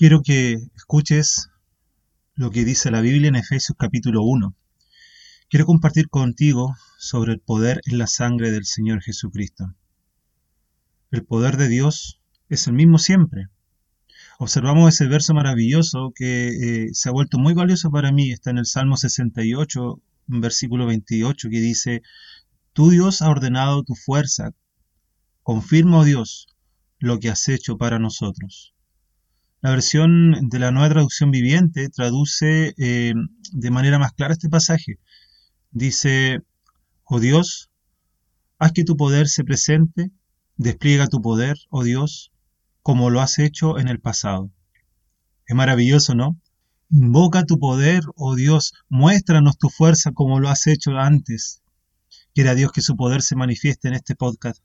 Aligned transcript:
Quiero 0.00 0.22
que 0.22 0.54
escuches 0.76 1.50
lo 2.34 2.50
que 2.50 2.64
dice 2.64 2.90
la 2.90 3.02
Biblia 3.02 3.28
en 3.28 3.36
Efesios 3.36 3.76
capítulo 3.78 4.22
1. 4.22 4.56
Quiero 5.50 5.66
compartir 5.66 6.08
contigo 6.08 6.74
sobre 6.96 7.34
el 7.34 7.40
poder 7.40 7.82
en 7.84 7.98
la 7.98 8.06
sangre 8.06 8.50
del 8.50 8.64
Señor 8.64 9.02
Jesucristo. 9.02 9.74
El 11.10 11.26
poder 11.26 11.58
de 11.58 11.68
Dios 11.68 12.18
es 12.48 12.66
el 12.66 12.72
mismo 12.72 12.96
siempre. 12.96 13.48
Observamos 14.38 14.94
ese 14.94 15.06
verso 15.06 15.34
maravilloso 15.34 16.14
que 16.14 16.48
eh, 16.48 16.88
se 16.94 17.10
ha 17.10 17.12
vuelto 17.12 17.38
muy 17.38 17.52
valioso 17.52 17.90
para 17.90 18.10
mí. 18.10 18.32
Está 18.32 18.48
en 18.48 18.56
el 18.56 18.64
Salmo 18.64 18.96
68, 18.96 20.00
versículo 20.28 20.86
28, 20.86 21.50
que 21.50 21.60
dice, 21.60 22.00
Tu 22.72 22.88
Dios 22.88 23.20
ha 23.20 23.28
ordenado 23.28 23.82
tu 23.82 23.94
fuerza. 23.94 24.52
Confirma, 25.42 25.98
oh 25.98 26.04
Dios, 26.04 26.46
lo 26.98 27.18
que 27.18 27.28
has 27.28 27.46
hecho 27.50 27.76
para 27.76 27.98
nosotros. 27.98 28.72
La 29.62 29.70
versión 29.72 30.48
de 30.48 30.58
la 30.58 30.70
nueva 30.70 30.88
traducción 30.88 31.30
viviente 31.30 31.90
traduce 31.90 32.74
eh, 32.78 33.12
de 33.52 33.70
manera 33.70 33.98
más 33.98 34.12
clara 34.12 34.32
este 34.32 34.48
pasaje. 34.48 34.98
Dice, 35.70 36.40
oh 37.04 37.20
Dios, 37.20 37.70
haz 38.58 38.72
que 38.72 38.84
tu 38.84 38.96
poder 38.96 39.28
se 39.28 39.44
presente, 39.44 40.12
despliega 40.56 41.08
tu 41.08 41.20
poder, 41.20 41.58
oh 41.68 41.84
Dios, 41.84 42.32
como 42.80 43.10
lo 43.10 43.20
has 43.20 43.38
hecho 43.38 43.78
en 43.78 43.88
el 43.88 44.00
pasado. 44.00 44.50
Es 45.44 45.54
maravilloso, 45.54 46.14
¿no? 46.14 46.40
Invoca 46.90 47.44
tu 47.44 47.58
poder, 47.58 48.02
oh 48.16 48.36
Dios, 48.36 48.72
muéstranos 48.88 49.58
tu 49.58 49.68
fuerza 49.68 50.12
como 50.12 50.40
lo 50.40 50.48
has 50.48 50.66
hecho 50.68 50.92
antes. 50.92 51.60
Quiera 52.34 52.54
Dios 52.54 52.72
que 52.72 52.80
su 52.80 52.96
poder 52.96 53.20
se 53.20 53.36
manifieste 53.36 53.88
en 53.88 53.94
este 53.94 54.16
podcast. 54.16 54.62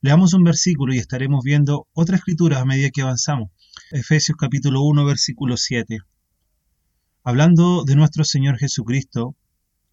Leamos 0.00 0.34
un 0.34 0.42
versículo 0.42 0.92
y 0.92 0.98
estaremos 0.98 1.44
viendo 1.44 1.86
otra 1.92 2.16
escritura 2.16 2.58
a 2.58 2.64
medida 2.64 2.90
que 2.90 3.02
avanzamos. 3.02 3.50
Efesios 3.90 4.36
capítulo 4.36 4.82
1, 4.82 5.04
versículo 5.04 5.56
7. 5.56 5.98
Hablando 7.24 7.84
de 7.84 7.96
nuestro 7.96 8.22
Señor 8.22 8.58
Jesucristo, 8.58 9.34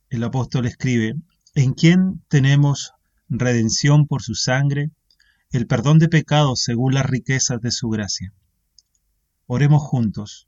el 0.10 0.24
apóstol 0.24 0.66
escribe, 0.66 1.16
en 1.56 1.74
quien 1.74 2.22
tenemos 2.28 2.94
redención 3.30 4.06
por 4.06 4.22
su 4.22 4.36
sangre, 4.36 4.92
el 5.52 5.66
perdón 5.66 5.98
de 6.00 6.10
pecados 6.10 6.62
según 6.62 6.94
las 6.94 7.06
riquezas 7.06 7.62
de 7.62 7.72
su 7.72 7.88
gracia. 7.90 8.34
Oremos 9.48 9.82
juntos. 9.82 10.48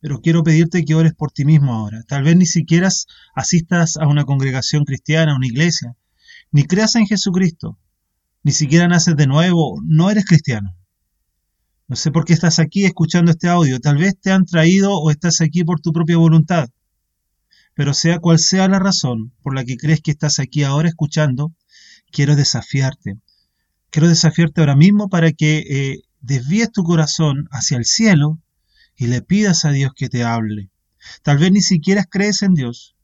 Pero 0.00 0.20
quiero 0.20 0.42
pedirte 0.42 0.84
que 0.84 0.94
ores 0.94 1.12
por 1.14 1.30
ti 1.30 1.44
mismo 1.44 1.74
ahora. 1.74 2.04
Tal 2.08 2.22
vez 2.22 2.36
ni 2.36 2.46
siquiera 2.46 2.88
asistas 3.34 3.96
a 3.98 4.06
una 4.06 4.24
congregación 4.24 4.84
cristiana, 4.84 5.32
a 5.32 5.36
una 5.36 5.46
iglesia, 5.46 5.94
ni 6.52 6.64
creas 6.64 6.94
en 6.94 7.06
Jesucristo, 7.06 7.78
ni 8.42 8.52
siquiera 8.52 8.88
naces 8.88 9.16
de 9.16 9.26
nuevo, 9.26 9.80
no 9.82 10.10
eres 10.10 10.24
cristiano. 10.24 10.74
No 11.86 11.96
sé 11.96 12.10
por 12.10 12.24
qué 12.24 12.32
estás 12.32 12.58
aquí 12.58 12.84
escuchando 12.84 13.30
este 13.30 13.48
audio, 13.48 13.78
tal 13.78 13.98
vez 13.98 14.18
te 14.18 14.30
han 14.30 14.46
traído 14.46 14.98
o 14.98 15.10
estás 15.10 15.40
aquí 15.42 15.64
por 15.64 15.80
tu 15.80 15.92
propia 15.92 16.16
voluntad. 16.16 16.70
Pero 17.74 17.92
sea 17.92 18.18
cual 18.20 18.38
sea 18.38 18.68
la 18.68 18.78
razón 18.78 19.32
por 19.42 19.54
la 19.54 19.64
que 19.64 19.76
crees 19.76 20.00
que 20.00 20.10
estás 20.10 20.38
aquí 20.38 20.62
ahora 20.62 20.88
escuchando, 20.88 21.52
quiero 22.10 22.36
desafiarte. 22.36 23.18
Quiero 23.90 24.08
desafiarte 24.08 24.60
ahora 24.60 24.76
mismo 24.76 25.08
para 25.08 25.32
que 25.32 25.58
eh, 25.58 26.02
desvíes 26.20 26.72
tu 26.72 26.84
corazón 26.84 27.48
hacia 27.50 27.76
el 27.76 27.84
cielo 27.84 28.40
y 28.96 29.08
le 29.08 29.20
pidas 29.20 29.64
a 29.64 29.70
Dios 29.70 29.92
que 29.94 30.08
te 30.08 30.24
hable. 30.24 30.70
Tal 31.22 31.38
vez 31.38 31.52
ni 31.52 31.60
siquiera 31.60 32.04
crees 32.04 32.42
en 32.42 32.54
Dios, 32.54 32.96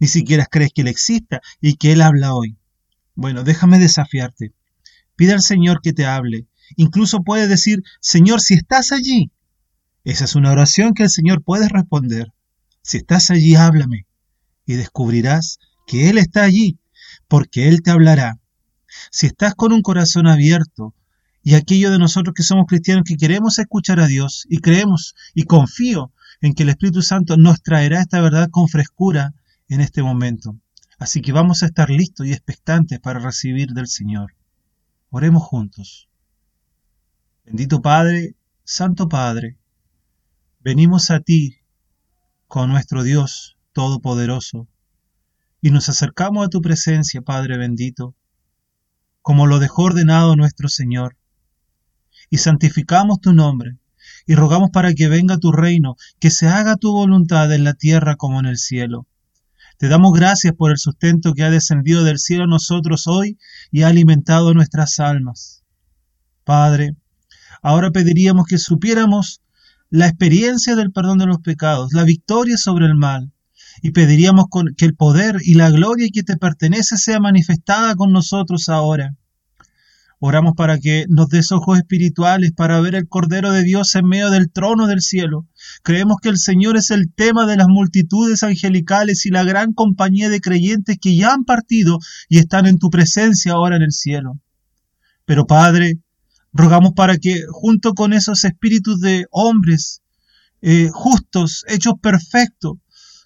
ni 0.00 0.08
siquiera 0.08 0.46
crees 0.46 0.72
que 0.74 0.82
Él 0.82 0.88
exista 0.88 1.40
y 1.60 1.76
que 1.76 1.92
Él 1.92 2.02
habla 2.02 2.34
hoy. 2.34 2.56
Bueno, 3.14 3.44
déjame 3.44 3.78
desafiarte. 3.78 4.52
Pide 5.14 5.34
al 5.34 5.42
Señor 5.42 5.80
que 5.82 5.92
te 5.92 6.06
hable. 6.06 6.46
Incluso 6.76 7.22
puedes 7.22 7.48
decir, 7.48 7.82
Señor, 8.00 8.40
si 8.40 8.54
estás 8.54 8.92
allí. 8.92 9.30
Esa 10.04 10.24
es 10.24 10.34
una 10.34 10.50
oración 10.52 10.94
que 10.94 11.04
el 11.04 11.10
Señor 11.10 11.42
puede 11.42 11.68
responder. 11.68 12.32
Si 12.82 12.98
estás 12.98 13.30
allí, 13.30 13.54
háblame. 13.54 14.06
Y 14.66 14.74
descubrirás 14.74 15.58
que 15.86 16.10
Él 16.10 16.18
está 16.18 16.42
allí, 16.42 16.78
porque 17.28 17.68
Él 17.68 17.82
te 17.82 17.90
hablará. 17.90 18.38
Si 19.10 19.26
estás 19.26 19.54
con 19.54 19.72
un 19.72 19.82
corazón 19.82 20.26
abierto, 20.26 20.94
y 21.42 21.54
aquello 21.54 21.90
de 21.90 21.98
nosotros 21.98 22.34
que 22.34 22.42
somos 22.42 22.66
cristianos 22.66 23.04
que 23.04 23.16
queremos 23.16 23.58
escuchar 23.58 24.00
a 24.00 24.06
Dios 24.06 24.46
y 24.48 24.58
creemos 24.58 25.14
y 25.34 25.44
confío 25.44 26.12
en 26.40 26.54
que 26.54 26.62
el 26.62 26.68
Espíritu 26.68 27.02
Santo 27.02 27.36
nos 27.36 27.62
traerá 27.62 28.00
esta 28.00 28.20
verdad 28.20 28.48
con 28.50 28.68
frescura 28.68 29.34
en 29.68 29.80
este 29.80 30.02
momento. 30.02 30.56
Así 30.98 31.20
que 31.20 31.32
vamos 31.32 31.62
a 31.62 31.66
estar 31.66 31.90
listos 31.90 32.26
y 32.26 32.32
expectantes 32.32 33.00
para 33.00 33.18
recibir 33.18 33.70
del 33.70 33.88
Señor. 33.88 34.34
Oremos 35.10 35.42
juntos. 35.42 36.08
Bendito 37.44 37.82
Padre, 37.82 38.36
Santo 38.62 39.08
Padre, 39.08 39.58
venimos 40.60 41.10
a 41.10 41.18
ti 41.18 41.56
con 42.46 42.70
nuestro 42.70 43.02
Dios 43.02 43.56
Todopoderoso 43.72 44.68
y 45.60 45.72
nos 45.72 45.88
acercamos 45.88 46.46
a 46.46 46.48
tu 46.48 46.60
presencia, 46.60 47.20
Padre 47.20 47.58
bendito, 47.58 48.14
como 49.22 49.48
lo 49.48 49.58
dejó 49.58 49.82
ordenado 49.82 50.36
nuestro 50.36 50.68
Señor, 50.68 51.16
y 52.30 52.38
santificamos 52.38 53.20
tu 53.20 53.32
nombre 53.32 53.76
y 54.24 54.36
rogamos 54.36 54.70
para 54.70 54.94
que 54.94 55.08
venga 55.08 55.36
tu 55.36 55.50
reino, 55.50 55.96
que 56.20 56.30
se 56.30 56.46
haga 56.46 56.76
tu 56.76 56.92
voluntad 56.92 57.52
en 57.52 57.64
la 57.64 57.74
tierra 57.74 58.14
como 58.14 58.38
en 58.38 58.46
el 58.46 58.56
cielo. 58.56 59.08
Te 59.78 59.88
damos 59.88 60.12
gracias 60.12 60.54
por 60.54 60.70
el 60.70 60.78
sustento 60.78 61.34
que 61.34 61.42
ha 61.42 61.50
descendido 61.50 62.04
del 62.04 62.20
cielo 62.20 62.44
a 62.44 62.46
nosotros 62.46 63.08
hoy 63.08 63.36
y 63.72 63.82
ha 63.82 63.88
alimentado 63.88 64.54
nuestras 64.54 65.00
almas. 65.00 65.64
Padre, 66.44 66.96
ahora 67.62 67.90
pediríamos 67.90 68.46
que 68.46 68.58
supiéramos 68.58 69.40
la 69.88 70.06
experiencia 70.08 70.74
del 70.74 70.92
perdón 70.92 71.18
de 71.18 71.26
los 71.26 71.38
pecados, 71.38 71.92
la 71.92 72.04
victoria 72.04 72.56
sobre 72.56 72.86
el 72.86 72.94
mal, 72.94 73.32
y 73.80 73.92
pediríamos 73.92 74.46
que 74.76 74.84
el 74.84 74.94
poder 74.94 75.36
y 75.42 75.54
la 75.54 75.70
gloria 75.70 76.08
que 76.12 76.22
te 76.22 76.36
pertenece 76.36 76.96
sea 76.96 77.20
manifestada 77.20 77.94
con 77.94 78.12
nosotros 78.12 78.68
ahora. 78.68 79.16
Oramos 80.24 80.52
para 80.56 80.78
que 80.78 81.04
nos 81.08 81.30
des 81.30 81.50
ojos 81.50 81.78
espirituales 81.78 82.52
para 82.52 82.80
ver 82.80 82.94
el 82.94 83.08
Cordero 83.08 83.50
de 83.50 83.64
Dios 83.64 83.96
en 83.96 84.06
medio 84.06 84.30
del 84.30 84.52
trono 84.52 84.86
del 84.86 85.00
cielo. 85.00 85.48
Creemos 85.82 86.18
que 86.22 86.28
el 86.28 86.38
Señor 86.38 86.76
es 86.76 86.92
el 86.92 87.12
tema 87.12 87.44
de 87.44 87.56
las 87.56 87.66
multitudes 87.66 88.44
angelicales 88.44 89.26
y 89.26 89.30
la 89.30 89.42
gran 89.42 89.72
compañía 89.72 90.28
de 90.28 90.40
creyentes 90.40 90.98
que 91.00 91.16
ya 91.16 91.32
han 91.32 91.44
partido 91.44 91.98
y 92.28 92.38
están 92.38 92.66
en 92.66 92.78
tu 92.78 92.88
presencia 92.88 93.54
ahora 93.54 93.74
en 93.74 93.82
el 93.82 93.90
cielo. 93.90 94.38
Pero 95.24 95.44
Padre, 95.44 95.98
rogamos 96.52 96.92
para 96.94 97.16
que 97.16 97.42
junto 97.50 97.94
con 97.94 98.12
esos 98.12 98.44
espíritus 98.44 99.00
de 99.00 99.26
hombres 99.30 100.02
eh, 100.60 100.90
justos, 100.92 101.64
hechos 101.68 101.94
perfectos, 102.00 102.74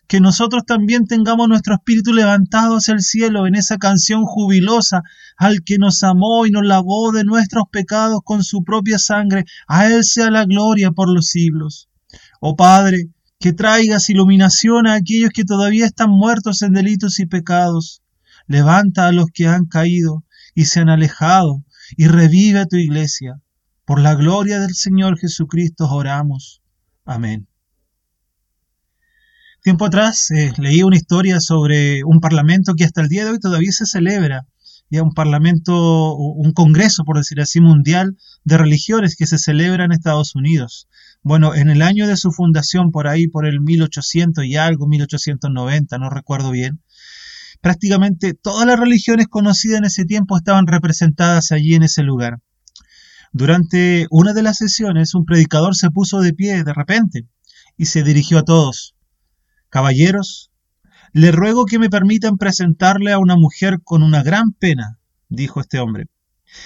que 0.08 0.20
nosotros 0.20 0.64
también 0.64 1.06
tengamos 1.06 1.48
nuestro 1.48 1.74
espíritu 1.74 2.12
levantado 2.12 2.76
hacia 2.76 2.94
el 2.94 3.02
cielo 3.02 3.46
en 3.46 3.56
esa 3.56 3.76
canción 3.76 4.24
jubilosa 4.24 5.02
al 5.36 5.62
que 5.64 5.78
nos 5.78 6.02
amó 6.02 6.46
y 6.46 6.50
nos 6.50 6.64
lavó 6.64 7.12
de 7.12 7.24
nuestros 7.24 7.64
pecados 7.70 8.20
con 8.24 8.44
su 8.44 8.62
propia 8.62 8.98
sangre, 8.98 9.44
a 9.66 9.88
Él 9.88 10.04
sea 10.04 10.30
la 10.30 10.44
gloria 10.44 10.92
por 10.92 11.12
los 11.12 11.26
siglos. 11.26 11.88
Oh 12.40 12.54
Padre, 12.54 13.10
que 13.40 13.52
traigas 13.52 14.08
iluminación 14.08 14.86
a 14.86 14.94
aquellos 14.94 15.30
que 15.30 15.44
todavía 15.44 15.86
están 15.86 16.10
muertos 16.10 16.62
en 16.62 16.72
delitos 16.72 17.18
y 17.18 17.26
pecados. 17.26 18.02
Levanta 18.46 19.08
a 19.08 19.12
los 19.12 19.26
que 19.32 19.48
han 19.48 19.66
caído 19.66 20.24
y 20.54 20.66
se 20.66 20.80
han 20.80 20.88
alejado, 20.88 21.64
y 21.96 22.06
revive 22.06 22.66
tu 22.66 22.76
iglesia. 22.76 23.40
Por 23.84 24.00
la 24.00 24.14
gloria 24.14 24.60
del 24.60 24.74
Señor 24.74 25.18
Jesucristo 25.18 25.86
oramos. 25.88 26.62
Amén. 27.04 27.46
Tiempo 29.62 29.86
atrás 29.86 30.30
eh, 30.30 30.52
leí 30.58 30.82
una 30.82 30.96
historia 30.96 31.40
sobre 31.40 32.04
un 32.04 32.20
parlamento 32.20 32.74
que 32.74 32.84
hasta 32.84 33.00
el 33.00 33.08
día 33.08 33.24
de 33.24 33.32
hoy 33.32 33.40
todavía 33.40 33.72
se 33.72 33.84
celebra, 33.84 34.46
ya 34.90 35.02
un 35.02 35.12
parlamento, 35.12 36.14
un 36.14 36.52
congreso, 36.52 37.04
por 37.04 37.16
decir 37.16 37.40
así, 37.40 37.60
mundial 37.60 38.16
de 38.44 38.58
religiones 38.58 39.16
que 39.16 39.26
se 39.26 39.38
celebra 39.38 39.84
en 39.84 39.92
Estados 39.92 40.36
Unidos. 40.36 40.88
Bueno, 41.22 41.54
en 41.56 41.68
el 41.68 41.82
año 41.82 42.06
de 42.06 42.16
su 42.16 42.30
fundación, 42.30 42.92
por 42.92 43.08
ahí, 43.08 43.26
por 43.26 43.46
el 43.46 43.60
1800 43.60 44.44
y 44.44 44.54
algo, 44.54 44.86
1890, 44.86 45.98
no 45.98 46.10
recuerdo 46.10 46.52
bien, 46.52 46.80
prácticamente 47.60 48.34
todas 48.34 48.66
las 48.66 48.78
religiones 48.78 49.26
conocidas 49.28 49.78
en 49.78 49.84
ese 49.84 50.04
tiempo 50.04 50.36
estaban 50.36 50.66
representadas 50.66 51.52
allí 51.52 51.74
en 51.74 51.82
ese 51.82 52.02
lugar. 52.02 52.38
Durante 53.32 54.06
una 54.10 54.32
de 54.32 54.42
las 54.42 54.58
sesiones, 54.58 55.14
un 55.14 55.24
predicador 55.24 55.76
se 55.76 55.90
puso 55.90 56.20
de 56.20 56.32
pie 56.32 56.64
de 56.64 56.72
repente 56.72 57.26
y 57.76 57.86
se 57.86 58.02
dirigió 58.02 58.38
a 58.38 58.44
todos. 58.44 58.94
Caballeros, 59.68 60.50
le 61.12 61.32
ruego 61.32 61.66
que 61.66 61.78
me 61.78 61.90
permitan 61.90 62.38
presentarle 62.38 63.12
a 63.12 63.18
una 63.18 63.36
mujer 63.36 63.80
con 63.82 64.02
una 64.02 64.22
gran 64.22 64.52
pena, 64.52 64.98
dijo 65.28 65.60
este 65.60 65.78
hombre. 65.78 66.06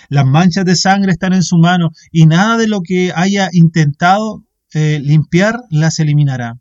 Las 0.08 0.26
manchas 0.26 0.64
de 0.64 0.76
sangre 0.76 1.12
están 1.12 1.32
en 1.32 1.42
su 1.42 1.56
mano 1.56 1.90
y 2.12 2.26
nada 2.26 2.56
de 2.56 2.69
lo 2.69 2.82
que 2.82 3.12
haya 3.14 3.48
intentado 3.52 4.44
eh, 4.72 5.00
limpiar 5.02 5.60
las 5.70 5.98
eliminará. 5.98 6.58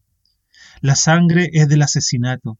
La 0.81 0.95
sangre 0.95 1.49
es 1.53 1.67
del 1.67 1.81
asesinato. 1.81 2.57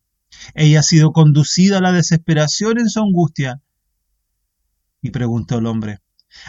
Ella 0.53 0.79
ha 0.79 0.83
sido 0.83 1.11
conducida 1.11 1.77
a 1.77 1.81
la 1.81 1.91
desesperación 1.91 2.79
en 2.79 2.89
su 2.89 2.99
angustia. 2.99 3.61
Y 5.01 5.11
preguntó 5.11 5.59
el 5.59 5.65
hombre, 5.65 5.99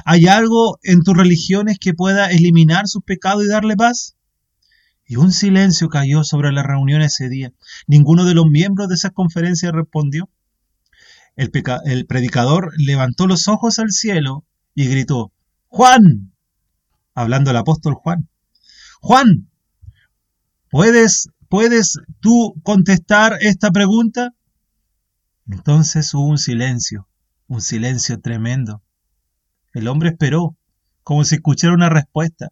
¿Hay 0.05 0.27
algo 0.27 0.79
en 0.82 1.03
tus 1.03 1.17
religiones 1.17 1.79
que 1.79 1.94
pueda 1.94 2.31
eliminar 2.31 2.87
sus 2.87 3.03
pecados 3.03 3.44
y 3.44 3.49
darle 3.49 3.77
paz? 3.77 4.17
Y 5.06 5.17
un 5.17 5.32
silencio 5.32 5.88
cayó 5.88 6.23
sobre 6.23 6.53
la 6.53 6.62
reunión 6.62 7.03
ese 7.03 7.29
día. 7.29 7.53
Ninguno 7.87 8.25
de 8.25 8.35
los 8.35 8.47
miembros 8.47 8.88
de 8.88 8.94
esa 8.94 9.11
conferencia 9.11 9.73
respondió. 9.73 10.29
El, 11.37 11.50
el 11.85 12.06
predicador 12.06 12.73
levantó 12.77 13.27
los 13.27 13.49
ojos 13.49 13.79
al 13.79 13.91
cielo 13.91 14.44
y 14.75 14.87
gritó, 14.87 15.32
Juan, 15.69 16.32
hablando 17.15 17.50
al 17.50 17.56
apóstol 17.56 17.94
Juan, 17.94 18.29
Juan, 19.00 19.50
¿puedes, 20.71 21.29
¿puedes 21.50 21.99
tú 22.20 22.55
contestar 22.62 23.37
esta 23.41 23.70
pregunta? 23.70 24.31
Entonces 25.47 26.14
hubo 26.14 26.26
un 26.26 26.38
silencio, 26.38 27.08
un 27.49 27.61
silencio 27.61 28.20
tremendo. 28.20 28.82
El 29.75 29.88
hombre 29.88 30.11
esperó, 30.11 30.56
como 31.02 31.25
si 31.25 31.35
escuchara 31.35 31.75
una 31.75 31.88
respuesta, 31.88 32.50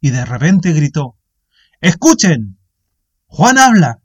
y 0.00 0.10
de 0.10 0.24
repente 0.24 0.72
gritó, 0.72 1.16
Escuchen, 1.80 2.58
Juan 3.26 3.58
habla. 3.58 4.00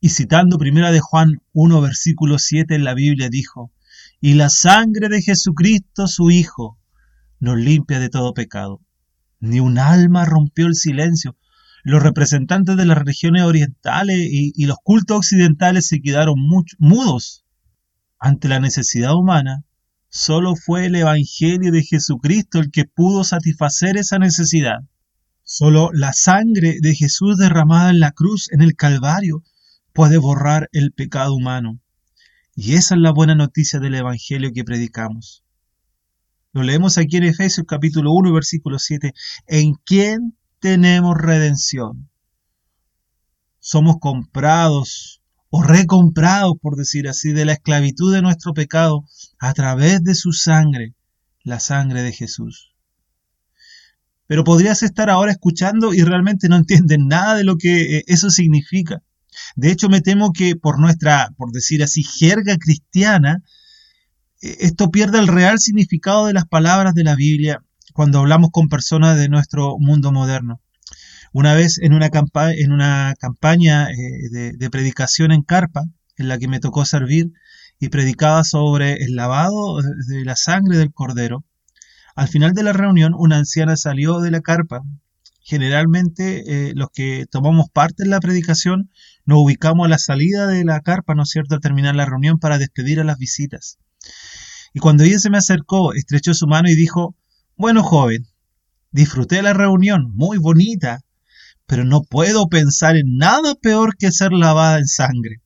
Y 0.00 0.08
citando 0.08 0.56
primera 0.56 0.90
de 0.90 1.00
Juan 1.00 1.42
1, 1.52 1.80
versículo 1.82 2.38
7 2.38 2.74
en 2.74 2.84
la 2.84 2.94
Biblia, 2.94 3.28
dijo, 3.28 3.72
Y 4.20 4.34
la 4.34 4.48
sangre 4.48 5.08
de 5.10 5.20
Jesucristo, 5.20 6.06
su 6.06 6.30
Hijo, 6.30 6.78
nos 7.40 7.58
limpia 7.58 8.00
de 8.00 8.08
todo 8.08 8.32
pecado. 8.32 8.80
Ni 9.38 9.60
un 9.60 9.78
alma 9.78 10.24
rompió 10.24 10.66
el 10.66 10.74
silencio. 10.74 11.36
Los 11.88 12.02
representantes 12.02 12.76
de 12.76 12.84
las 12.84 12.98
religiones 12.98 13.44
orientales 13.44 14.18
y, 14.18 14.66
los 14.66 14.78
cultos 14.82 15.18
occidentales 15.18 15.86
se 15.86 16.00
quedaron 16.00 16.34
mudos 16.80 17.44
ante 18.18 18.48
la 18.48 18.58
necesidad 18.58 19.14
humana. 19.14 19.62
Solo 20.08 20.56
fue 20.56 20.86
el 20.86 20.96
Evangelio 20.96 21.70
de 21.70 21.84
Jesucristo 21.84 22.58
el 22.58 22.72
que 22.72 22.86
pudo 22.86 23.22
satisfacer 23.22 23.98
esa 23.98 24.18
necesidad. 24.18 24.80
Solo 25.44 25.90
la 25.92 26.12
sangre 26.12 26.78
de 26.80 26.92
Jesús 26.96 27.36
derramada 27.36 27.90
en 27.90 28.00
la 28.00 28.10
cruz, 28.10 28.50
en 28.50 28.62
el 28.62 28.74
Calvario, 28.74 29.44
puede 29.92 30.18
borrar 30.18 30.68
el 30.72 30.90
pecado 30.90 31.36
humano. 31.36 31.78
Y 32.56 32.74
esa 32.74 32.96
es 32.96 33.00
la 33.00 33.12
buena 33.12 33.36
noticia 33.36 33.78
del 33.78 33.94
Evangelio 33.94 34.50
que 34.52 34.64
predicamos. 34.64 35.44
Lo 36.52 36.64
leemos 36.64 36.98
aquí 36.98 37.18
en 37.18 37.22
Efesios 37.22 37.64
capítulo 37.64 38.12
1, 38.12 38.32
versículo 38.32 38.80
7. 38.80 39.12
¿En 39.46 39.74
quién 39.84 40.36
tenemos 40.60 41.16
redención? 41.16 42.08
Somos 43.58 43.96
comprados 44.00 45.22
o 45.50 45.62
recomprados, 45.62 46.54
por 46.60 46.76
decir 46.76 47.08
así, 47.08 47.32
de 47.32 47.44
la 47.44 47.52
esclavitud 47.52 48.12
de 48.12 48.22
nuestro 48.22 48.54
pecado 48.54 49.04
a 49.38 49.52
través 49.54 50.02
de 50.02 50.14
su 50.14 50.32
sangre, 50.32 50.94
la 51.42 51.60
sangre 51.60 52.02
de 52.02 52.12
Jesús 52.12 52.76
pero 54.26 54.44
podrías 54.44 54.82
estar 54.82 55.10
ahora 55.10 55.32
escuchando 55.32 55.94
y 55.94 56.02
realmente 56.02 56.48
no 56.48 56.56
entiendes 56.56 56.98
nada 57.00 57.36
de 57.36 57.44
lo 57.44 57.56
que 57.56 57.98
eh, 57.98 58.04
eso 58.06 58.30
significa. 58.30 59.02
De 59.54 59.70
hecho, 59.70 59.88
me 59.88 60.00
temo 60.00 60.32
que 60.32 60.56
por 60.56 60.80
nuestra, 60.80 61.30
por 61.36 61.52
decir 61.52 61.82
así, 61.82 62.02
jerga 62.02 62.56
cristiana, 62.58 63.42
eh, 64.42 64.56
esto 64.60 64.90
pierde 64.90 65.18
el 65.18 65.28
real 65.28 65.58
significado 65.58 66.26
de 66.26 66.32
las 66.32 66.46
palabras 66.46 66.94
de 66.94 67.04
la 67.04 67.14
Biblia 67.14 67.62
cuando 67.96 68.18
hablamos 68.18 68.50
con 68.52 68.68
personas 68.68 69.16
de 69.16 69.30
nuestro 69.30 69.78
mundo 69.78 70.12
moderno. 70.12 70.60
Una 71.32 71.54
vez 71.54 71.78
en 71.80 71.94
una, 71.94 72.10
campaña 72.10 73.88
eh, 73.90 73.94
de, 74.30 74.52
de 74.52 74.70
predicación 74.70 75.32
en 75.32 75.42
carpa, 75.42 75.82
en 76.18 76.28
la 76.28 76.38
que 76.38 76.46
me 76.46 76.60
tocó 76.60 76.84
servir, 76.84 77.32
y 77.80 77.88
predicaba 77.88 78.44
sobre 78.44 79.02
el 79.02 79.16
lavado 79.16 79.80
de 80.08 80.24
la 80.26 80.36
sangre 80.36 80.76
del 80.76 80.92
cordero, 80.92 81.46
al 82.14 82.28
final 82.28 82.52
de 82.52 82.64
la 82.64 82.74
reunión, 82.74 83.14
una 83.16 83.38
anciana 83.38 83.76
salió 83.78 84.20
de 84.20 84.30
la 84.30 84.42
carpa. 84.42 84.82
Generalmente 85.40 86.68
eh, 86.68 86.72
los 86.74 86.88
que 86.92 87.24
tomamos 87.30 87.68
parte 87.72 88.02
en 88.04 88.10
la 88.10 88.20
predicación 88.20 88.90
nos 89.24 89.38
ubicamos 89.38 89.86
a 89.86 89.88
la 89.88 89.98
salida 89.98 90.46
de 90.46 90.64
la 90.64 90.80
carpa, 90.80 91.14
¿no 91.14 91.22
es 91.22 91.30
cierto?, 91.30 91.54
al 91.54 91.62
terminar 91.62 91.96
la 91.96 92.04
reunión 92.04 92.38
para 92.38 92.58
despedir 92.58 93.00
a 93.00 93.04
las 93.04 93.16
visitas. 93.16 93.78
Y 94.74 94.80
cuando 94.80 95.04
ella 95.04 95.18
se 95.18 95.30
me 95.30 95.38
acercó, 95.38 95.94
estrechó 95.94 96.34
su 96.34 96.46
mano 96.46 96.68
y 96.68 96.74
dijo, 96.74 97.16
bueno, 97.56 97.82
joven, 97.82 98.26
disfruté 98.90 99.42
la 99.42 99.52
reunión, 99.52 100.12
muy 100.14 100.38
bonita, 100.38 101.00
pero 101.66 101.84
no 101.84 102.02
puedo 102.02 102.48
pensar 102.48 102.96
en 102.96 103.16
nada 103.16 103.54
peor 103.54 103.96
que 103.96 104.12
ser 104.12 104.32
lavada 104.32 104.78
en 104.78 104.86
sangre. 104.86 105.42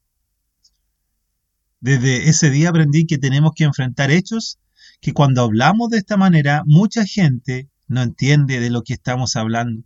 Desde 1.81 2.29
ese 2.29 2.51
día 2.51 2.69
aprendí 2.71 3.07
que 3.07 3.17
tenemos 3.17 3.53
que 3.55 3.65
enfrentar 3.65 4.11
hechos 4.11 4.59
que 5.01 5.15
cuando 5.15 5.43
hablamos 5.43 5.89
de 5.91 5.99
esta 5.99 6.17
manera, 6.17 6.63
mucha 6.67 7.07
gente 7.07 7.71
no 7.89 8.03
entiende 8.03 8.61
de 8.61 8.71
lo 8.71 8.83
que 8.83 8.93
estamos 8.93 9.37
hablando. 9.37 9.83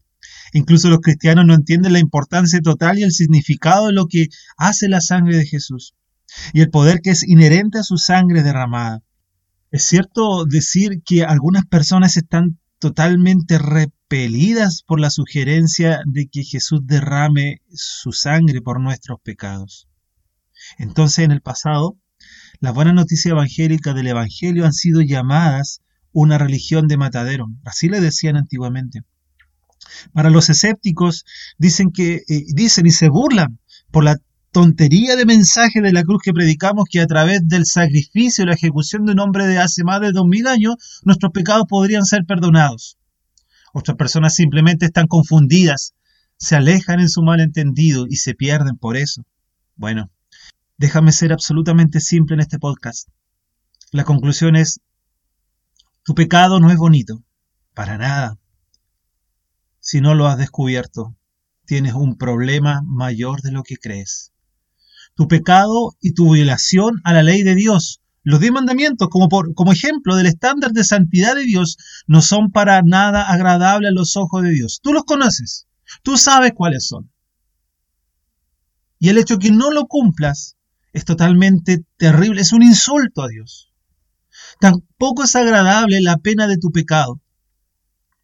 Incluso 0.52 0.88
los 0.88 1.00
cristianos 1.00 1.46
no 1.46 1.54
entienden 1.54 1.92
la 1.92 1.98
importancia 1.98 2.60
total 2.60 2.98
y 2.98 3.02
el 3.02 3.12
significado 3.12 3.86
de 3.86 3.92
lo 3.92 4.06
que 4.06 4.26
hace 4.56 4.88
la 4.88 5.00
sangre 5.00 5.36
de 5.36 5.46
Jesús 5.46 5.94
y 6.52 6.62
el 6.62 6.70
poder 6.70 7.00
que 7.00 7.10
es 7.10 7.22
inherente 7.26 7.78
a 7.78 7.84
su 7.84 7.96
sangre 7.96 8.42
derramada. 8.42 9.02
Es 9.74 9.86
cierto 9.86 10.44
decir 10.44 11.02
que 11.04 11.24
algunas 11.24 11.66
personas 11.66 12.16
están 12.16 12.60
totalmente 12.78 13.58
repelidas 13.58 14.84
por 14.86 15.00
la 15.00 15.10
sugerencia 15.10 16.00
de 16.06 16.28
que 16.28 16.44
Jesús 16.44 16.82
derrame 16.84 17.60
su 17.72 18.12
sangre 18.12 18.60
por 18.60 18.80
nuestros 18.80 19.18
pecados. 19.20 19.88
Entonces 20.78 21.24
en 21.24 21.32
el 21.32 21.40
pasado 21.40 21.98
las 22.60 22.72
buenas 22.72 22.94
noticias 22.94 23.32
evangélicas 23.32 23.96
del 23.96 24.06
Evangelio 24.06 24.64
han 24.64 24.72
sido 24.72 25.00
llamadas 25.00 25.80
una 26.12 26.38
religión 26.38 26.86
de 26.86 26.96
matadero. 26.96 27.48
Así 27.64 27.88
le 27.88 28.00
decían 28.00 28.36
antiguamente. 28.36 29.00
Para 30.12 30.30
los 30.30 30.50
escépticos 30.50 31.24
dicen 31.58 31.90
que 31.90 32.22
eh, 32.28 32.44
dicen 32.54 32.86
y 32.86 32.92
se 32.92 33.08
burlan 33.08 33.58
por 33.90 34.04
la 34.04 34.18
tontería 34.54 35.16
de 35.16 35.26
mensaje 35.26 35.82
de 35.82 35.92
la 35.92 36.02
cruz 36.02 36.22
que 36.22 36.32
predicamos 36.32 36.86
que 36.90 37.02
a 37.02 37.06
través 37.06 37.46
del 37.46 37.66
sacrificio 37.66 38.44
y 38.44 38.46
la 38.46 38.54
ejecución 38.54 39.04
de 39.04 39.12
un 39.12 39.20
hombre 39.20 39.46
de 39.46 39.58
hace 39.58 39.84
más 39.84 40.00
de 40.00 40.12
dos 40.12 40.26
mil 40.26 40.46
años 40.46 40.76
nuestros 41.04 41.32
pecados 41.32 41.66
podrían 41.68 42.06
ser 42.06 42.24
perdonados. 42.26 42.96
Otras 43.74 43.98
personas 43.98 44.34
simplemente 44.34 44.86
están 44.86 45.08
confundidas, 45.08 45.92
se 46.38 46.56
alejan 46.56 47.00
en 47.00 47.10
su 47.10 47.22
malentendido 47.22 48.06
y 48.08 48.16
se 48.16 48.34
pierden 48.34 48.78
por 48.78 48.96
eso. 48.96 49.26
Bueno, 49.76 50.10
Déjame 50.76 51.12
ser 51.12 51.32
absolutamente 51.32 52.00
simple 52.00 52.34
en 52.34 52.40
este 52.40 52.58
podcast. 52.58 53.08
La 53.92 54.04
conclusión 54.04 54.56
es, 54.56 54.80
tu 56.02 56.14
pecado 56.14 56.58
no 56.58 56.70
es 56.70 56.76
bonito, 56.76 57.22
para 57.74 57.96
nada. 57.96 58.38
Si 59.78 60.00
no 60.00 60.14
lo 60.14 60.26
has 60.26 60.36
descubierto, 60.36 61.14
tienes 61.64 61.94
un 61.94 62.16
problema 62.16 62.82
mayor 62.84 63.40
de 63.40 63.52
lo 63.52 63.62
que 63.62 63.76
crees. 63.76 64.32
Tu 65.14 65.28
pecado 65.28 65.96
y 66.00 66.14
tu 66.14 66.34
violación 66.34 67.00
a 67.04 67.12
la 67.12 67.22
ley 67.22 67.42
de 67.42 67.54
Dios, 67.54 68.00
los 68.22 68.40
diez 68.40 68.52
mandamientos 68.52 69.08
como, 69.08 69.28
por, 69.28 69.54
como 69.54 69.72
ejemplo 69.72 70.16
del 70.16 70.26
estándar 70.26 70.72
de 70.72 70.82
santidad 70.84 71.34
de 71.34 71.44
Dios, 71.44 71.76
no 72.06 72.22
son 72.22 72.50
para 72.50 72.82
nada 72.82 73.30
agradables 73.30 73.90
a 73.90 73.94
los 73.94 74.16
ojos 74.16 74.42
de 74.42 74.50
Dios. 74.50 74.80
Tú 74.82 74.92
los 74.92 75.04
conoces, 75.04 75.66
tú 76.02 76.16
sabes 76.16 76.52
cuáles 76.54 76.86
son. 76.86 77.10
Y 78.98 79.10
el 79.10 79.18
hecho 79.18 79.38
que 79.38 79.50
no 79.50 79.70
lo 79.70 79.86
cumplas 79.86 80.56
es 80.94 81.04
totalmente 81.04 81.84
terrible, 81.96 82.40
es 82.40 82.52
un 82.52 82.62
insulto 82.62 83.22
a 83.22 83.28
Dios. 83.28 83.72
Tampoco 84.60 85.24
es 85.24 85.36
agradable 85.36 86.00
la 86.00 86.16
pena 86.16 86.46
de 86.46 86.56
tu 86.56 86.70
pecado. 86.70 87.20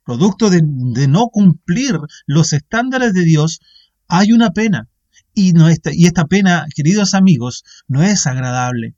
Producto 0.04 0.48
de, 0.48 0.62
no 0.62 1.28
cumplir 1.28 1.98
los 2.26 2.52
estándares 2.52 3.12
de 3.12 3.24
Dios, 3.24 3.60
hay 4.08 4.32
una 4.32 4.50
pena. 4.50 4.88
Y, 5.34 5.52
esta, 5.70 5.90
y 5.92 6.06
esta 6.06 6.24
pena, 6.24 6.66
queridos 6.74 7.14
amigos, 7.14 7.64
no 7.86 8.02
es 8.02 8.26
agradable. 8.26 8.94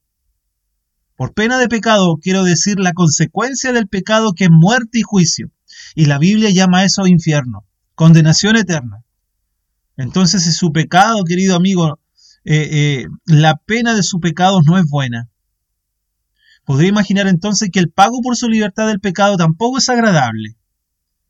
Por 1.16 1.34
pena 1.34 1.58
de 1.58 1.68
pecado 1.68 2.16
quiero 2.20 2.42
decir 2.42 2.80
la 2.80 2.94
consecuencia 2.94 3.72
del 3.72 3.86
pecado 3.86 4.32
que 4.32 4.44
es 4.44 4.50
muerte 4.50 4.98
y 4.98 5.02
juicio. 5.02 5.50
Y 5.94 6.06
la 6.06 6.18
Biblia 6.18 6.50
llama 6.50 6.84
eso 6.84 7.06
infierno, 7.06 7.66
condenación 7.94 8.56
eterna. 8.56 9.04
Entonces, 9.96 10.44
si 10.44 10.52
su 10.52 10.72
pecado, 10.72 11.22
querido 11.24 11.54
amigo, 11.54 12.00
eh, 12.44 12.68
eh, 12.72 13.06
la 13.26 13.56
pena 13.56 13.94
de 13.94 14.02
su 14.02 14.20
pecado 14.20 14.62
no 14.66 14.78
es 14.78 14.86
buena. 14.88 15.28
Podría 16.64 16.88
imaginar 16.88 17.26
entonces 17.26 17.70
que 17.72 17.80
el 17.80 17.90
pago 17.90 18.20
por 18.22 18.36
su 18.36 18.48
libertad 18.48 18.86
del 18.86 19.00
pecado 19.00 19.36
tampoco 19.36 19.78
es 19.78 19.88
agradable, 19.88 20.56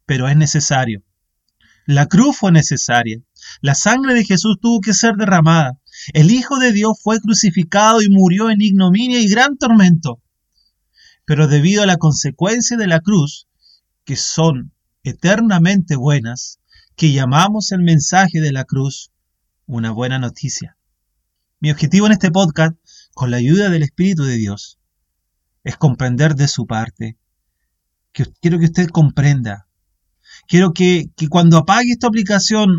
pero 0.06 0.28
es 0.28 0.36
necesario. 0.36 1.02
La 1.86 2.06
cruz 2.06 2.36
fue 2.36 2.52
necesaria. 2.52 3.18
La 3.60 3.74
sangre 3.74 4.14
de 4.14 4.24
Jesús 4.24 4.58
tuvo 4.60 4.80
que 4.80 4.94
ser 4.94 5.14
derramada. 5.14 5.78
El 6.12 6.30
Hijo 6.30 6.58
de 6.58 6.72
Dios 6.72 6.98
fue 7.02 7.20
crucificado 7.20 8.02
y 8.02 8.08
murió 8.08 8.50
en 8.50 8.60
ignominia 8.60 9.20
y 9.20 9.28
gran 9.28 9.56
tormento. 9.56 10.22
Pero 11.24 11.46
debido 11.46 11.82
a 11.82 11.86
la 11.86 11.96
consecuencia 11.96 12.76
de 12.76 12.86
la 12.86 13.00
cruz, 13.00 13.46
que 14.04 14.16
son 14.16 14.72
eternamente 15.04 15.96
buenas, 15.96 16.58
que 16.96 17.12
llamamos 17.12 17.72
el 17.72 17.82
mensaje 17.82 18.40
de 18.40 18.52
la 18.52 18.64
cruz 18.64 19.12
una 19.66 19.90
buena 19.90 20.18
noticia. 20.18 20.76
Mi 21.60 21.70
objetivo 21.70 22.06
en 22.06 22.12
este 22.12 22.30
podcast, 22.30 22.76
con 23.14 23.30
la 23.30 23.36
ayuda 23.36 23.70
del 23.70 23.84
Espíritu 23.84 24.24
de 24.24 24.36
Dios, 24.36 24.78
es 25.64 25.76
comprender 25.76 26.34
de 26.34 26.48
su 26.48 26.66
parte 26.66 27.16
que 28.12 28.26
quiero 28.40 28.58
que 28.58 28.66
usted 28.66 28.88
comprenda. 28.88 29.68
Quiero 30.48 30.72
que, 30.72 31.06
que 31.16 31.28
cuando 31.28 31.56
apague 31.56 31.92
esta 31.92 32.08
aplicación 32.08 32.78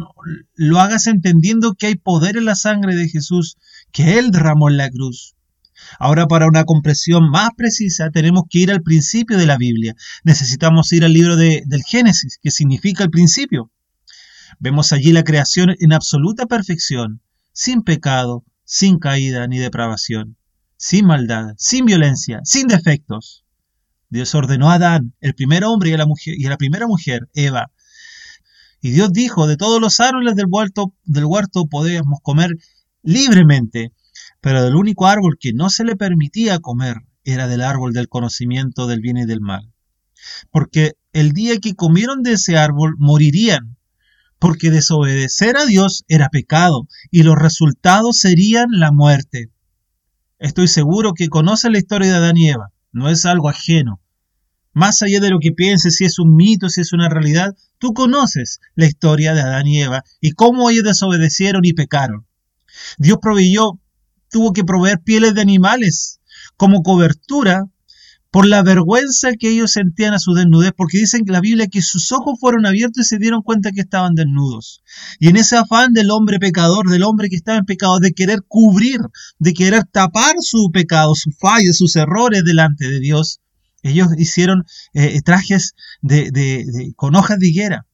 lo 0.55 0.79
hagas 0.79 1.07
entendiendo 1.07 1.73
que 1.73 1.87
hay 1.87 1.95
poder 1.95 2.37
en 2.37 2.45
la 2.45 2.55
sangre 2.55 2.95
de 2.95 3.09
Jesús, 3.09 3.57
que 3.91 4.19
Él 4.19 4.31
derramó 4.31 4.69
en 4.69 4.77
la 4.77 4.89
cruz. 4.89 5.35
Ahora, 5.99 6.27
para 6.27 6.47
una 6.47 6.65
comprensión 6.65 7.29
más 7.29 7.49
precisa, 7.55 8.09
tenemos 8.09 8.43
que 8.49 8.59
ir 8.59 8.71
al 8.71 8.81
principio 8.81 9.37
de 9.37 9.45
la 9.45 9.57
Biblia. 9.57 9.95
Necesitamos 10.23 10.91
ir 10.93 11.03
al 11.03 11.13
libro 11.13 11.35
de, 11.35 11.63
del 11.65 11.83
Génesis, 11.83 12.39
que 12.41 12.51
significa 12.51 13.03
el 13.03 13.09
principio. 13.09 13.71
Vemos 14.59 14.93
allí 14.93 15.11
la 15.11 15.23
creación 15.23 15.75
en 15.79 15.93
absoluta 15.93 16.45
perfección, 16.45 17.21
sin 17.51 17.81
pecado, 17.83 18.45
sin 18.63 18.97
caída 18.99 19.47
ni 19.47 19.59
depravación, 19.59 20.37
sin 20.77 21.05
maldad, 21.05 21.53
sin 21.57 21.85
violencia, 21.85 22.39
sin 22.43 22.67
defectos. 22.67 23.42
Dios 24.13 24.35
ordenó 24.35 24.69
a 24.69 24.75
Adán, 24.75 25.15
el 25.21 25.33
primer 25.33 25.63
hombre 25.65 25.89
y 25.89 25.93
a 25.93 25.97
la, 25.97 26.05
mujer, 26.05 26.35
y 26.37 26.45
a 26.45 26.49
la 26.49 26.57
primera 26.57 26.85
mujer, 26.85 27.29
Eva. 27.33 27.71
Y 28.79 28.91
Dios 28.91 29.11
dijo, 29.11 29.47
de 29.47 29.57
todos 29.57 29.81
los 29.81 29.99
árboles 29.99 30.35
del 30.35 30.45
huerto, 30.47 30.93
del 31.03 31.25
podemos 31.67 32.19
comer 32.21 32.51
libremente, 33.01 33.91
pero 34.39 34.61
del 34.61 34.75
único 34.75 35.07
árbol 35.07 35.37
que 35.39 35.51
no 35.53 35.71
se 35.71 35.83
le 35.83 35.95
permitía 35.95 36.59
comer 36.59 36.97
era 37.23 37.47
del 37.47 37.61
árbol 37.61 37.91
del 37.91 38.07
conocimiento 38.07 38.85
del 38.85 39.01
bien 39.01 39.17
y 39.17 39.25
del 39.25 39.41
mal. 39.41 39.73
Porque 40.51 40.91
el 41.11 41.31
día 41.31 41.57
que 41.57 41.73
comieron 41.73 42.21
de 42.21 42.33
ese 42.33 42.55
árbol 42.55 42.93
morirían, 42.99 43.77
porque 44.37 44.69
desobedecer 44.69 45.57
a 45.57 45.65
Dios 45.65 46.03
era 46.07 46.29
pecado 46.29 46.87
y 47.09 47.23
los 47.23 47.35
resultados 47.35 48.19
serían 48.19 48.67
la 48.69 48.91
muerte. 48.91 49.49
Estoy 50.37 50.67
seguro 50.67 51.13
que 51.13 51.29
conoce 51.29 51.71
la 51.71 51.79
historia 51.79 52.11
de 52.11 52.17
Adán 52.17 52.37
y 52.37 52.49
Eva, 52.49 52.73
no 52.91 53.09
es 53.09 53.25
algo 53.25 53.49
ajeno. 53.49 54.02
Más 54.73 55.01
allá 55.01 55.19
de 55.19 55.29
lo 55.29 55.39
que 55.39 55.51
pienses 55.51 55.95
si 55.95 56.05
es 56.05 56.19
un 56.19 56.35
mito, 56.35 56.69
si 56.69 56.81
es 56.81 56.93
una 56.93 57.09
realidad, 57.09 57.55
tú 57.77 57.93
conoces 57.93 58.59
la 58.75 58.87
historia 58.87 59.33
de 59.33 59.41
Adán 59.41 59.67
y 59.67 59.81
Eva 59.81 60.03
y 60.19 60.31
cómo 60.31 60.69
ellos 60.69 60.83
desobedecieron 60.83 61.63
y 61.63 61.73
pecaron. 61.73 62.25
Dios 62.97 63.19
proveyó 63.21 63.79
tuvo 64.33 64.51
que 64.51 64.65
proveer 64.65 64.99
pieles 64.99 65.35
de 65.35 65.41
animales 65.41 66.19
como 66.57 66.81
cobertura 66.81 67.65
por 68.31 68.47
la 68.47 68.63
vergüenza 68.63 69.33
que 69.39 69.49
ellos 69.49 69.73
sentían 69.73 70.15
a 70.15 70.19
su 70.19 70.33
desnudez, 70.33 70.71
porque 70.75 70.97
dicen 70.97 71.23
que 71.23 71.31
la 71.31 71.39
Biblia 71.39 71.67
que 71.67 71.83
sus 71.83 72.11
ojos 72.11 72.39
fueron 72.39 72.65
abiertos 72.65 73.05
y 73.05 73.09
se 73.09 73.19
dieron 73.19 73.43
cuenta 73.43 73.71
que 73.71 73.81
estaban 73.81 74.15
desnudos. 74.15 74.81
Y 75.19 75.29
en 75.29 75.37
ese 75.37 75.55
afán 75.55 75.93
del 75.93 76.09
hombre 76.09 76.39
pecador, 76.39 76.89
del 76.89 77.03
hombre 77.03 77.29
que 77.29 77.35
estaba 77.35 77.59
en 77.59 77.65
pecado, 77.65 77.99
de 77.99 78.11
querer 78.11 78.39
cubrir, 78.47 79.01
de 79.37 79.53
querer 79.53 79.83
tapar 79.83 80.33
su 80.39 80.71
pecado, 80.73 81.13
su 81.13 81.29
falla, 81.29 81.71
sus 81.73 81.95
errores 81.95 82.43
delante 82.43 82.89
de 82.89 82.99
Dios, 82.99 83.39
ellos 83.83 84.07
hicieron 84.17 84.63
eh, 84.93 85.21
trajes 85.21 85.75
de, 86.01 86.93
con 86.95 87.15
hojas 87.15 87.37
de 87.37 87.49
higuera. 87.49 87.85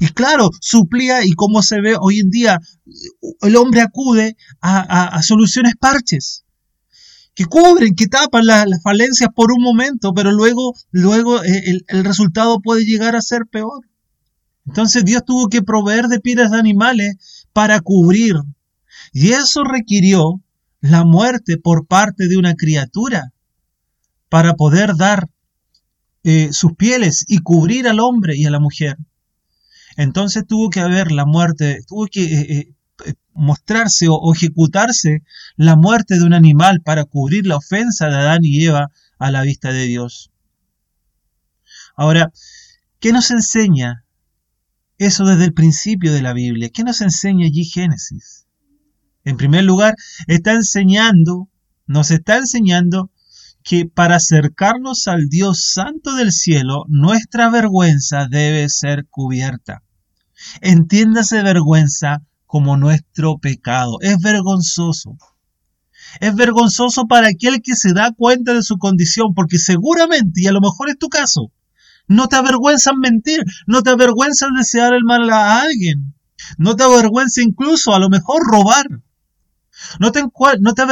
Y 0.00 0.08
claro, 0.08 0.50
suplía 0.60 1.24
y 1.24 1.32
como 1.32 1.62
se 1.62 1.80
ve 1.80 1.96
hoy 1.98 2.20
en 2.20 2.30
día, 2.30 2.58
el 3.42 3.56
hombre 3.56 3.80
acude 3.80 4.36
a, 4.60 5.22
soluciones 5.22 5.74
parches 5.78 6.44
que 7.34 7.44
cubren, 7.46 7.94
que 7.94 8.06
tapan 8.06 8.46
las, 8.46 8.82
falencias 8.82 9.28
por 9.34 9.52
un 9.52 9.62
momento, 9.62 10.12
pero 10.14 10.32
luego, 10.32 10.74
luego 10.90 11.42
eh, 11.44 11.80
el, 11.86 12.04
resultado 12.04 12.60
puede 12.60 12.84
llegar 12.84 13.14
a 13.14 13.22
ser 13.22 13.42
peor. 13.50 13.84
Entonces 14.66 15.04
Dios 15.04 15.22
tuvo 15.24 15.48
que 15.48 15.62
proveer 15.62 16.06
de 16.06 16.20
pieles 16.20 16.50
de 16.50 16.58
animales 16.58 17.46
para 17.52 17.80
cubrir. 17.80 18.36
Y 19.12 19.32
eso 19.32 19.64
requirió 19.64 20.40
la 20.80 21.04
muerte 21.04 21.58
por 21.58 21.86
parte 21.86 22.28
de 22.28 22.36
una 22.36 22.54
criatura 22.54 23.33
para 24.34 24.54
poder 24.54 24.96
dar 24.96 25.28
eh, 26.24 26.48
sus 26.52 26.74
pieles 26.74 27.24
y 27.28 27.38
cubrir 27.38 27.86
al 27.86 28.00
hombre 28.00 28.36
y 28.36 28.46
a 28.46 28.50
la 28.50 28.58
mujer. 28.58 28.96
Entonces 29.96 30.44
tuvo 30.44 30.70
que 30.70 30.80
haber 30.80 31.12
la 31.12 31.24
muerte, 31.24 31.82
tuvo 31.86 32.08
que 32.08 32.24
eh, 32.24 32.74
eh, 33.06 33.14
mostrarse 33.32 34.08
o, 34.10 34.32
ejecutarse 34.34 35.22
la 35.54 35.76
muerte 35.76 36.16
de 36.16 36.24
un 36.24 36.34
animal 36.34 36.80
para 36.80 37.04
cubrir 37.04 37.46
la 37.46 37.58
ofensa 37.58 38.08
de 38.08 38.16
Adán 38.16 38.40
y 38.42 38.64
Eva 38.64 38.90
a 39.20 39.30
la 39.30 39.42
vista 39.42 39.72
de 39.72 39.86
Dios. 39.86 40.32
Ahora, 41.94 42.32
¿qué 42.98 43.12
nos 43.12 43.30
enseña 43.30 44.04
eso 44.98 45.26
desde 45.26 45.44
el 45.44 45.54
principio 45.54 46.12
de 46.12 46.22
la 46.22 46.32
Biblia? 46.32 46.70
¿Qué 46.74 46.82
nos 46.82 47.02
enseña 47.02 47.46
allí 47.46 47.66
Génesis? 47.66 48.48
En 49.22 49.36
primer 49.36 49.62
lugar, 49.62 49.94
está 50.26 50.54
enseñando, 50.54 51.48
nos 51.86 52.10
está 52.10 52.38
enseñando 52.38 53.12
que 53.64 53.86
para 53.86 54.16
acercarnos 54.16 55.08
al 55.08 55.28
Dios 55.28 55.70
Santo 55.72 56.14
del 56.14 56.32
cielo, 56.32 56.84
nuestra 56.88 57.48
vergüenza 57.48 58.26
debe 58.30 58.68
ser 58.68 59.06
cubierta. 59.08 59.82
Entiéndase 60.60 61.42
vergüenza 61.42 62.22
como 62.44 62.76
nuestro 62.76 63.38
pecado. 63.38 63.96
Es 64.02 64.18
vergonzoso. 64.20 65.16
Es 66.20 66.34
vergonzoso 66.34 67.06
para 67.06 67.28
aquel 67.28 67.62
que 67.62 67.74
se 67.74 67.94
da 67.94 68.12
cuenta 68.12 68.52
de 68.52 68.62
su 68.62 68.76
condición, 68.76 69.32
porque 69.34 69.58
seguramente, 69.58 70.42
y 70.42 70.46
a 70.46 70.52
lo 70.52 70.60
mejor 70.60 70.90
es 70.90 70.98
tu 70.98 71.08
caso, 71.08 71.50
no 72.06 72.28
te 72.28 72.36
avergüenza 72.36 72.92
mentir, 72.92 73.42
no 73.66 73.82
te 73.82 73.90
avergüenza 73.90 74.46
desear 74.56 74.92
el 74.92 75.04
mal 75.04 75.28
a 75.30 75.62
alguien, 75.62 76.14
no 76.58 76.76
te 76.76 76.84
avergüenza 76.84 77.40
incluso 77.42 77.94
a 77.94 77.98
lo 77.98 78.10
mejor 78.10 78.42
robar. 78.46 78.86
No 79.98 80.12
te, 80.12 80.22
no 80.60 80.74
te 80.74 80.82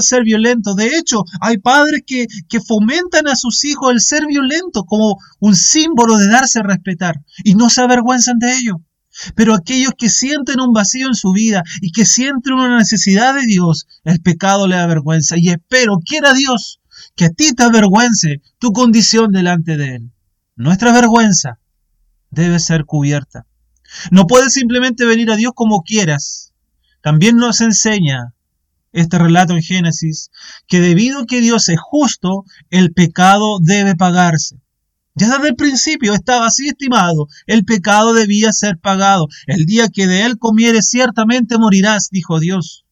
ser 0.00 0.22
violento. 0.22 0.74
De 0.74 0.96
hecho, 0.96 1.24
hay 1.40 1.58
padres 1.58 2.02
que, 2.06 2.26
que 2.48 2.60
fomentan 2.60 3.28
a 3.28 3.36
sus 3.36 3.64
hijos 3.64 3.92
el 3.92 4.00
ser 4.00 4.26
violento 4.26 4.84
como 4.84 5.16
un 5.40 5.56
símbolo 5.56 6.16
de 6.16 6.28
darse 6.28 6.60
a 6.60 6.62
respetar 6.62 7.20
y 7.44 7.54
no 7.54 7.70
se 7.70 7.82
avergüenzan 7.82 8.38
de 8.38 8.56
ello. 8.56 8.80
Pero 9.34 9.54
aquellos 9.54 9.92
que 9.96 10.10
sienten 10.10 10.60
un 10.60 10.72
vacío 10.72 11.06
en 11.06 11.14
su 11.14 11.32
vida 11.32 11.62
y 11.80 11.90
que 11.90 12.04
sienten 12.04 12.52
una 12.52 12.78
necesidad 12.78 13.34
de 13.34 13.46
Dios, 13.46 13.86
el 14.04 14.20
pecado 14.20 14.66
le 14.66 14.76
avergüenza. 14.76 15.36
Y 15.38 15.48
espero, 15.48 15.98
quiera 16.04 16.34
Dios, 16.34 16.80
que 17.14 17.26
a 17.26 17.30
ti 17.30 17.52
te 17.52 17.62
avergüence 17.62 18.42
tu 18.58 18.72
condición 18.72 19.32
delante 19.32 19.76
de 19.76 19.96
Él. 19.96 20.12
Nuestra 20.54 20.92
vergüenza 20.92 21.58
debe 22.30 22.58
ser 22.58 22.84
cubierta. 22.84 23.46
No 24.10 24.26
puedes 24.26 24.52
simplemente 24.52 25.04
venir 25.04 25.30
a 25.30 25.36
Dios 25.36 25.52
como 25.54 25.82
quieras. 25.82 26.52
También 27.06 27.36
nos 27.36 27.60
enseña 27.60 28.34
este 28.92 29.16
relato 29.16 29.52
en 29.52 29.62
Génesis 29.62 30.32
que 30.66 30.80
debido 30.80 31.20
a 31.20 31.26
que 31.26 31.40
Dios 31.40 31.68
es 31.68 31.78
justo, 31.80 32.42
el 32.68 32.92
pecado 32.92 33.60
debe 33.60 33.94
pagarse. 33.94 34.56
Ya 35.14 35.28
desde 35.28 35.50
el 35.50 35.54
principio 35.54 36.14
estaba 36.14 36.48
así 36.48 36.66
estimado, 36.66 37.28
el 37.46 37.64
pecado 37.64 38.12
debía 38.12 38.52
ser 38.52 38.78
pagado. 38.78 39.28
El 39.46 39.66
día 39.66 39.88
que 39.88 40.08
de 40.08 40.22
él 40.22 40.36
comieres 40.36 40.88
ciertamente 40.88 41.58
morirás, 41.58 42.08
dijo 42.10 42.40
Dios. 42.40 42.84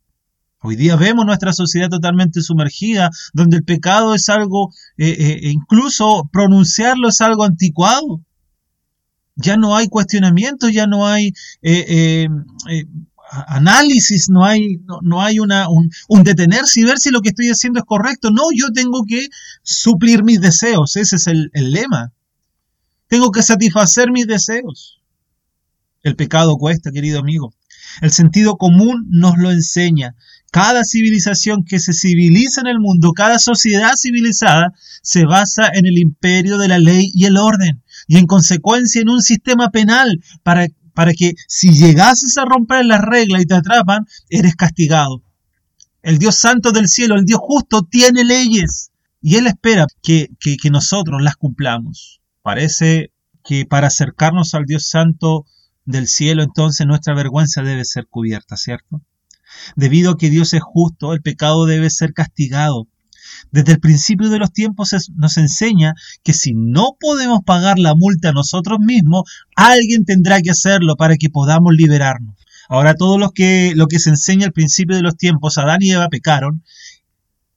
Hoy 0.62 0.76
día 0.76 0.94
vemos 0.94 1.26
nuestra 1.26 1.52
sociedad 1.52 1.88
totalmente 1.88 2.40
sumergida, 2.40 3.10
donde 3.32 3.56
el 3.56 3.64
pecado 3.64 4.14
es 4.14 4.28
algo, 4.28 4.70
eh, 4.96 5.08
eh, 5.08 5.40
e 5.42 5.50
incluso 5.50 6.30
pronunciarlo 6.32 7.08
es 7.08 7.20
algo 7.20 7.42
anticuado. 7.42 8.20
Ya 9.34 9.56
no 9.56 9.74
hay 9.74 9.88
cuestionamiento, 9.88 10.68
ya 10.68 10.86
no 10.86 11.04
hay 11.04 11.32
eh, 11.62 12.28
análisis, 13.48 14.28
no 14.28 14.44
hay, 14.44 14.80
no, 15.02 15.22
hay 15.22 15.38
una, 15.38 15.66
un, 15.68 16.22
detenerse 16.22 16.80
y 16.80 16.84
ver 16.84 16.98
si 16.98 17.10
lo 17.10 17.20
que 17.20 17.30
estoy 17.30 17.48
haciendo 17.48 17.80
es 17.80 17.84
correcto. 17.86 18.30
No, 18.30 18.44
yo 18.54 18.70
tengo 18.72 19.04
que 19.06 19.28
suplir 19.62 20.24
mis 20.24 20.40
deseos, 20.40 20.96
ese 20.96 21.16
es 21.16 21.26
el, 21.26 21.50
el 21.54 21.72
lema. 21.72 22.12
Tengo 23.08 23.30
que 23.30 23.42
satisfacer 23.42 24.10
mis 24.10 24.26
deseos. 24.26 25.00
El 26.02 26.16
pecado 26.16 26.56
cuesta, 26.56 26.92
querido 26.92 27.18
amigo. 27.18 27.54
El 28.00 28.10
sentido 28.10 28.56
común 28.56 29.06
nos 29.10 29.38
lo 29.38 29.50
enseña. 29.50 30.14
Cada 30.50 30.84
civilización 30.84 31.64
que 31.64 31.80
se 31.80 31.92
civiliza 31.92 32.60
en 32.60 32.68
el 32.68 32.78
mundo, 32.78 33.12
cada 33.12 33.38
sociedad 33.38 33.92
civilizada, 34.00 34.72
se 35.02 35.24
basa 35.24 35.68
en 35.72 35.86
el 35.86 35.98
imperio 35.98 36.58
de 36.58 36.68
la 36.68 36.78
ley 36.78 37.10
y 37.12 37.24
el 37.24 37.36
orden, 37.36 37.82
y 38.06 38.18
en 38.18 38.26
consecuencia 38.26 39.00
en 39.00 39.08
un 39.08 39.20
sistema 39.20 39.70
penal 39.70 40.20
para 40.42 40.68
para 40.94 41.12
que 41.12 41.34
si 41.48 41.72
llegases 41.72 42.38
a 42.38 42.44
romper 42.44 42.86
las 42.86 43.02
reglas 43.02 43.42
y 43.42 43.46
te 43.46 43.54
atrapan, 43.54 44.06
eres 44.30 44.54
castigado. 44.54 45.22
El 46.02 46.18
Dios 46.18 46.38
Santo 46.38 46.70
del 46.72 46.88
cielo, 46.88 47.16
el 47.16 47.24
Dios 47.24 47.40
justo, 47.42 47.82
tiene 47.82 48.24
leyes 48.24 48.90
y 49.20 49.36
Él 49.36 49.46
espera 49.46 49.86
que, 50.02 50.28
que, 50.38 50.70
nosotros 50.70 51.22
las 51.22 51.36
cumplamos. 51.36 52.20
Parece 52.42 53.10
que 53.42 53.64
para 53.64 53.86
acercarnos 53.86 54.54
al 54.54 54.66
Dios 54.66 54.88
Santo 54.88 55.46
del 55.86 56.08
cielo, 56.08 56.42
entonces 56.42 56.86
nuestra 56.86 57.14
vergüenza 57.14 57.62
debe 57.62 57.84
ser 57.84 58.06
cubierta, 58.06 58.56
¿cierto? 58.56 59.00
Debido 59.76 60.12
a 60.12 60.18
que 60.18 60.30
Dios 60.30 60.52
es 60.52 60.62
justo, 60.62 61.12
el 61.12 61.22
pecado 61.22 61.64
debe 61.64 61.88
ser 61.90 62.12
castigado. 62.12 62.86
Desde 63.50 63.72
el 63.72 63.80
principio 63.80 64.30
de 64.30 64.38
los 64.38 64.52
tiempos 64.52 64.94
nos 65.16 65.36
enseña 65.36 65.94
que 66.22 66.32
si 66.32 66.54
no 66.54 66.96
podemos 66.98 67.40
pagar 67.44 67.78
la 67.78 67.94
multa 67.94 68.32
nosotros 68.32 68.78
mismos, 68.80 69.30
alguien 69.56 70.04
tendrá 70.04 70.40
que 70.40 70.50
hacerlo 70.50 70.96
para 70.96 71.16
que 71.16 71.30
podamos 71.30 71.74
liberarnos. 71.74 72.34
Ahora 72.68 72.94
todo 72.94 73.18
lo 73.18 73.30
que, 73.30 73.72
lo 73.76 73.86
que 73.86 73.98
se 73.98 74.10
enseña 74.10 74.46
al 74.46 74.52
principio 74.52 74.96
de 74.96 75.02
los 75.02 75.16
tiempos, 75.16 75.58
Adán 75.58 75.82
y 75.82 75.92
Eva 75.92 76.08
pecaron, 76.08 76.64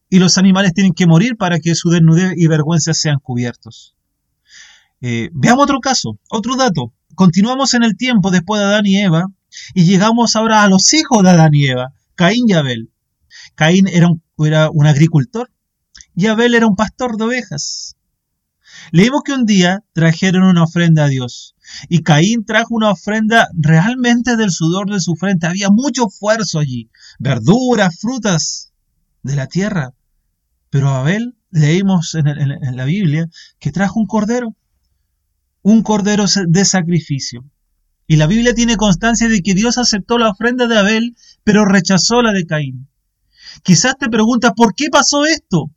y 0.10 0.20
los 0.20 0.38
animales 0.38 0.74
tienen 0.74 0.94
que 0.94 1.08
morir 1.08 1.36
para 1.38 1.60
que 1.60 1.76
su 1.76 1.90
desnudez 1.90 2.34
y 2.38 2.48
vergüenza 2.48 2.94
sean 2.94 3.20
cubiertos. 3.20 3.96
Eh, 5.02 5.30
veamos 5.34 5.64
otro 5.64 5.80
caso, 5.80 6.18
otro 6.30 6.56
dato. 6.56 6.94
Continuamos 7.16 7.74
en 7.74 7.84
el 7.84 7.98
tiempo 7.98 8.32
después 8.32 8.60
de 8.60 8.66
Adán 8.66 8.86
y 8.86 8.98
Eva 8.98 9.26
y 9.74 9.86
llegamos 9.86 10.36
ahora 10.36 10.64
a 10.64 10.70
los 10.70 10.94
hijos 10.94 11.24
de 11.24 11.30
Adán 11.30 11.54
y 11.54 11.68
Eva, 11.68 11.94
Caín 12.16 12.46
y 12.48 12.54
Abel. 12.54 12.92
Caín 13.56 13.88
era 13.88 14.08
un, 14.08 14.22
era 14.46 14.70
un 14.72 14.86
agricultor 14.86 15.50
y 16.18 16.26
Abel 16.26 16.56
era 16.56 16.66
un 16.66 16.76
pastor 16.76 17.16
de 17.16 17.26
ovejas. 17.26 17.96
Leímos 18.92 19.22
que 19.24 19.34
un 19.34 19.46
día 19.46 19.84
trajeron 19.94 20.44
una 20.44 20.64
ofrenda 20.64 21.06
a 21.06 21.08
Dios 21.08 21.56
y 21.90 22.02
Caín 22.02 22.44
trajo 22.44 22.74
una 22.74 22.90
ofrenda 22.90 23.48
realmente 23.54 24.36
del 24.36 24.50
sudor 24.50 24.90
de 24.90 25.00
su 25.00 25.16
frente. 25.16 25.46
Había 25.46 25.70
mucho 25.70 26.08
esfuerzo 26.08 26.58
allí, 26.58 26.90
verduras, 27.20 28.00
frutas 28.00 28.74
de 29.22 29.36
la 29.36 29.46
tierra. 29.46 29.94
Pero 30.72 30.90
Abel, 30.90 31.38
leímos 31.52 32.16
en, 32.16 32.26
la 32.76 32.86
Biblia, 32.86 33.28
que 33.60 33.72
trajo 33.72 34.00
un 34.00 34.08
cordero, 34.08 34.56
un 35.62 35.84
cordero 35.84 36.26
de 36.48 36.66
sacrificio. 36.66 37.46
Y 38.08 38.16
la 38.16 38.26
Biblia 38.26 38.56
tiene 38.56 38.76
constancia 38.76 39.28
de 39.28 39.42
que 39.42 39.54
Dios 39.54 39.78
aceptó 39.78 40.18
la 40.18 40.32
ofrenda 40.32 40.66
de 40.66 40.80
Abel, 40.80 41.16
pero 41.44 41.64
rechazó 41.64 42.24
la 42.24 42.32
de 42.32 42.48
Caín. 42.48 42.90
Quizás 43.62 44.00
te 44.00 44.10
preguntas, 44.10 44.54
¿por 44.56 44.74
qué 44.74 44.90
pasó 44.90 45.24
esto? 45.24 45.70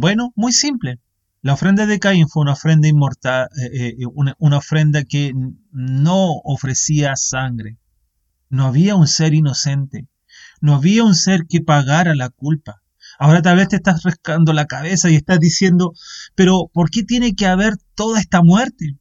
Bueno, 0.00 0.32
muy 0.36 0.52
simple. 0.52 1.00
La 1.42 1.54
ofrenda 1.54 1.84
de 1.84 1.98
Caín 1.98 2.28
fue 2.28 2.42
una 2.42 2.52
ofrenda 2.52 2.86
inmortal, 2.86 3.48
eh, 3.60 3.96
eh, 3.98 4.06
una, 4.14 4.36
una 4.38 4.58
ofrenda 4.58 5.02
que 5.02 5.32
no 5.72 6.34
ofrecía 6.44 7.16
sangre. 7.16 7.78
No 8.48 8.66
había 8.66 8.94
un 8.94 9.08
ser 9.08 9.34
inocente. 9.34 10.06
No 10.60 10.76
había 10.76 11.02
un 11.02 11.16
ser 11.16 11.46
que 11.48 11.62
pagara 11.62 12.14
la 12.14 12.28
culpa. 12.28 12.80
Ahora 13.18 13.42
tal 13.42 13.56
vez 13.56 13.70
te 13.70 13.74
estás 13.74 14.04
rascando 14.04 14.52
la 14.52 14.66
cabeza 14.66 15.10
y 15.10 15.16
estás 15.16 15.40
diciendo, 15.40 15.94
pero 16.36 16.70
¿por 16.72 16.90
qué 16.90 17.02
tiene 17.02 17.34
que 17.34 17.46
haber 17.46 17.74
toda 17.96 18.20
esta 18.20 18.40
muerte? 18.40 18.96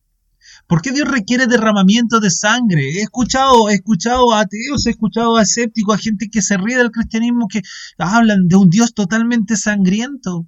¿Por 0.65 0.81
qué 0.81 0.91
Dios 0.91 1.07
requiere 1.07 1.45
derramamiento 1.45 2.19
de 2.19 2.31
sangre? 2.31 2.81
He 2.97 3.01
escuchado, 3.03 3.69
he 3.69 3.75
escuchado 3.75 4.33
a 4.33 4.39
ateos, 4.39 4.87
he 4.87 4.89
escuchado 4.89 5.37
a 5.37 5.43
escépticos, 5.43 5.95
a 5.95 6.01
gente 6.01 6.27
que 6.31 6.41
se 6.41 6.57
ríe 6.57 6.79
del 6.79 6.89
cristianismo 6.89 7.47
que 7.47 7.61
hablan 7.99 8.47
de 8.47 8.55
un 8.55 8.71
Dios 8.71 8.95
totalmente 8.95 9.57
sangriento. 9.57 10.47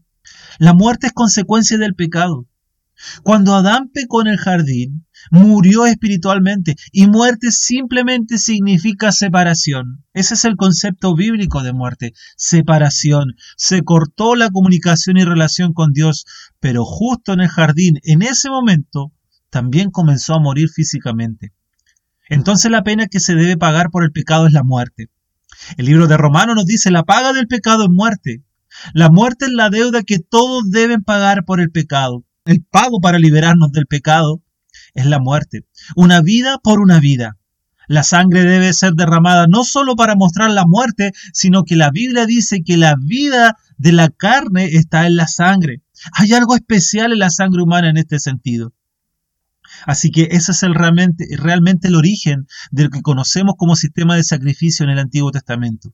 La 0.59 0.73
muerte 0.73 1.07
es 1.07 1.13
consecuencia 1.13 1.77
del 1.77 1.95
pecado. 1.95 2.45
Cuando 3.23 3.55
Adán 3.55 3.89
pecó 3.93 4.19
en 4.19 4.27
el 4.27 4.37
jardín, 4.37 5.05
murió 5.31 5.85
espiritualmente 5.85 6.75
y 6.91 7.07
muerte 7.07 7.51
simplemente 7.51 8.37
significa 8.37 9.13
separación. 9.13 10.03
Ese 10.13 10.33
es 10.33 10.43
el 10.43 10.57
concepto 10.57 11.15
bíblico 11.15 11.63
de 11.63 11.71
muerte, 11.71 12.11
separación. 12.35 13.35
Se 13.55 13.83
cortó 13.83 14.35
la 14.35 14.49
comunicación 14.49 15.15
y 15.15 15.23
relación 15.23 15.71
con 15.71 15.93
Dios, 15.93 16.25
pero 16.59 16.83
justo 16.83 17.31
en 17.31 17.39
el 17.39 17.47
jardín, 17.47 18.01
en 18.03 18.21
ese 18.21 18.49
momento, 18.49 19.13
también 19.49 19.91
comenzó 19.91 20.33
a 20.33 20.41
morir 20.41 20.67
físicamente. 20.67 21.53
Entonces 22.27 22.69
la 22.69 22.83
pena 22.83 23.07
que 23.07 23.21
se 23.21 23.33
debe 23.33 23.55
pagar 23.55 23.91
por 23.91 24.03
el 24.03 24.11
pecado 24.11 24.45
es 24.45 24.51
la 24.51 24.63
muerte. 24.63 25.09
El 25.77 25.85
libro 25.85 26.07
de 26.07 26.17
Romanos 26.17 26.55
nos 26.55 26.65
dice 26.65 26.91
la 26.91 27.03
paga 27.03 27.31
del 27.31 27.47
pecado 27.47 27.83
es 27.83 27.89
muerte. 27.89 28.43
La 28.93 29.09
muerte 29.09 29.45
es 29.45 29.51
la 29.51 29.69
deuda 29.69 30.03
que 30.03 30.19
todos 30.19 30.69
deben 30.69 31.03
pagar 31.03 31.45
por 31.45 31.59
el 31.59 31.71
pecado. 31.71 32.23
El 32.45 32.63
pago 32.63 32.99
para 32.99 33.19
liberarnos 33.19 33.71
del 33.71 33.85
pecado 33.85 34.41
es 34.93 35.05
la 35.05 35.19
muerte. 35.19 35.65
Una 35.95 36.21
vida 36.21 36.57
por 36.63 36.79
una 36.79 36.99
vida. 36.99 37.37
La 37.87 38.03
sangre 38.03 38.43
debe 38.43 38.71
ser 38.73 38.93
derramada 38.93 39.47
no 39.47 39.63
solo 39.63 39.95
para 39.95 40.15
mostrar 40.15 40.51
la 40.51 40.65
muerte, 40.65 41.11
sino 41.33 41.63
que 41.63 41.75
la 41.75 41.89
Biblia 41.89 42.25
dice 42.25 42.61
que 42.63 42.77
la 42.77 42.95
vida 42.99 43.57
de 43.77 43.91
la 43.91 44.09
carne 44.09 44.65
está 44.65 45.07
en 45.07 45.15
la 45.15 45.27
sangre. 45.27 45.81
Hay 46.13 46.33
algo 46.33 46.55
especial 46.55 47.11
en 47.13 47.19
la 47.19 47.31
sangre 47.31 47.63
humana 47.63 47.89
en 47.89 47.97
este 47.97 48.19
sentido. 48.19 48.73
Así 49.85 50.11
que 50.11 50.29
ese 50.31 50.51
es 50.51 50.61
realmente, 50.61 51.25
realmente 51.37 51.87
el 51.87 51.95
origen 51.95 52.47
de 52.71 52.83
lo 52.85 52.89
que 52.89 53.01
conocemos 53.01 53.55
como 53.57 53.75
sistema 53.75 54.15
de 54.15 54.23
sacrificio 54.23 54.83
en 54.83 54.91
el 54.91 54.99
Antiguo 54.99 55.31
Testamento. 55.31 55.93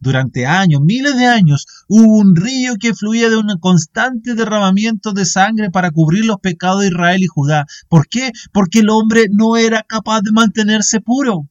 Durante 0.00 0.46
años, 0.46 0.80
miles 0.82 1.16
de 1.16 1.26
años, 1.26 1.66
hubo 1.88 2.18
un 2.18 2.36
río 2.36 2.76
que 2.78 2.94
fluía 2.94 3.28
de 3.28 3.36
un 3.36 3.58
constante 3.60 4.34
derramamiento 4.34 5.12
de 5.12 5.24
sangre 5.24 5.70
para 5.70 5.90
cubrir 5.90 6.24
los 6.24 6.40
pecados 6.40 6.82
de 6.82 6.88
Israel 6.88 7.22
y 7.22 7.26
Judá. 7.26 7.66
¿Por 7.88 8.08
qué? 8.08 8.32
Porque 8.52 8.80
el 8.80 8.90
hombre 8.90 9.26
no 9.30 9.56
era 9.56 9.82
capaz 9.82 10.22
de 10.22 10.32
mantenerse 10.32 11.00
puro. 11.00 11.48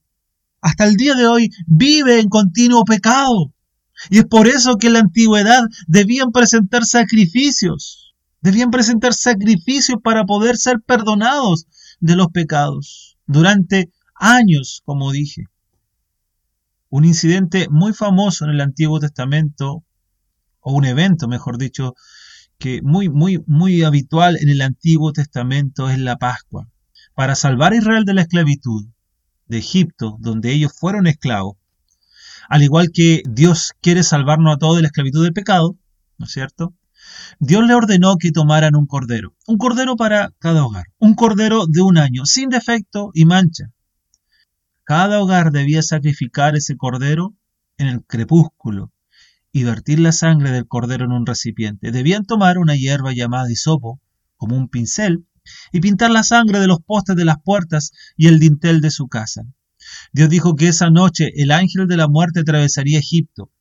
Hasta 0.61 0.85
el 0.85 0.95
día 0.95 1.15
de 1.15 1.27
hoy 1.27 1.49
vive 1.67 2.19
en 2.19 2.29
continuo 2.29 2.85
pecado. 2.85 3.53
Y 4.09 4.19
es 4.19 4.25
por 4.25 4.47
eso 4.47 4.77
que 4.77 4.87
en 4.87 4.93
la 4.93 4.99
antigüedad 4.99 5.63
debían 5.87 6.31
presentar 6.31 6.85
sacrificios. 6.85 8.13
Debían 8.41 8.71
presentar 8.71 9.13
sacrificios 9.13 9.99
para 10.03 10.25
poder 10.25 10.57
ser 10.57 10.81
perdonados 10.85 11.65
de 11.99 12.15
los 12.15 12.27
pecados. 12.27 13.17
Durante 13.25 13.91
años, 14.15 14.81
como 14.85 15.11
dije. 15.11 15.45
Un 16.95 17.03
incidente 17.03 17.67
muy 17.69 17.91
famoso 17.91 18.45
en 18.45 18.51
el 18.51 18.61
Antiguo 18.61 19.01
Testamento, 19.01 19.83
o 20.61 20.71
un 20.71 20.85
evento, 20.85 21.27
mejor 21.27 21.57
dicho, 21.57 21.93
que 22.57 22.81
muy, 22.83 23.09
muy, 23.09 23.43
muy 23.47 23.83
habitual 23.83 24.37
en 24.39 24.47
el 24.47 24.61
Antiguo 24.61 25.11
Testamento 25.11 25.89
es 25.89 25.99
la 25.99 26.15
Pascua. 26.15 26.69
Para 27.13 27.35
salvar 27.35 27.73
a 27.73 27.75
Israel 27.75 28.05
de 28.05 28.13
la 28.13 28.21
esclavitud 28.21 28.85
de 29.47 29.57
Egipto, 29.57 30.15
donde 30.21 30.53
ellos 30.53 30.71
fueron 30.73 31.05
esclavos, 31.05 31.57
al 32.47 32.63
igual 32.63 32.91
que 32.93 33.23
Dios 33.29 33.73
quiere 33.81 34.01
salvarnos 34.01 34.55
a 34.55 34.57
todos 34.57 34.77
de 34.77 34.83
la 34.83 34.87
esclavitud 34.87 35.21
del 35.21 35.33
pecado, 35.33 35.77
¿no 36.17 36.27
es 36.27 36.31
cierto? 36.31 36.75
Dios 37.41 37.67
le 37.67 37.73
ordenó 37.73 38.15
que 38.15 38.31
tomaran 38.31 38.73
un 38.73 38.87
cordero, 38.87 39.35
un 39.47 39.57
cordero 39.57 39.97
para 39.97 40.31
cada 40.39 40.63
hogar, 40.63 40.85
un 40.97 41.13
cordero 41.13 41.65
de 41.67 41.81
un 41.81 41.97
año, 41.97 42.25
sin 42.25 42.47
defecto 42.47 43.11
y 43.13 43.25
mancha. 43.25 43.74
Cada 44.85 45.19
hogar 45.19 45.51
debía 45.51 45.81
sacrificar 45.81 46.55
ese 46.55 46.77
cordero 46.77 47.33
en 47.79 47.87
el 47.87 48.05
crepúsculo 48.05 48.93
y 49.51 49.63
vertir 49.63 49.99
la 49.99 50.11
sangre 50.11 50.51
del 50.51 50.67
cordero 50.67 51.05
en 51.05 51.11
un 51.11 51.25
recipiente. 51.25 51.91
Debían 51.91 52.25
tomar 52.25 52.59
una 52.59 52.75
hierba 52.75 53.11
llamada 53.11 53.51
hisopo, 53.51 53.99
como 54.37 54.55
un 54.55 54.69
pincel, 54.69 55.25
y 55.71 55.79
pintar 55.79 56.11
la 56.11 56.21
sangre 56.21 56.59
de 56.59 56.67
los 56.67 56.83
postes 56.85 57.15
de 57.15 57.25
las 57.25 57.41
puertas 57.43 57.93
y 58.15 58.27
el 58.27 58.39
dintel 58.39 58.79
de 58.79 58.91
su 58.91 59.07
casa. 59.07 59.41
Dios 60.13 60.29
dijo 60.29 60.55
que 60.55 60.67
esa 60.67 60.91
noche 60.91 61.31
el 61.35 61.49
ángel 61.49 61.87
de 61.87 61.97
la 61.97 62.07
muerte 62.07 62.41
atravesaría 62.41 62.99
Egipto. 62.99 63.51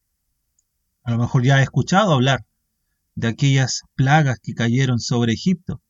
A 1.05 1.11
lo 1.11 1.19
mejor 1.19 1.43
ya 1.43 1.61
he 1.61 1.63
escuchado 1.63 2.13
hablar 2.13 2.45
de 3.15 3.29
aquellas 3.29 3.81
plagas 3.95 4.41
que 4.43 4.53
cayeron 4.53 5.01
sobre 5.01 5.33
Egipto. 5.33 5.81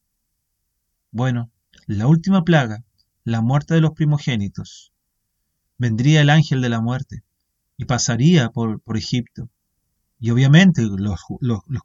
Bueno, 1.10 1.50
la 1.86 2.06
última 2.06 2.44
plaga, 2.44 2.84
la 3.24 3.40
muerte 3.40 3.74
de 3.74 3.80
los 3.80 3.94
primogénitos, 3.94 4.93
vendría 5.78 6.20
el 6.20 6.30
ángel 6.30 6.60
de 6.60 6.68
la 6.68 6.80
muerte 6.80 7.22
y 7.76 7.84
pasaría 7.84 8.50
por, 8.50 8.80
por 8.80 8.96
Egipto. 8.96 9.48
Y 10.20 10.30
obviamente 10.30 10.82
los, 10.82 11.20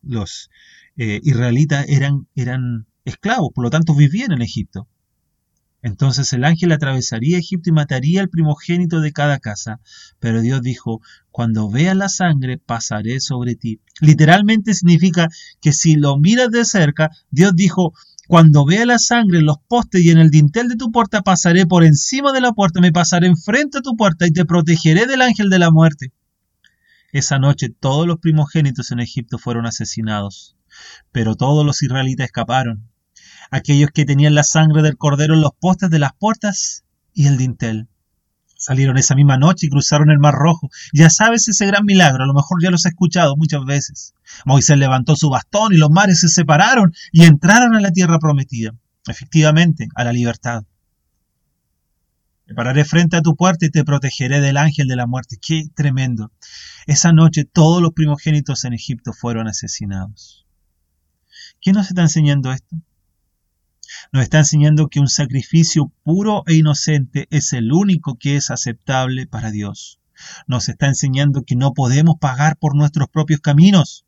los, 0.02 0.50
eh, 0.98 1.20
israelitas 1.24 1.86
eran, 1.90 2.28
eran 2.36 2.88
esclavos, 3.06 3.52
por 3.54 3.64
lo 3.64 3.70
tanto 3.70 3.96
vivían 3.96 4.32
en 4.32 4.42
Egipto. 4.42 4.88
Entonces 5.82 6.34
el 6.34 6.44
ángel 6.44 6.72
atravesaría 6.72 7.38
Egipto 7.38 7.70
y 7.70 7.74
mataría 7.74 8.22
al 8.22 8.30
primogénito 8.30 9.00
de 9.00 9.14
cada 9.14 9.40
casa. 9.40 9.80
Pero 10.20 10.42
Dios 10.42 10.62
dijo, 10.62 11.02
cuando 11.32 11.70
veas 11.70 11.96
la 11.96 12.10
sangre, 12.10 12.58
pasaré 12.58 13.20
sobre 13.20 13.56
ti. 13.56 13.80
Literalmente 14.02 14.74
significa 14.74 15.30
que 15.62 15.72
si 15.72 15.96
lo 15.96 16.18
miras 16.18 16.52
de 16.52 16.66
cerca, 16.66 17.12
Dios 17.32 17.56
dijo, 17.56 17.94
cuando 18.30 18.64
vea 18.64 18.86
la 18.86 19.00
sangre 19.00 19.40
en 19.40 19.48
los 19.48 19.58
postes 19.68 20.04
y 20.04 20.12
en 20.12 20.20
el 20.20 20.30
dintel 20.30 20.68
de 20.68 20.76
tu 20.76 20.92
puerta, 20.92 21.24
pasaré 21.24 21.66
por 21.66 21.84
encima 21.84 22.32
de 22.32 22.42
la 22.42 22.52
puerta, 22.52 22.80
me 22.80 22.92
pasaré 22.92 23.26
enfrente 23.26 23.80
a 23.80 23.82
tu 23.82 23.96
puerta 23.96 24.28
y 24.28 24.32
te 24.32 24.46
protegeré 24.46 25.08
del 25.08 25.24
ángel 25.24 25.50
de 25.50 25.58
la 25.58 25.72
muerte. 25.72 26.14
Esa 27.12 27.40
noche 27.40 27.70
todos 27.70 28.06
los 28.06 28.20
primogénitos 28.20 28.92
en 28.92 29.00
Egipto 29.00 29.40
fueron 29.40 29.66
asesinados, 29.66 30.56
pero 31.12 31.34
todos 31.34 31.66
los 31.66 31.82
israelitas 31.82 32.26
escaparon 32.26 32.88
aquellos 33.50 33.90
que 33.90 34.06
tenían 34.06 34.36
la 34.36 34.44
sangre 34.44 34.84
del 34.84 34.96
cordero 34.96 35.34
en 35.34 35.42
los 35.42 35.54
postes 35.60 35.90
de 35.90 35.98
las 35.98 36.12
puertas 36.14 36.84
y 37.16 37.26
el 37.26 37.38
dintel. 37.38 37.88
Salieron 38.62 38.98
esa 38.98 39.16
misma 39.16 39.38
noche 39.38 39.68
y 39.68 39.70
cruzaron 39.70 40.12
el 40.12 40.20
Mar 40.20 40.34
Rojo. 40.34 40.70
Ya 40.92 41.10
sabes 41.10 41.48
ese 41.48 41.66
gran 41.66 41.86
milagro, 41.86 42.26
a 42.26 42.28
lo 42.28 42.34
mejor 42.34 42.62
ya 42.62 42.70
los 42.70 42.86
has 42.86 42.92
escuchado 42.92 43.38
muchas 43.38 43.64
veces. 43.64 44.14
Moisés 44.44 44.78
levantó 44.78 45.16
su 45.16 45.30
bastón 45.30 45.72
y 45.74 45.78
los 45.78 45.90
mares 45.90 46.20
se 46.20 46.28
separaron 46.28 46.94
y 47.14 47.24
entraron 47.24 47.74
a 47.78 47.80
la 47.80 47.92
tierra 47.92 48.20
prometida, 48.20 48.74
efectivamente, 49.08 49.88
a 49.96 50.04
la 50.04 50.12
libertad. 50.12 50.66
Me 52.48 52.54
pararé 52.54 52.84
frente 52.84 53.16
a 53.16 53.22
tu 53.22 53.38
puerta 53.38 53.66
y 53.66 53.70
te 53.70 53.86
protegeré 53.86 54.42
del 54.42 54.58
ángel 54.58 54.90
de 54.90 54.98
la 54.98 55.08
muerte. 55.08 55.38
Qué 55.42 55.70
tremendo. 55.74 56.34
Esa 56.86 57.14
noche 57.14 57.46
todos 57.46 57.82
los 57.82 57.94
primogénitos 57.94 58.66
en 58.66 58.74
Egipto 58.74 59.14
fueron 59.14 59.48
asesinados. 59.48 60.46
¿Quién 61.62 61.78
nos 61.78 61.88
está 61.88 62.02
enseñando 62.02 62.52
esto? 62.52 62.76
Nos 64.12 64.24
está 64.24 64.40
enseñando 64.40 64.88
que 64.88 65.00
un 65.00 65.08
sacrificio 65.08 65.92
puro 66.04 66.44
e 66.48 66.56
inocente 66.56 67.28
es 67.30 67.54
el 67.54 67.72
único 67.72 68.18
que 68.18 68.36
es 68.36 68.52
aceptable 68.52 69.28
para 69.28 69.52
Dios. 69.52 70.00
Nos 70.48 70.70
está 70.70 70.88
enseñando 70.88 71.44
que 71.44 71.56
no 71.56 71.74
podemos 71.74 72.16
pagar 72.20 72.58
por 72.58 72.76
nuestros 72.76 73.10
propios 73.10 73.40
caminos. 73.40 74.06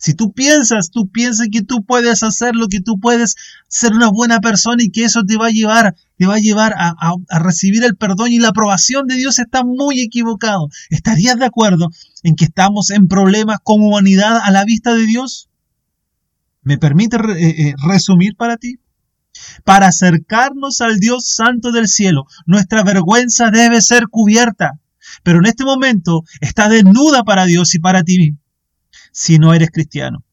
Si 0.00 0.14
tú 0.14 0.32
piensas, 0.32 0.90
tú 0.90 1.08
piensas 1.08 1.48
que 1.50 1.62
tú 1.62 1.84
puedes 1.84 2.22
hacerlo, 2.22 2.68
que 2.68 2.80
tú 2.80 3.00
puedes 3.00 3.34
ser 3.66 3.92
una 3.92 4.08
buena 4.08 4.38
persona 4.38 4.80
y 4.80 4.90
que 4.90 5.04
eso 5.04 5.24
te 5.24 5.36
va 5.36 5.48
a 5.48 5.50
llevar, 5.50 5.96
te 6.16 6.26
va 6.26 6.36
a 6.36 6.38
llevar 6.38 6.74
a, 6.76 6.94
recibir 7.40 7.82
el 7.82 7.96
perdón 7.96 8.30
y 8.30 8.38
la 8.38 8.50
aprobación 8.50 9.08
de 9.08 9.16
Dios, 9.16 9.40
está 9.40 9.64
muy 9.64 10.00
equivocado. 10.00 10.68
¿Estarías 10.90 11.36
de 11.36 11.46
acuerdo 11.46 11.88
en 12.22 12.36
que 12.36 12.44
estamos 12.44 12.90
en 12.90 13.08
problemas 13.08 13.58
como 13.64 13.88
humanidad 13.88 14.38
a 14.40 14.52
la 14.52 14.64
vista 14.64 14.94
de 14.94 15.04
Dios? 15.04 15.48
¿Me 16.62 16.78
permite 16.78 17.16
eh, 17.16 17.68
eh, 17.68 17.74
resumir 17.84 18.36
para 18.36 18.56
ti? 18.56 18.78
Para 19.64 19.88
acercarnos 19.88 20.80
al 20.80 20.98
Dios 20.98 21.28
Santo 21.28 21.72
del 21.72 21.88
cielo, 21.88 22.26
nuestra 22.46 22.82
vergüenza 22.82 23.50
debe 23.50 23.80
ser 23.82 24.08
cubierta, 24.08 24.80
pero 25.22 25.38
en 25.38 25.46
este 25.46 25.64
momento 25.64 26.22
está 26.40 26.68
desnuda 26.68 27.22
para 27.24 27.46
Dios 27.46 27.74
y 27.74 27.78
para 27.78 28.02
ti 28.02 28.36
si 29.12 29.38
no 29.38 29.54
eres 29.54 29.70
cristiano. 29.70 30.24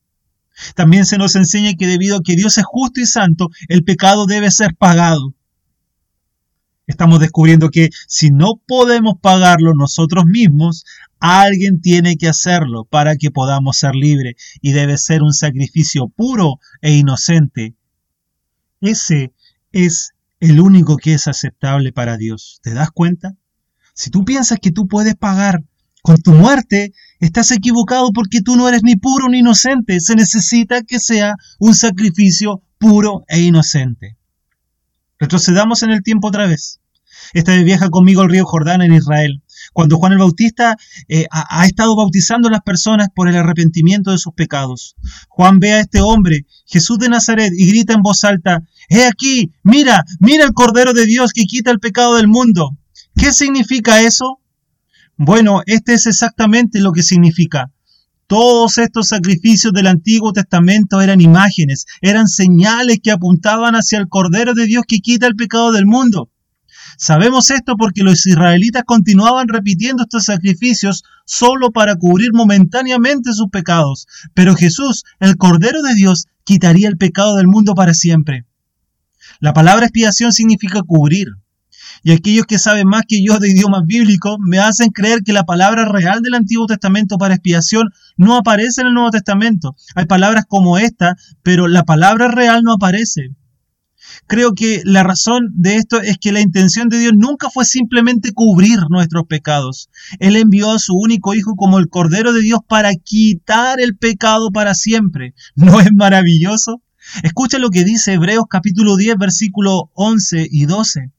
También 0.75 1.05
se 1.05 1.17
nos 1.17 1.35
enseña 1.35 1.73
que 1.73 1.87
debido 1.87 2.17
a 2.17 2.23
que 2.23 2.35
Dios 2.35 2.57
es 2.57 2.65
justo 2.65 3.01
y 3.01 3.05
santo, 3.05 3.49
el 3.67 3.83
pecado 3.83 4.25
debe 4.25 4.51
ser 4.51 4.75
pagado. 4.75 5.33
Estamos 6.87 7.19
descubriendo 7.19 7.69
que 7.69 7.89
si 8.07 8.29
no 8.29 8.61
podemos 8.65 9.15
pagarlo 9.19 9.73
nosotros 9.73 10.25
mismos, 10.25 10.85
alguien 11.19 11.81
tiene 11.81 12.15
que 12.15 12.27
hacerlo 12.27 12.85
para 12.85 13.17
que 13.17 13.31
podamos 13.31 13.77
ser 13.77 13.95
libres 13.95 14.35
y 14.61 14.71
debe 14.71 14.97
ser 14.97 15.23
un 15.23 15.33
sacrificio 15.33 16.07
puro 16.09 16.59
e 16.81 16.93
inocente. 16.93 17.75
Ese 18.86 19.34
es 19.71 20.13
el 20.39 20.60
único 20.60 20.98
que 20.98 21.15
es 21.15 21.28
aceptable 21.28 21.91
para 21.91 22.17
Dios. 22.17 22.60
¿Te 22.62 22.74
das 22.74 22.91
cuenta? 22.91 23.36
Si 23.95 24.12
tú 24.12 24.24
piensas 24.26 24.60
que 24.62 24.71
tú 24.71 24.88
puedes 24.88 25.15
pagar 25.15 25.63
con 26.04 26.17
tu 26.17 26.34
muerte, 26.34 26.93
estás 27.19 27.50
equivocado 27.52 28.12
porque 28.13 28.41
tú 28.41 28.56
no 28.56 28.69
eres 28.69 28.84
ni 28.84 28.95
puro 28.95 29.28
ni 29.28 29.39
inocente. 29.39 30.00
Se 30.00 30.15
necesita 30.15 30.84
que 30.84 31.00
sea 31.00 31.36
un 31.60 31.74
sacrificio 31.74 32.62
puro 32.78 33.24
e 33.28 33.41
inocente. 33.41 34.17
Retrocedamos 35.17 35.82
en 35.82 35.89
el 35.89 36.04
tiempo 36.04 36.28
otra 36.28 36.45
vez. 36.45 36.80
Esta 37.34 37.54
vez 37.54 37.63
viaja 37.63 37.89
conmigo 37.89 38.21
al 38.21 38.30
río 38.30 38.45
Jordán 38.45 38.84
en 38.84 38.93
Israel. 38.93 39.41
Cuando 39.73 39.97
Juan 39.97 40.13
el 40.13 40.19
Bautista 40.19 40.78
eh, 41.08 41.25
ha, 41.32 41.62
ha, 41.62 41.65
estado 41.65 41.95
bautizando 41.95 42.47
a 42.47 42.51
las 42.51 42.62
personas 42.62 43.10
por 43.13 43.28
el 43.28 43.36
arrepentimiento 43.36 44.12
de 44.12 44.17
sus 44.17 44.34
pecados. 44.34 44.95
Juan 45.30 45.60
ve 45.60 45.73
a 45.73 45.80
este 45.80 46.01
hombre, 46.01 46.45
Jesús 46.65 46.97
de 46.99 47.10
Nazaret, 47.10 47.54
y 47.56 47.67
grita 47.67 47.93
en 47.93 48.01
voz 48.01 48.23
alta, 48.23 48.63
He 48.89 49.06
aquí, 49.06 49.51
mira, 49.63 50.04
mira 50.19 50.45
el 50.45 50.54
Cordero 50.54 50.93
de 50.93 51.06
Dios 51.06 51.32
que 51.34 51.45
quita 51.45 51.71
el 51.71 51.80
pecado 51.80 52.15
del 52.15 52.28
mundo. 52.28 52.78
¿Qué 53.15 53.32
significa 53.32 54.01
eso? 54.01 54.39
Bueno, 55.17 55.62
este 55.65 55.93
es 55.93 56.06
exactamente 56.06 56.80
lo 56.80 56.91
que 56.91 57.04
significa. 57.04 57.71
Todos 58.28 58.78
estos 58.80 59.10
sacrificios 59.10 59.71
del 59.71 59.88
Antiguo 59.88 60.34
Testamento 60.34 60.99
eran 61.01 61.21
imágenes, 61.21 61.86
eran 62.01 62.28
señales 62.28 62.99
que 63.01 63.12
apuntaban 63.12 63.75
hacia 63.75 63.99
el 63.99 64.10
Cordero 64.10 64.54
de 64.54 64.65
Dios 64.65 64.84
que 64.88 64.99
quita 64.99 65.28
el 65.28 65.36
pecado 65.36 65.71
del 65.71 65.86
mundo. 65.86 66.30
Sabemos 66.98 67.50
esto 67.52 67.76
porque 67.78 68.04
los 68.04 68.26
israelitas 68.26 68.84
continuaban 68.86 69.48
repitiendo 69.48 70.04
estos 70.04 70.26
sacrificios 70.26 71.04
solo 71.26 71.71
para 71.71 71.95
cubrir 71.95 72.32
momentáneamente 72.34 73.34
sus 73.34 73.50
pecados, 73.50 74.08
pero 74.34 74.56
Jesús, 74.56 75.04
el 75.19 75.38
Cordero 75.38 75.82
de 75.82 75.95
Dios, 75.95 76.26
quitaría 76.43 76.88
el 76.88 76.98
pecado 76.98 77.36
del 77.36 77.48
mundo 77.48 77.76
para 77.76 77.93
siempre. 77.93 78.45
La 79.39 79.54
palabra 79.54 79.86
expiación 79.86 80.32
significa 80.32 80.82
cubrir, 80.84 81.28
y 82.04 82.12
aquellos 82.12 82.45
que 82.45 82.60
saben 82.60 82.88
más 82.88 83.04
que 83.08 83.24
yo 83.24 83.39
de 83.39 83.50
idiomas 83.50 83.84
bíblicos 83.86 84.38
me 84.39 84.60
hacen 84.60 84.89
creer 84.89 85.21
que 85.24 85.34
la 85.34 85.43
palabra 85.43 85.86
real 85.86 86.21
del 86.21 86.36
Antiguo 86.36 86.67
Testamento 86.67 87.17
para 87.17 87.34
expiación 87.34 87.89
no 88.15 88.38
aparece 88.38 88.82
en 88.82 88.88
el 88.88 88.93
Nuevo 88.93 89.12
Testamento. 89.12 89.76
Hay 89.95 90.06
palabras 90.06 90.45
como 90.48 90.78
esta, 90.78 91.15
pero 91.41 91.67
la 91.67 91.84
palabra 91.84 92.28
real 92.28 92.63
no 92.63 92.74
aparece. 92.74 93.32
Creo 94.27 94.53
que 94.53 94.81
la 94.85 95.03
razón 95.03 95.49
de 95.53 95.75
esto 95.75 96.01
es 96.01 96.17
que 96.17 96.31
la 96.31 96.41
intención 96.41 96.89
de 96.89 96.97
Dios 96.97 97.13
nunca 97.15 97.49
fue 97.51 97.63
simplemente 97.63 98.33
cubrir 98.33 98.79
nuestros 98.89 99.27
pecados. 99.27 99.89
Él 100.19 100.35
envió 100.35 100.71
a 100.71 100.79
su 100.79 100.95
único 100.95 101.35
Hijo 101.35 101.55
como 101.55 101.77
el 101.77 101.89
Cordero 101.89 102.33
de 102.33 102.41
Dios 102.41 102.59
para 102.67 102.95
quitar 102.95 103.79
el 103.79 103.95
pecado 103.97 104.49
para 104.51 104.73
siempre. 104.73 105.35
¿No 105.55 105.79
es 105.79 105.93
maravilloso? 105.93 106.81
Escucha 107.21 107.59
lo 107.59 107.69
que 107.69 107.83
dice 107.83 108.13
Hebreos 108.13 108.45
capítulo 108.49 108.97
10, 108.97 109.17
versículo 109.17 109.91
11 109.93 110.47
y 110.49 110.65
12. 110.65 111.11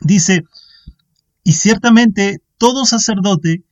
Dice, 0.00 0.44
y 1.44 1.52
ciertamente 1.52 2.40
todo 2.56 2.86
sacerdote 2.86 3.64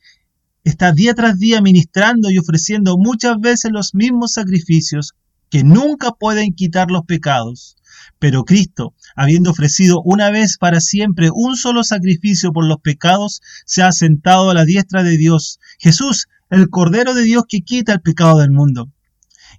está 0.64 0.92
día 0.92 1.14
tras 1.14 1.38
día 1.38 1.62
ministrando 1.62 2.30
y 2.30 2.38
ofreciendo 2.38 2.98
muchas 2.98 3.38
veces 3.40 3.72
los 3.72 3.94
mismos 3.94 4.32
sacrificios 4.32 5.14
que 5.48 5.64
nunca 5.64 6.12
pueden 6.12 6.52
quitar 6.52 6.90
los 6.90 7.04
pecados. 7.06 7.76
Pero 8.18 8.44
Cristo, 8.44 8.94
habiendo 9.16 9.50
ofrecido 9.50 10.02
una 10.04 10.30
vez 10.30 10.58
para 10.58 10.80
siempre 10.80 11.30
un 11.32 11.56
solo 11.56 11.84
sacrificio 11.84 12.52
por 12.52 12.66
los 12.66 12.78
pecados, 12.80 13.40
se 13.64 13.82
ha 13.82 13.92
sentado 13.92 14.50
a 14.50 14.54
la 14.54 14.64
diestra 14.64 15.02
de 15.02 15.16
Dios. 15.16 15.58
Jesús, 15.78 16.28
el 16.50 16.68
Cordero 16.68 17.14
de 17.14 17.22
Dios 17.22 17.44
que 17.48 17.60
quita 17.60 17.92
el 17.92 18.00
pecado 18.00 18.38
del 18.38 18.50
mundo. 18.50 18.90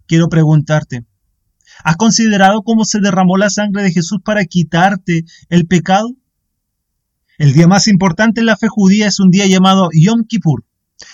Quiero 0.07 0.29
preguntarte, 0.29 1.05
¿has 1.83 1.95
considerado 1.95 2.63
cómo 2.63 2.85
se 2.85 2.99
derramó 2.99 3.37
la 3.37 3.49
sangre 3.49 3.83
de 3.83 3.91
Jesús 3.91 4.19
para 4.23 4.45
quitarte 4.45 5.23
el 5.49 5.65
pecado? 5.67 6.15
El 7.37 7.53
día 7.53 7.67
más 7.67 7.87
importante 7.87 8.41
en 8.41 8.45
la 8.45 8.57
fe 8.57 8.67
judía 8.67 9.07
es 9.07 9.19
un 9.19 9.31
día 9.31 9.47
llamado 9.47 9.89
Yom 9.93 10.25
Kippur. 10.27 10.63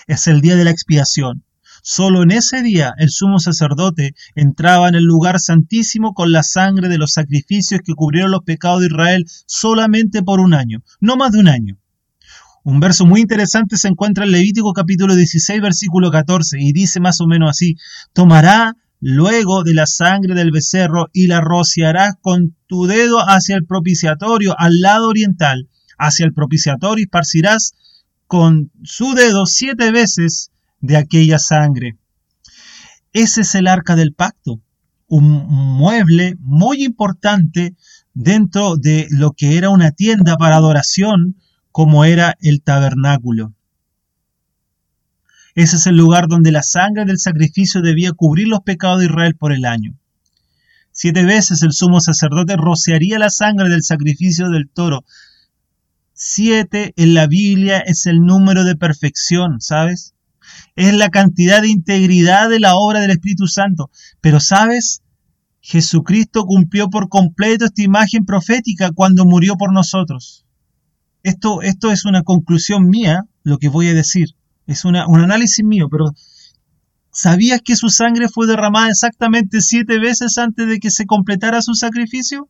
Es 0.07 0.27
el 0.27 0.41
día 0.41 0.57
de 0.57 0.65
la 0.65 0.71
expiación. 0.71 1.45
Solo 1.89 2.23
en 2.23 2.31
ese 2.31 2.63
día 2.63 2.93
el 2.97 3.09
sumo 3.09 3.39
sacerdote 3.39 4.13
entraba 4.35 4.89
en 4.89 4.95
el 4.95 5.05
lugar 5.05 5.39
santísimo 5.39 6.13
con 6.13 6.33
la 6.33 6.43
sangre 6.43 6.89
de 6.89 6.97
los 6.97 7.13
sacrificios 7.13 7.79
que 7.81 7.93
cubrieron 7.93 8.31
los 8.31 8.43
pecados 8.43 8.81
de 8.81 8.87
Israel 8.87 9.25
solamente 9.45 10.21
por 10.21 10.41
un 10.41 10.53
año, 10.53 10.83
no 10.99 11.15
más 11.15 11.31
de 11.31 11.39
un 11.39 11.47
año. 11.47 11.77
Un 12.65 12.81
verso 12.81 13.05
muy 13.05 13.21
interesante 13.21 13.77
se 13.77 13.87
encuentra 13.87 14.25
en 14.25 14.31
Levítico 14.31 14.73
capítulo 14.73 15.15
16 15.15 15.61
versículo 15.61 16.11
14 16.11 16.57
y 16.59 16.73
dice 16.73 16.99
más 16.99 17.21
o 17.21 17.25
menos 17.25 17.51
así, 17.51 17.77
tomará 18.11 18.73
luego 18.99 19.63
de 19.63 19.73
la 19.73 19.85
sangre 19.85 20.35
del 20.35 20.51
becerro 20.51 21.07
y 21.13 21.27
la 21.27 21.39
rociarás 21.39 22.15
con 22.19 22.57
tu 22.67 22.85
dedo 22.85 23.19
hacia 23.19 23.55
el 23.55 23.65
propiciatorio 23.65 24.59
al 24.59 24.81
lado 24.81 25.07
oriental 25.07 25.69
hacia 25.97 26.25
el 26.25 26.33
propiciatorio 26.33 27.03
y 27.03 27.05
esparcirás 27.05 27.71
con 28.27 28.71
su 28.83 29.13
dedo 29.13 29.45
siete 29.45 29.91
veces 29.91 30.51
de 30.79 30.97
aquella 30.97 31.39
sangre. 31.39 31.97
Ese 33.13 33.41
es 33.41 33.55
el 33.55 33.67
arca 33.67 33.95
del 33.95 34.13
pacto, 34.13 34.61
un 35.07 35.23
mueble 35.47 36.35
muy 36.39 36.83
importante 36.83 37.75
dentro 38.13 38.77
de 38.77 39.07
lo 39.09 39.31
que 39.31 39.57
era 39.57 39.69
una 39.69 39.91
tienda 39.91 40.37
para 40.37 40.57
adoración 40.57 41.35
como 41.71 42.05
era 42.05 42.35
el 42.41 42.61
tabernáculo. 42.61 43.53
Ese 45.55 45.77
es 45.77 45.87
el 45.87 45.95
lugar 45.95 46.27
donde 46.27 46.51
la 46.51 46.61
sangre 46.61 47.05
del 47.05 47.19
sacrificio 47.19 47.81
debía 47.81 48.11
cubrir 48.11 48.47
los 48.47 48.61
pecados 48.61 48.99
de 48.99 49.05
Israel 49.05 49.35
por 49.35 49.51
el 49.51 49.65
año. 49.65 49.97
Siete 50.91 51.23
veces 51.25 51.63
el 51.63 51.73
sumo 51.73 52.01
sacerdote 52.01 52.55
rociaría 52.57 53.19
la 53.19 53.29
sangre 53.29 53.69
del 53.69 53.83
sacrificio 53.83 54.49
del 54.49 54.69
toro 54.69 55.03
Siete 56.19 56.93
en 56.95 57.13
la 57.13 57.27
Biblia 57.27 57.77
es 57.77 58.07
el 58.07 58.21
número 58.21 58.63
de 58.63 58.75
perfección, 58.75 59.61
¿sabes? 59.61 60.15
Es 60.75 60.93
la 60.93 61.09
cantidad 61.09 61.61
de 61.61 61.69
integridad 61.69 62.49
de 62.49 62.59
la 62.59 62.75
obra 62.75 62.99
del 62.99 63.11
Espíritu 63.11 63.47
Santo. 63.47 63.89
Pero, 64.21 64.39
¿sabes? 64.39 65.01
Jesucristo 65.61 66.45
cumplió 66.45 66.89
por 66.89 67.09
completo 67.09 67.65
esta 67.65 67.81
imagen 67.81 68.25
profética 68.25 68.91
cuando 68.91 69.25
murió 69.25 69.55
por 69.55 69.73
nosotros. 69.73 70.45
Esto, 71.23 71.61
esto 71.61 71.91
es 71.91 72.05
una 72.05 72.23
conclusión 72.23 72.87
mía, 72.87 73.23
lo 73.43 73.57
que 73.57 73.67
voy 73.67 73.89
a 73.89 73.93
decir. 73.93 74.29
Es 74.65 74.85
una, 74.85 75.07
un 75.07 75.19
análisis 75.19 75.65
mío, 75.65 75.89
pero 75.89 76.13
¿sabías 77.11 77.61
que 77.61 77.75
su 77.75 77.89
sangre 77.89 78.29
fue 78.29 78.47
derramada 78.47 78.89
exactamente 78.89 79.59
siete 79.61 79.99
veces 79.99 80.37
antes 80.37 80.67
de 80.67 80.79
que 80.79 80.91
se 80.91 81.05
completara 81.05 81.61
su 81.61 81.73
sacrificio? 81.73 82.49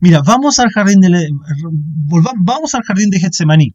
Mira, 0.00 0.20
vamos 0.20 0.58
al 0.58 0.70
jardín 0.70 1.00
de, 1.00 1.28
vamos 2.38 2.74
al 2.74 2.82
jardín 2.82 3.10
de 3.10 3.20
Getsemaní. 3.20 3.74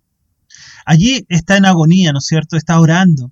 Allí 0.85 1.25
está 1.29 1.57
en 1.57 1.65
agonía, 1.65 2.11
¿no 2.11 2.19
es 2.19 2.25
cierto? 2.25 2.57
Está 2.57 2.79
orando, 2.79 3.31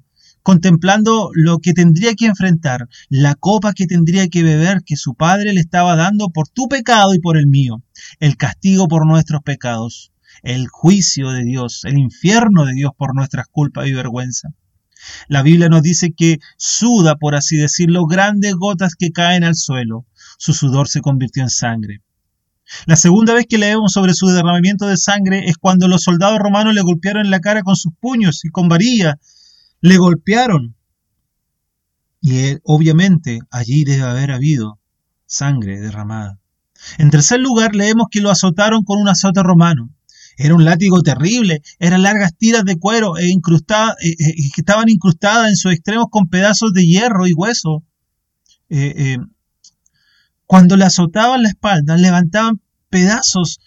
contemplando 0.50 1.30
lo 1.36 1.60
que 1.60 1.74
tendría 1.74 2.16
que 2.16 2.26
enfrentar, 2.26 2.88
la 3.08 3.36
copa 3.36 3.74
que 3.74 3.86
tendría 3.86 4.30
que 4.30 4.42
beber 4.42 4.82
que 4.84 4.96
su 4.96 5.14
padre 5.14 5.54
le 5.54 5.60
estaba 5.60 5.96
dando 5.96 6.30
por 6.30 6.48
tu 6.48 6.68
pecado 6.68 7.14
y 7.14 7.20
por 7.20 7.38
el 7.38 7.46
mío, 7.46 7.84
el 8.20 8.36
castigo 8.36 8.88
por 8.88 9.06
nuestros 9.06 9.44
pecados, 9.44 10.12
el 10.42 10.68
juicio 10.68 11.30
de 11.30 11.44
Dios, 11.44 11.82
el 11.86 12.00
infierno 12.00 12.66
de 12.66 12.74
Dios 12.74 12.94
por 12.98 13.14
nuestras 13.14 13.46
culpas 13.46 13.86
y 13.86 13.94
vergüenza. 13.94 14.50
La 15.28 15.44
Biblia 15.44 15.70
nos 15.70 15.84
dice 15.84 16.14
que 16.18 16.40
suda, 16.58 17.18
por 17.18 17.36
así 17.36 17.56
decirlo, 17.56 18.08
grandes 18.08 18.56
gotas 18.56 18.96
que 18.96 19.12
caen 19.12 19.44
al 19.44 19.54
suelo. 19.54 20.08
Su 20.40 20.54
sudor 20.54 20.88
se 20.88 21.02
convirtió 21.02 21.44
en 21.44 21.52
sangre. 21.52 22.02
La 22.88 22.96
segunda 22.96 23.36
vez 23.36 23.46
que 23.48 23.60
leemos 23.60 23.94
sobre 23.94 24.16
su 24.16 24.26
derramamiento 24.26 24.88
de 24.88 24.98
sangre 24.98 25.46
es 25.46 25.58
cuando 25.58 25.88
los 25.88 26.02
soldados 26.02 26.40
romanos 26.40 26.74
le 26.74 26.82
golpearon 26.82 27.30
la 27.30 27.40
cara 27.40 27.62
con 27.62 27.76
sus 27.76 27.94
puños 28.00 28.44
y 28.46 28.50
con 28.50 28.68
varilla. 28.68 29.20
Le 29.82 29.98
golpearon. 29.98 30.76
Y 32.22 32.58
obviamente 32.64 33.40
allí 33.50 33.86
debe 33.86 34.04
haber 34.04 34.32
habido 34.32 34.80
sangre 35.26 35.80
derramada. 35.80 36.40
En 36.98 37.10
tercer 37.10 37.40
lugar, 37.40 37.76
leemos 37.76 38.08
que 38.10 38.22
lo 38.22 38.32
azotaron 38.32 38.84
con 38.84 39.00
un 39.00 39.08
azote 39.08 39.44
romano. 39.44 39.90
Era 40.38 40.56
un 40.56 40.64
látigo 40.64 41.02
terrible, 41.02 41.62
eran 41.80 42.02
largas 42.02 42.34
tiras 42.38 42.64
de 42.64 42.80
cuero 42.80 43.18
e 43.18 43.28
incrustadas, 43.28 43.96
eh, 44.02 44.16
eh, 44.18 44.36
que 44.54 44.62
estaban 44.62 44.88
incrustadas 44.88 45.50
en 45.50 45.58
sus 45.58 45.74
extremos 45.74 46.06
con 46.10 46.30
pedazos 46.30 46.72
de 46.72 46.86
hierro 46.86 47.28
y 47.28 47.34
hueso. 47.34 47.84
Eh, 48.70 49.18
cuando 50.46 50.78
le 50.78 50.86
azotaban 50.86 51.44
la 51.44 51.50
espalda, 51.50 51.98
levantaban 51.98 52.62
pedazos 52.90 53.60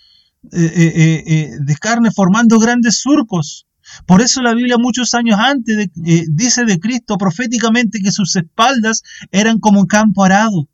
de 0.42 1.76
carne 1.78 2.10
formando 2.10 2.58
grandes 2.58 3.00
surcos. 3.00 3.66
Por 4.06 4.22
eso 4.22 4.42
la 4.42 4.54
Biblia 4.54 4.76
muchos 4.78 5.14
años 5.14 5.38
antes 5.38 5.88
dice 5.94 6.64
de 6.64 6.78
Cristo 6.78 7.18
proféticamente 7.18 8.00
que 8.00 8.12
sus 8.12 8.34
espaldas 8.36 9.02
eran 9.30 9.58
como 9.58 9.80
un 9.80 9.86
campo 9.86 10.24
arado. 10.24 10.68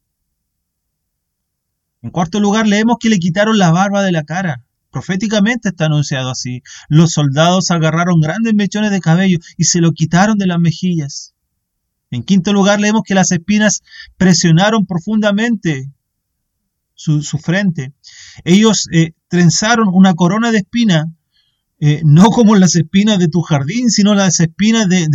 En 2.03 2.11
cuarto 2.11 2.41
lugar, 2.41 2.67
leemos 2.67 2.97
que 3.01 3.09
le 3.09 3.19
quitaron 3.19 3.59
la 3.59 3.71
barba 3.71 4.03
de 4.03 4.13
la 4.13 4.23
cara. 4.23 4.63
Proféticamente 4.91 5.71
está 5.71 5.87
anunciado 5.87 6.31
así. 6.31 6.63
Los 6.89 7.13
soldados 7.13 7.71
agarraron 7.71 8.21
grandes 8.21 8.55
mechones 8.55 8.91
de 8.91 9.01
cabello 9.01 9.39
y 9.57 9.65
se 9.65 9.81
lo 9.81 9.93
quitaron 9.93 10.39
de 10.39 10.47
las 10.47 10.61
mejillas. 10.61 11.35
En 12.11 12.23
quinto 12.23 12.53
lugar, 12.53 12.81
leemos 12.81 13.03
que 13.05 13.15
las 13.15 13.33
espinas 13.33 13.83
presionaron 14.17 14.87
profundamente 14.87 15.91
su, 16.95 17.23
frente. 17.39 17.93
Ellos 18.45 18.89
eh, 18.93 19.13
trenzaron 19.29 19.89
una 19.93 20.15
corona 20.15 20.51
de 20.51 20.59
espina, 20.59 21.13
eh, 21.81 22.03
no 22.05 22.31
como 22.31 22.57
las 22.57 22.75
espinas 22.75 23.19
de 23.19 23.29
tu 23.29 23.41
jardín, 23.43 23.91
sino 23.91 24.15
las 24.15 24.41
espinas 24.41 24.89
de, 24.89 25.07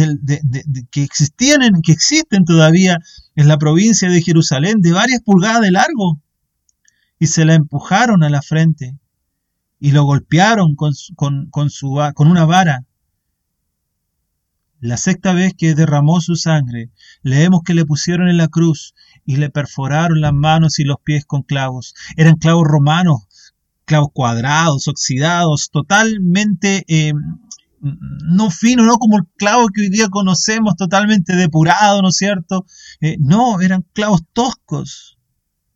que 0.91 1.03
existían, 1.03 1.81
que 1.81 1.91
existen 1.91 2.45
todavía 2.45 2.99
en 3.35 3.47
la 3.47 3.57
provincia 3.57 4.09
de 4.09 4.21
Jerusalén, 4.21 4.81
de 4.81 4.93
varias 4.93 5.21
pulgadas 5.21 5.61
de 5.61 5.71
largo 5.71 6.21
y 7.19 7.27
se 7.27 7.43
la 7.45 7.55
empujaron 7.55 8.23
a 8.23 8.29
la 8.29 8.41
frente 8.41 8.97
y 9.79 9.91
lo 9.91 10.05
golpearon 10.05 10.75
con, 10.75 10.93
con, 11.15 11.49
con 11.49 12.27
una 12.27 12.45
vara. 12.45 12.85
La 14.79 14.97
sexta 14.97 15.31
vez 15.33 15.53
que 15.57 15.75
derramó 15.75 16.19
su 16.19 16.35
sangre, 16.35 16.91
leemos 17.21 17.61
que 17.63 17.73
le 17.73 17.85
pusieron 17.85 18.27
en 18.27 18.37
la 18.37 18.49
cruz 18.49 18.93
y 19.25 19.37
le 19.37 19.49
perforaron 19.49 20.19
las 20.19 20.33
manos 20.33 20.79
y 20.79 20.83
los 20.83 20.97
pies 21.03 21.25
con 21.25 21.43
clavos. 21.43 21.95
Eran 22.17 22.35
clavos 22.35 22.67
romanos, 22.67 23.23
clavos 23.85 24.09
cuadrados, 24.13 24.87
oxidados, 24.87 25.69
totalmente 25.71 26.85
eh, 26.87 27.13
no 27.83 28.49
finos, 28.49 28.85
no 28.85 28.97
como 28.97 29.17
el 29.17 29.25
clavo 29.35 29.67
que 29.67 29.81
hoy 29.81 29.89
día 29.89 30.07
conocemos, 30.07 30.75
totalmente 30.75 31.35
depurado, 31.35 32.01
¿no 32.01 32.09
es 32.09 32.15
cierto? 32.15 32.65
Eh, 33.01 33.17
no, 33.19 33.59
eran 33.61 33.85
clavos 33.93 34.21
toscos, 34.31 35.17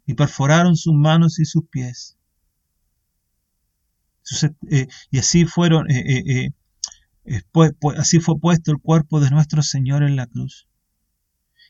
y 0.06 0.13
perforaron 0.13 0.78
sus 0.78 0.93
manos 0.93 1.38
y 1.39 1.46
sus 1.46 1.67
pies. 1.70 2.17
Eh, 4.72 4.88
y 5.12 5.20
así 5.20 5.46
fueron, 5.46 5.89
eh, 5.91 6.52
así 7.98 8.20
fue 8.20 8.39
puesto 8.39 8.72
el 8.72 8.78
cuerpo 8.78 9.20
de 9.20 9.30
nuestro 9.30 9.62
Señor 9.62 10.04
en 10.04 10.15
la 10.15 10.28
cruz. 10.28 10.67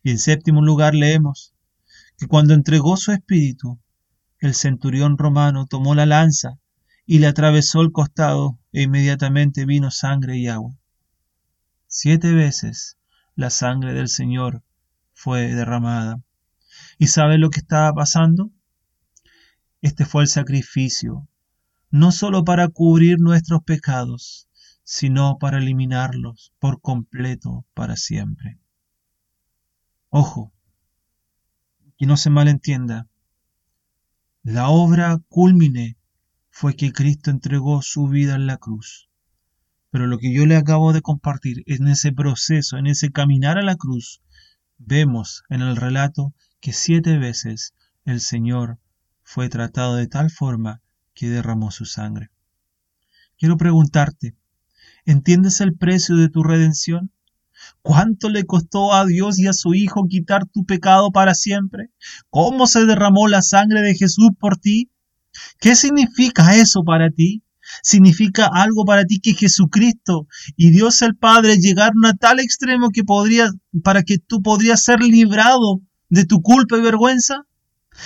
Y 0.03 0.11
en 0.11 0.19
séptimo 0.19 0.63
lugar 0.63 0.93
leemos 0.93 1.55
que 2.17 2.27
cuando 2.27 2.53
entregó 2.53 2.95
su 2.95 3.11
espíritu, 3.11 3.79
el 4.39 4.53
centurión 4.53 5.17
romano 5.17 5.65
tomó 5.65 5.95
la 5.95 6.05
lanza 6.05 6.59
y 7.05 7.19
le 7.19 7.27
atravesó 7.27 7.81
el 7.81 7.91
costado 7.91 8.59
e 8.71 8.83
inmediatamente 8.83 9.65
vino 9.65 9.91
sangre 9.91 10.37
y 10.37 10.47
agua. 10.47 10.75
Siete 11.87 12.33
veces 12.33 12.97
la 13.35 13.49
sangre 13.49 13.93
del 13.93 14.09
Señor 14.09 14.63
fue 15.13 15.53
derramada. 15.53 16.21
¿Y 16.99 17.07
sabe 17.07 17.37
lo 17.37 17.49
que 17.49 17.59
estaba 17.59 17.93
pasando? 17.93 18.51
Este 19.81 20.05
fue 20.05 20.23
el 20.23 20.27
sacrificio, 20.27 21.27
no 21.89 22.11
sólo 22.11 22.43
para 22.43 22.67
cubrir 22.67 23.19
nuestros 23.19 23.63
pecados, 23.63 24.47
sino 24.83 25.37
para 25.37 25.59
eliminarlos 25.59 26.53
por 26.59 26.81
completo 26.81 27.65
para 27.73 27.95
siempre. 27.95 28.59
Ojo, 30.09 30.53
que 31.97 32.05
no 32.05 32.17
se 32.17 32.29
malentienda, 32.29 33.07
la 34.47 34.69
obra 34.69 35.19
culmine 35.27 35.97
fue 36.49 36.77
que 36.77 36.93
Cristo 36.93 37.31
entregó 37.31 37.81
su 37.81 38.07
vida 38.07 38.35
en 38.35 38.47
la 38.47 38.55
cruz. 38.55 39.09
Pero 39.89 40.07
lo 40.07 40.19
que 40.19 40.33
yo 40.33 40.45
le 40.45 40.55
acabo 40.55 40.93
de 40.93 41.01
compartir 41.01 41.63
en 41.65 41.89
ese 41.89 42.13
proceso, 42.13 42.77
en 42.77 42.87
ese 42.87 43.11
caminar 43.11 43.57
a 43.57 43.61
la 43.61 43.75
cruz, 43.75 44.21
vemos 44.77 45.43
en 45.49 45.63
el 45.63 45.75
relato 45.75 46.33
que 46.61 46.71
siete 46.71 47.17
veces 47.17 47.73
el 48.05 48.21
Señor 48.21 48.79
fue 49.21 49.49
tratado 49.49 49.97
de 49.97 50.07
tal 50.07 50.29
forma 50.31 50.81
que 51.13 51.29
derramó 51.29 51.69
su 51.69 51.83
sangre. 51.83 52.29
Quiero 53.37 53.57
preguntarte, 53.57 54.37
¿entiendes 55.03 55.59
el 55.59 55.75
precio 55.75 56.15
de 56.15 56.29
tu 56.29 56.41
redención? 56.41 57.11
¿Cuánto 57.81 58.29
le 58.29 58.45
costó 58.45 58.93
a 58.93 59.05
Dios 59.05 59.39
y 59.39 59.47
a 59.47 59.53
su 59.53 59.73
Hijo 59.73 60.07
quitar 60.07 60.45
tu 60.45 60.65
pecado 60.65 61.11
para 61.11 61.33
siempre? 61.33 61.91
¿Cómo 62.29 62.67
se 62.67 62.85
derramó 62.85 63.27
la 63.27 63.41
sangre 63.41 63.81
de 63.81 63.95
Jesús 63.95 64.31
por 64.39 64.57
ti? 64.57 64.91
¿Qué 65.59 65.75
significa 65.75 66.55
eso 66.55 66.83
para 66.83 67.09
ti? 67.09 67.43
Significa 67.83 68.49
algo 68.51 68.85
para 68.85 69.03
ti 69.05 69.19
que 69.19 69.33
Jesucristo 69.33 70.27
y 70.55 70.71
Dios 70.71 71.01
el 71.01 71.15
Padre 71.15 71.57
llegaron 71.57 72.05
a 72.05 72.13
tal 72.13 72.39
extremo 72.39 72.89
que 72.89 73.03
podría, 73.03 73.51
para 73.83 74.03
que 74.03 74.17
tú 74.17 74.41
podrías 74.41 74.83
ser 74.83 75.01
librado 75.01 75.81
de 76.09 76.25
tu 76.25 76.41
culpa 76.41 76.77
y 76.77 76.81
vergüenza? 76.81 77.43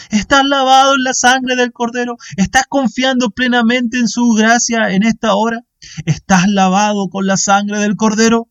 ¿Estás 0.10 0.44
lavado 0.46 0.96
en 0.96 1.04
la 1.04 1.14
sangre 1.14 1.56
del 1.56 1.72
Cordero? 1.72 2.16
¿Estás 2.38 2.64
confiando 2.68 3.30
plenamente 3.30 3.98
en 3.98 4.08
su 4.08 4.30
gracia 4.30 4.90
en 4.92 5.04
esta 5.04 5.36
hora? 5.36 5.60
¿Estás 6.06 6.48
lavado 6.48 7.10
con 7.10 7.26
la 7.26 7.38
sangre 7.38 7.80
del 7.80 7.96
Cordero? 7.96 8.48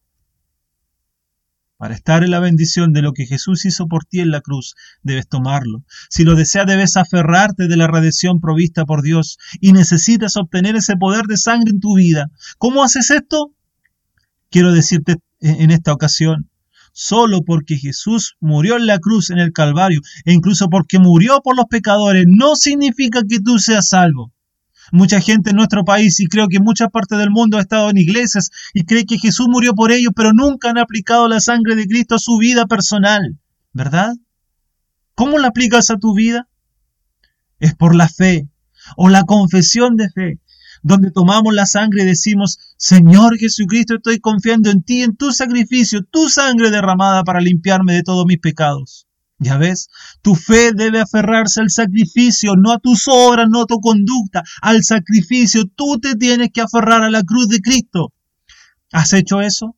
Para 1.80 1.94
estar 1.94 2.22
en 2.22 2.30
la 2.30 2.40
bendición 2.40 2.92
de 2.92 3.00
lo 3.00 3.14
que 3.14 3.24
Jesús 3.24 3.64
hizo 3.64 3.86
por 3.86 4.04
ti 4.04 4.20
en 4.20 4.30
la 4.30 4.42
cruz, 4.42 4.74
debes 5.02 5.26
tomarlo. 5.26 5.82
Si 6.10 6.24
lo 6.24 6.34
deseas, 6.34 6.66
debes 6.66 6.98
aferrarte 6.98 7.68
de 7.68 7.76
la 7.78 7.86
redención 7.86 8.38
provista 8.38 8.84
por 8.84 9.00
Dios 9.00 9.38
y 9.62 9.72
necesitas 9.72 10.36
obtener 10.36 10.76
ese 10.76 10.96
poder 10.96 11.24
de 11.24 11.38
sangre 11.38 11.70
en 11.70 11.80
tu 11.80 11.96
vida. 11.96 12.26
¿Cómo 12.58 12.84
haces 12.84 13.08
esto? 13.08 13.54
Quiero 14.50 14.72
decirte 14.72 15.16
en 15.40 15.70
esta 15.70 15.94
ocasión, 15.94 16.50
solo 16.92 17.44
porque 17.46 17.78
Jesús 17.78 18.36
murió 18.40 18.76
en 18.76 18.84
la 18.84 18.98
cruz 18.98 19.30
en 19.30 19.38
el 19.38 19.54
Calvario 19.54 20.02
e 20.26 20.34
incluso 20.34 20.68
porque 20.68 20.98
murió 20.98 21.40
por 21.42 21.56
los 21.56 21.64
pecadores, 21.64 22.26
no 22.28 22.56
significa 22.56 23.22
que 23.26 23.40
tú 23.40 23.58
seas 23.58 23.88
salvo. 23.88 24.34
Mucha 24.92 25.20
gente 25.20 25.50
en 25.50 25.56
nuestro 25.56 25.84
país 25.84 26.18
y 26.20 26.26
creo 26.26 26.48
que 26.48 26.56
en 26.56 26.64
muchas 26.64 26.90
partes 26.90 27.18
del 27.18 27.30
mundo 27.30 27.58
ha 27.58 27.60
estado 27.60 27.90
en 27.90 27.98
iglesias 27.98 28.50
y 28.74 28.84
cree 28.84 29.06
que 29.06 29.18
Jesús 29.18 29.46
murió 29.48 29.74
por 29.74 29.92
ellos, 29.92 30.12
pero 30.14 30.32
nunca 30.32 30.70
han 30.70 30.78
aplicado 30.78 31.28
la 31.28 31.40
sangre 31.40 31.76
de 31.76 31.86
Cristo 31.86 32.16
a 32.16 32.18
su 32.18 32.38
vida 32.38 32.66
personal, 32.66 33.38
¿verdad? 33.72 34.14
¿Cómo 35.14 35.38
la 35.38 35.48
aplicas 35.48 35.90
a 35.90 35.96
tu 35.96 36.14
vida? 36.14 36.48
Es 37.58 37.74
por 37.74 37.94
la 37.94 38.08
fe 38.08 38.48
o 38.96 39.08
la 39.08 39.24
confesión 39.24 39.96
de 39.96 40.08
fe 40.10 40.40
donde 40.82 41.10
tomamos 41.10 41.54
la 41.54 41.66
sangre 41.66 42.02
y 42.02 42.06
decimos, 42.06 42.58
Señor 42.76 43.36
Jesucristo, 43.38 43.96
estoy 43.96 44.18
confiando 44.18 44.70
en 44.70 44.82
ti, 44.82 45.02
en 45.02 45.16
tu 45.16 45.32
sacrificio, 45.32 46.04
tu 46.04 46.28
sangre 46.28 46.70
derramada 46.70 47.22
para 47.22 47.40
limpiarme 47.40 47.94
de 47.94 48.02
todos 48.02 48.24
mis 48.26 48.38
pecados. 48.38 49.06
Ya 49.42 49.56
ves, 49.56 49.88
tu 50.20 50.34
fe 50.34 50.72
debe 50.74 51.00
aferrarse 51.00 51.62
al 51.62 51.70
sacrificio, 51.70 52.56
no 52.56 52.72
a 52.72 52.78
tus 52.78 53.04
obras, 53.08 53.48
no 53.48 53.62
a 53.62 53.66
tu 53.66 53.80
conducta, 53.80 54.42
al 54.60 54.84
sacrificio. 54.84 55.64
Tú 55.74 55.98
te 55.98 56.14
tienes 56.14 56.50
que 56.52 56.60
aferrar 56.60 57.02
a 57.02 57.10
la 57.10 57.22
cruz 57.22 57.48
de 57.48 57.60
Cristo. 57.60 58.12
¿Has 58.92 59.14
hecho 59.14 59.40
eso? 59.40 59.76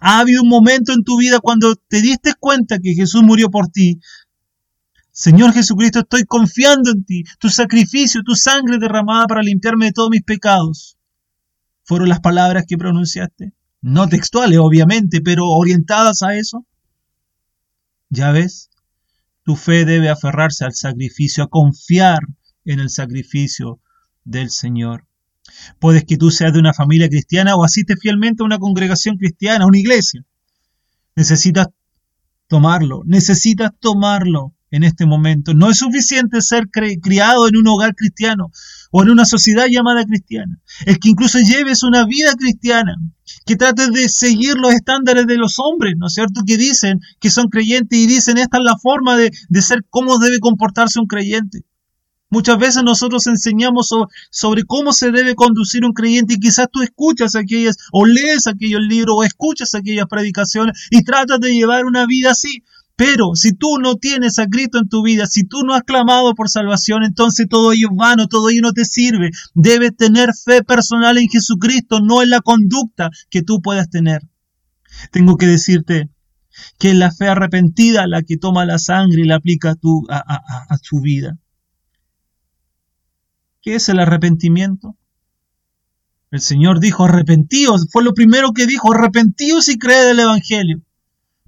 ¿Ha 0.00 0.20
habido 0.20 0.42
un 0.42 0.48
momento 0.48 0.94
en 0.94 1.04
tu 1.04 1.18
vida 1.18 1.40
cuando 1.40 1.76
te 1.76 2.00
diste 2.00 2.32
cuenta 2.40 2.78
que 2.78 2.94
Jesús 2.94 3.22
murió 3.22 3.50
por 3.50 3.68
ti, 3.68 4.00
Señor 5.12 5.52
Jesucristo, 5.52 6.00
estoy 6.00 6.24
confiando 6.24 6.90
en 6.90 7.04
ti, 7.04 7.24
tu 7.38 7.50
sacrificio, 7.50 8.22
tu 8.22 8.34
sangre 8.34 8.78
derramada 8.78 9.26
para 9.26 9.42
limpiarme 9.42 9.86
de 9.86 9.92
todos 9.92 10.10
mis 10.10 10.22
pecados. 10.22 10.98
Fueron 11.84 12.08
las 12.08 12.20
palabras 12.20 12.64
que 12.66 12.76
pronunciaste, 12.78 13.52
no 13.80 14.08
textuales 14.08 14.58
obviamente, 14.58 15.20
pero 15.20 15.48
orientadas 15.48 16.22
a 16.22 16.34
eso. 16.34 16.66
Ya 18.10 18.30
ves, 18.30 18.68
tu 19.46 19.54
fe 19.54 19.84
debe 19.84 20.08
aferrarse 20.08 20.64
al 20.64 20.74
sacrificio, 20.74 21.44
a 21.44 21.48
confiar 21.48 22.18
en 22.64 22.80
el 22.80 22.90
sacrificio 22.90 23.78
del 24.24 24.50
Señor. 24.50 25.06
Puedes 25.78 26.04
que 26.04 26.16
tú 26.16 26.32
seas 26.32 26.52
de 26.52 26.58
una 26.58 26.74
familia 26.74 27.08
cristiana 27.08 27.54
o 27.54 27.62
asistes 27.62 27.96
fielmente 28.00 28.42
a 28.42 28.46
una 28.46 28.58
congregación 28.58 29.16
cristiana, 29.16 29.64
a 29.64 29.68
una 29.68 29.78
iglesia. 29.78 30.24
Necesitas 31.14 31.68
tomarlo, 32.48 33.02
necesitas 33.06 33.70
tomarlo 33.78 34.52
en 34.70 34.84
este 34.84 35.06
momento. 35.06 35.54
No 35.54 35.70
es 35.70 35.78
suficiente 35.78 36.40
ser 36.40 36.68
criado 36.70 37.48
en 37.48 37.56
un 37.56 37.68
hogar 37.68 37.94
cristiano 37.94 38.50
o 38.90 39.02
en 39.02 39.10
una 39.10 39.24
sociedad 39.24 39.66
llamada 39.70 40.04
cristiana. 40.04 40.58
Es 40.84 40.98
que 40.98 41.10
incluso 41.10 41.38
lleves 41.38 41.82
una 41.82 42.04
vida 42.06 42.34
cristiana, 42.34 42.96
que 43.44 43.56
trates 43.56 43.92
de 43.92 44.08
seguir 44.08 44.54
los 44.56 44.72
estándares 44.74 45.26
de 45.26 45.36
los 45.36 45.58
hombres, 45.58 45.94
¿no 45.96 46.06
es 46.06 46.14
cierto? 46.14 46.42
Que 46.46 46.56
dicen 46.56 47.00
que 47.20 47.30
son 47.30 47.48
creyentes 47.48 47.98
y 47.98 48.06
dicen 48.06 48.38
esta 48.38 48.58
es 48.58 48.64
la 48.64 48.76
forma 48.76 49.16
de, 49.16 49.30
de 49.48 49.62
ser, 49.62 49.84
cómo 49.90 50.18
debe 50.18 50.38
comportarse 50.40 51.00
un 51.00 51.06
creyente. 51.06 51.64
Muchas 52.28 52.58
veces 52.58 52.82
nosotros 52.82 53.24
enseñamos 53.28 53.88
sobre, 54.30 54.64
cómo 54.64 54.92
se 54.92 55.12
debe 55.12 55.36
conducir 55.36 55.84
un 55.84 55.92
creyente 55.92 56.34
y 56.34 56.40
quizás 56.40 56.66
tú 56.72 56.82
escuchas 56.82 57.36
aquellas 57.36 57.76
o 57.92 58.04
lees 58.04 58.48
aquellos 58.48 58.80
libros 58.80 59.14
o 59.16 59.22
escuchas 59.22 59.74
aquellas 59.74 60.06
predicaciones 60.06 60.88
y 60.90 61.04
tratas 61.04 61.38
de 61.38 61.54
llevar 61.54 61.84
una 61.84 62.04
vida 62.04 62.32
así. 62.32 62.64
Pero 62.96 63.34
si 63.34 63.52
tú 63.52 63.78
no 63.78 63.96
tienes 63.96 64.38
a 64.38 64.46
Cristo 64.46 64.78
en 64.78 64.88
tu 64.88 65.02
vida, 65.02 65.26
si 65.26 65.44
tú 65.44 65.62
no 65.64 65.74
has 65.74 65.82
clamado 65.82 66.34
por 66.34 66.48
salvación, 66.48 67.04
entonces 67.04 67.46
todo 67.48 67.72
ello 67.72 67.88
es 67.90 67.96
vano, 67.96 68.26
todo 68.26 68.48
ello 68.48 68.62
no 68.62 68.72
te 68.72 68.86
sirve. 68.86 69.30
Debes 69.54 69.94
tener 69.96 70.30
fe 70.34 70.62
personal 70.64 71.18
en 71.18 71.28
Jesucristo, 71.28 72.00
no 72.00 72.22
en 72.22 72.30
la 72.30 72.40
conducta 72.40 73.10
que 73.28 73.42
tú 73.42 73.60
puedas 73.60 73.90
tener. 73.90 74.22
Tengo 75.12 75.36
que 75.36 75.46
decirte 75.46 76.08
que 76.78 76.92
es 76.92 76.96
la 76.96 77.12
fe 77.12 77.28
arrepentida 77.28 78.06
la 78.06 78.22
que 78.22 78.38
toma 78.38 78.64
la 78.64 78.78
sangre 78.78 79.20
y 79.20 79.26
la 79.26 79.36
aplica 79.36 79.72
a, 79.72 80.16
a, 80.16 80.74
a 80.74 80.78
tu 80.78 81.02
vida. 81.02 81.36
¿Qué 83.60 83.74
es 83.74 83.90
el 83.90 83.98
arrepentimiento? 83.98 84.96
El 86.30 86.40
Señor 86.40 86.80
dijo, 86.80 87.04
arrepentíos, 87.04 87.88
fue 87.90 88.02
lo 88.02 88.14
primero 88.14 88.52
que 88.52 88.66
dijo, 88.66 88.94
arrepentíos 88.94 89.68
y 89.68 89.78
creed 89.78 90.10
el 90.10 90.20
Evangelio. 90.20 90.80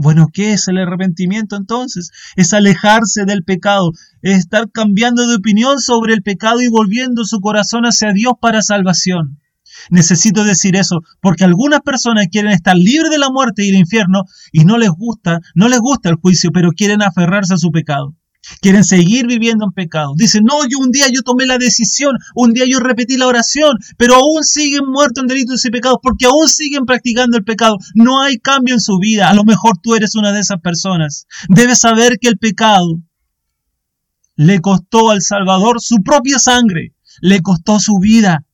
Bueno, 0.00 0.28
¿qué 0.32 0.52
es 0.52 0.68
el 0.68 0.78
arrepentimiento 0.78 1.56
entonces? 1.56 2.12
Es 2.36 2.54
alejarse 2.54 3.24
del 3.24 3.42
pecado, 3.42 3.90
es 4.22 4.38
estar 4.38 4.70
cambiando 4.70 5.26
de 5.26 5.34
opinión 5.34 5.80
sobre 5.80 6.14
el 6.14 6.22
pecado 6.22 6.60
y 6.60 6.68
volviendo 6.68 7.24
su 7.24 7.40
corazón 7.40 7.82
hacia 7.82 8.12
Dios 8.12 8.34
para 8.40 8.62
salvación. 8.62 9.40
Necesito 9.90 10.44
decir 10.44 10.76
eso 10.76 11.00
porque 11.20 11.44
algunas 11.44 11.80
personas 11.80 12.28
quieren 12.30 12.52
estar 12.52 12.76
libres 12.76 13.10
de 13.10 13.18
la 13.18 13.30
muerte 13.30 13.64
y 13.64 13.70
el 13.70 13.74
infierno 13.74 14.22
y 14.52 14.64
no 14.64 14.78
les 14.78 14.90
gusta, 14.90 15.40
no 15.56 15.68
les 15.68 15.80
gusta 15.80 16.10
el 16.10 16.16
juicio, 16.16 16.50
pero 16.52 16.70
quieren 16.70 17.02
aferrarse 17.02 17.54
a 17.54 17.58
su 17.58 17.72
pecado. 17.72 18.14
Quieren 18.60 18.84
seguir 18.84 19.26
viviendo 19.26 19.64
en 19.64 19.72
pecado. 19.72 20.14
Dicen, 20.16 20.44
no, 20.44 20.62
yo 20.68 20.78
un 20.78 20.90
día 20.90 21.06
yo 21.08 21.22
tomé 21.22 21.46
la 21.46 21.58
decisión, 21.58 22.16
un 22.34 22.52
día 22.52 22.64
yo 22.66 22.78
repetí 22.80 23.16
la 23.16 23.26
oración, 23.26 23.76
pero 23.96 24.16
aún 24.16 24.44
siguen 24.44 24.86
muertos 24.86 25.22
en 25.22 25.28
delitos 25.28 25.64
y 25.64 25.70
pecados 25.70 25.98
porque 26.02 26.26
aún 26.26 26.48
siguen 26.48 26.84
practicando 26.84 27.36
el 27.36 27.44
pecado. 27.44 27.76
No 27.94 28.20
hay 28.20 28.38
cambio 28.38 28.74
en 28.74 28.80
su 28.80 28.98
vida. 28.98 29.28
A 29.28 29.34
lo 29.34 29.44
mejor 29.44 29.78
tú 29.82 29.94
eres 29.94 30.14
una 30.14 30.32
de 30.32 30.40
esas 30.40 30.60
personas. 30.60 31.26
Debes 31.48 31.78
saber 31.78 32.18
que 32.20 32.28
el 32.28 32.38
pecado 32.38 33.00
le 34.36 34.60
costó 34.60 35.10
al 35.10 35.20
Salvador 35.20 35.80
su 35.80 35.96
propia 36.02 36.38
sangre, 36.38 36.94
le 37.20 37.42
costó 37.42 37.80
su 37.80 37.98
vida. 37.98 38.44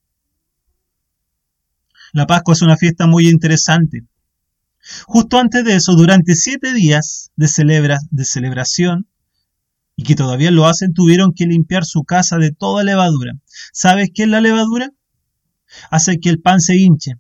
La 2.13 2.27
Pascua 2.27 2.55
es 2.55 2.63
una 2.63 2.77
fiesta 2.77 3.07
muy 3.07 3.29
interesante. 3.29 4.07
Justo 5.07 5.39
antes 5.39 5.65
de 5.65 5.77
eso, 5.77 5.95
durante 5.95 6.35
siete 6.35 6.73
días 6.73 7.31
de, 7.37 7.49
celebra, 7.49 7.99
de 8.11 8.25
celebración, 8.25 9.09
y 9.97 10.03
que 10.05 10.15
todavía 10.15 10.51
lo 10.51 10.67
hacen, 10.67 10.93
tuvieron 10.93 11.33
que 11.33 11.47
limpiar 11.47 11.85
su 11.85 12.05
casa 12.05 12.39
de 12.39 12.51
toda 12.51 12.83
levadura. 12.85 13.35
¿Sabes 13.73 14.11
qué 14.13 14.25
es 14.25 14.29
la 14.29 14.41
levadura? 14.41 14.91
Hace 15.91 16.19
que 16.19 16.31
el 16.31 16.41
pan 16.41 16.61
se 16.61 16.77
hinche. 16.77 17.13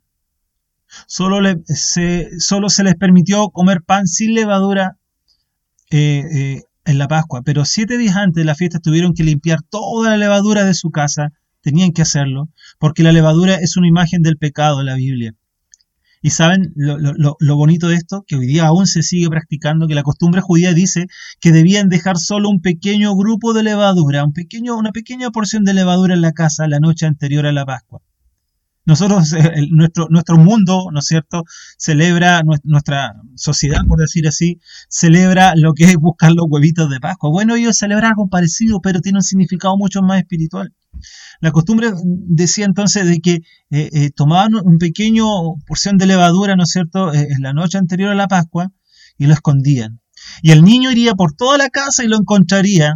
Solo, 1.06 1.38
se, 1.66 2.30
solo 2.38 2.68
se 2.68 2.84
les 2.84 2.94
permitió 2.94 3.48
comer 3.50 3.82
pan 3.82 4.06
sin 4.06 4.34
levadura 4.34 4.96
eh, 5.90 6.22
eh, 6.32 6.62
en 6.84 6.98
la 6.98 7.08
Pascua, 7.08 7.42
pero 7.42 7.64
siete 7.64 7.98
días 7.98 8.16
antes 8.16 8.40
de 8.40 8.44
la 8.44 8.54
fiesta 8.54 8.78
tuvieron 8.78 9.14
que 9.14 9.24
limpiar 9.24 9.60
toda 9.62 10.10
la 10.10 10.16
levadura 10.16 10.64
de 10.64 10.74
su 10.74 10.90
casa. 10.90 11.32
Tenían 11.62 11.92
que 11.92 12.02
hacerlo, 12.02 12.50
porque 12.78 13.02
la 13.02 13.12
levadura 13.12 13.54
es 13.54 13.76
una 13.76 13.88
imagen 13.88 14.22
del 14.22 14.36
pecado 14.36 14.80
en 14.80 14.86
la 14.86 14.94
Biblia. 14.96 15.34
Y 16.24 16.30
saben 16.30 16.72
lo, 16.74 17.36
bonito 17.54 17.88
de 17.88 17.96
esto, 17.96 18.24
que 18.26 18.36
hoy 18.36 18.46
día 18.46 18.64
aún 18.64 18.86
se 18.86 19.02
sigue 19.02 19.28
practicando, 19.28 19.86
que 19.86 19.94
la 19.94 20.02
costumbre 20.02 20.40
judía 20.40 20.72
dice 20.72 21.04
que 21.38 21.52
debían 21.52 21.90
dejar 21.90 22.16
solo 22.16 22.48
un 22.48 22.62
pequeño 22.62 23.14
grupo 23.14 23.52
de 23.52 23.62
levadura, 23.62 24.24
un 24.24 24.32
pequeño, 24.32 24.74
una 24.74 24.90
pequeña 24.90 25.30
porción 25.30 25.64
de 25.64 25.74
levadura 25.74 26.14
en 26.14 26.22
la 26.22 26.32
casa 26.32 26.66
la 26.66 26.80
noche 26.80 27.04
anterior 27.04 27.44
a 27.44 27.52
la 27.52 27.66
Pascua. 27.66 28.00
Nosotros, 28.86 29.32
eh, 29.32 29.66
nuestro, 29.70 30.08
nuestro 30.10 30.36
mundo, 30.36 30.88
¿no 30.92 30.98
es 30.98 31.06
cierto?, 31.06 31.44
celebra, 31.78 32.42
nuestra 32.64 33.14
sociedad, 33.34 33.80
por 33.88 33.98
decir 33.98 34.28
así, 34.28 34.60
celebra 34.90 35.54
lo 35.56 35.72
que 35.72 35.84
es 35.84 35.96
buscar 35.96 36.32
los 36.32 36.46
huevitos 36.48 36.90
de 36.90 37.00
Pascua. 37.00 37.30
Bueno, 37.30 37.56
ellos 37.56 37.78
celebran 37.78 38.10
algo 38.10 38.28
parecido, 38.28 38.80
pero 38.82 39.00
tiene 39.00 39.18
un 39.18 39.22
significado 39.22 39.76
mucho 39.78 40.02
más 40.02 40.18
espiritual. 40.18 40.74
La 41.40 41.50
costumbre 41.50 41.92
decía 42.04 42.66
entonces 42.66 43.06
de 43.06 43.20
que 43.20 43.34
eh, 43.70 43.88
eh, 43.92 44.10
tomaban 44.14 44.54
un 44.54 44.78
pequeño 44.78 45.24
porción 45.66 45.96
de 45.96 46.06
levadura, 46.06 46.54
¿no 46.54 46.64
es 46.64 46.70
cierto?, 46.70 47.12
en 47.14 47.40
la 47.40 47.54
noche 47.54 47.78
anterior 47.78 48.10
a 48.10 48.14
la 48.14 48.28
Pascua 48.28 48.70
y 49.16 49.26
lo 49.26 49.32
escondían. 49.32 50.00
Y 50.42 50.50
el 50.50 50.62
niño 50.62 50.90
iría 50.90 51.14
por 51.14 51.32
toda 51.34 51.56
la 51.56 51.70
casa 51.70 52.04
y 52.04 52.08
lo 52.08 52.16
encontraría, 52.16 52.94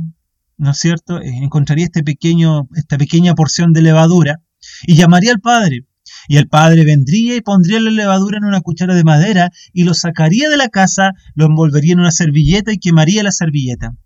¿no 0.59 0.71
es 0.73 0.79
cierto?, 0.79 1.19
encontraría 1.23 1.87
este 1.87 2.03
pequeño, 2.03 2.69
esta 2.75 2.99
pequeña 2.99 3.35
porción 3.35 3.73
de 3.73 3.83
levadura 3.83 4.41
y 4.83 4.97
llamaría 4.97 5.33
al 5.33 5.41
padre. 5.41 5.87
Y 6.27 6.37
el 6.37 6.49
padre 6.49 6.85
vendría 6.85 7.37
y 7.37 7.41
pondría 7.41 7.81
la 7.81 7.91
levadura 7.91 8.39
en 8.39 8.45
una 8.45 8.61
cuchara 8.61 8.95
de 8.95 9.05
madera 9.05 9.51
y 9.73 9.85
lo 9.85 9.95
sacaría 9.95 10.49
de 10.49 10.57
la 10.57 10.69
casa, 10.69 11.13
lo 11.35 11.47
envolvería 11.47 11.93
en 11.93 12.01
una 12.01 12.11
servilleta 12.11 12.73
y 12.73 12.79
quemaría 12.79 13.23
la 13.23 13.33
servilleta. 13.33 13.97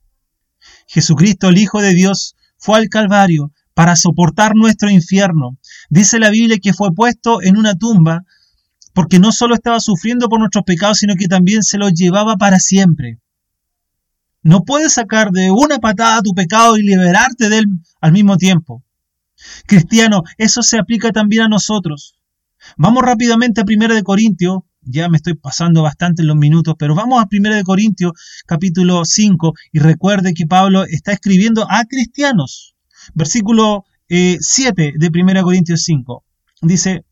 Jesucristo, 0.87 1.49
el 1.49 1.59
Hijo 1.59 1.81
de 1.81 1.95
Dios, 1.95 2.35
fue 2.59 2.79
al 2.79 2.89
Calvario 2.89 3.53
para 3.75 3.97
soportar 3.97 4.55
nuestro 4.55 4.91
infierno. 4.91 5.59
Dice 5.91 6.19
la 6.19 6.31
Biblia 6.31 6.59
que 6.63 6.73
fue 6.73 6.93
puesto 6.95 7.43
en 7.43 7.57
una 7.57 7.75
tumba 7.75 8.23
porque 8.95 9.19
no 9.19 9.33
solo 9.33 9.55
estaba 9.55 9.81
sufriendo 9.81 10.29
por 10.29 10.39
nuestros 10.39 10.65
pecados, 10.65 10.99
sino 10.99 11.15
que 11.17 11.27
también 11.27 11.63
se 11.63 11.79
los 11.79 11.93
llevaba 11.95 12.37
para 12.37 12.59
siempre. 12.59 13.19
No 14.43 14.65
puedes 14.65 14.95
sacar 14.95 15.31
de 15.31 15.51
una 15.51 15.79
patada 15.79 16.21
tu 16.21 16.35
pecado 16.35 16.77
y 16.77 16.83
liberarte 16.83 17.49
de 17.49 17.59
él 17.59 17.67
al 18.01 18.13
mismo 18.13 18.37
tiempo. 18.37 18.85
Cristiano, 19.67 20.23
eso 20.39 20.63
se 20.63 20.79
aplica 20.79 21.11
también 21.13 21.43
a 21.43 21.49
nosotros. 21.49 22.15
Vamos 22.77 23.03
rápidamente 23.03 23.61
a 23.61 23.65
1 23.67 23.95
de 23.95 24.03
Corintios, 24.03 24.61
ya 24.83 25.09
me 25.09 25.17
estoy 25.17 25.35
pasando 25.35 25.83
bastante 25.83 26.23
en 26.23 26.29
los 26.29 26.37
minutos, 26.37 26.75
pero 26.79 26.95
vamos 26.95 27.23
a 27.23 27.29
1 27.31 27.55
de 27.55 27.63
Corintios 27.65 28.13
capítulo 28.47 29.05
5 29.05 29.55
y 29.73 29.79
recuerde 29.79 30.35
que 30.35 30.47
Pablo 30.47 30.85
está 30.85 31.13
escribiendo 31.13 31.67
a 31.71 31.85
cristianos. 31.85 32.75
Versículo 33.15 33.85
7 34.09 34.87
eh, 34.87 34.93
de 34.97 35.11
1 35.13 35.43
Corintios 35.43 35.83
5. 35.85 36.25
Dice, 36.63 37.05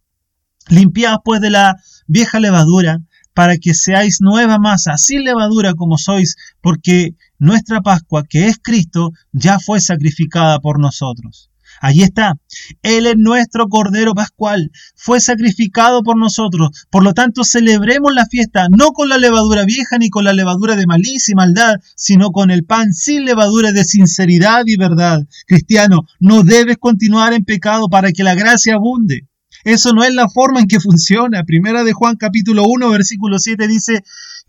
limpiad 0.69 1.19
pues 1.25 1.41
de 1.41 1.51
la 1.51 1.77
vieja 2.07 2.41
levadura 2.41 2.99
para 3.35 3.57
que 3.57 3.75
seáis 3.75 4.21
nueva 4.21 4.59
masa, 4.59 4.97
sin 4.97 5.25
levadura 5.25 5.75
como 5.75 5.97
sois, 5.97 6.37
porque 6.61 7.15
nuestra 7.39 7.81
Pascua, 7.81 8.25
que 8.29 8.49
es 8.49 8.59
Cristo, 8.63 9.13
ya 9.33 9.59
fue 9.59 9.81
sacrificada 9.81 10.59
por 10.59 10.79
nosotros. 10.79 11.51
Allí 11.81 12.03
está. 12.03 12.35
Él 12.83 13.07
es 13.07 13.17
nuestro 13.17 13.69
Cordero 13.69 14.15
Pascual. 14.15 14.71
Fue 14.95 15.19
sacrificado 15.21 16.03
por 16.03 16.19
nosotros. 16.19 16.87
Por 16.91 17.03
lo 17.03 17.15
tanto, 17.15 17.43
celebremos 17.43 18.13
la 18.15 18.27
fiesta 18.27 18.69
no 18.71 18.93
con 18.93 19.09
la 19.09 19.17
levadura 19.17 19.65
vieja 19.65 19.97
ni 19.99 20.11
con 20.11 20.25
la 20.25 20.35
levadura 20.35 20.77
de 20.77 20.87
malicia 20.87 21.33
y 21.33 21.35
maldad, 21.35 21.77
sino 21.97 22.33
con 22.33 22.51
el 22.51 22.65
pan 22.65 22.93
sin 22.93 23.25
levadura 23.25 23.73
de 23.73 23.85
sinceridad 23.85 24.63
y 24.67 24.77
verdad. 24.77 25.27
Cristiano, 25.47 26.07
no 26.19 26.43
debes 26.43 26.77
continuar 26.79 27.33
en 27.33 27.45
pecado 27.45 27.89
para 27.89 28.13
que 28.13 28.25
la 28.25 28.35
gracia 28.35 28.75
abunde. 28.75 29.27
Eso 29.65 29.93
no 29.93 30.05
es 30.05 30.15
la 30.15 30.29
forma 30.29 30.61
en 30.61 30.69
que 30.69 30.81
funciona. 30.81 31.45
Primera 31.45 31.83
de 31.85 31.93
Juan 31.93 32.17
capítulo 32.17 32.65
1 32.67 32.91
versículo 32.91 33.39
7 33.39 33.69
dice, 33.69 34.03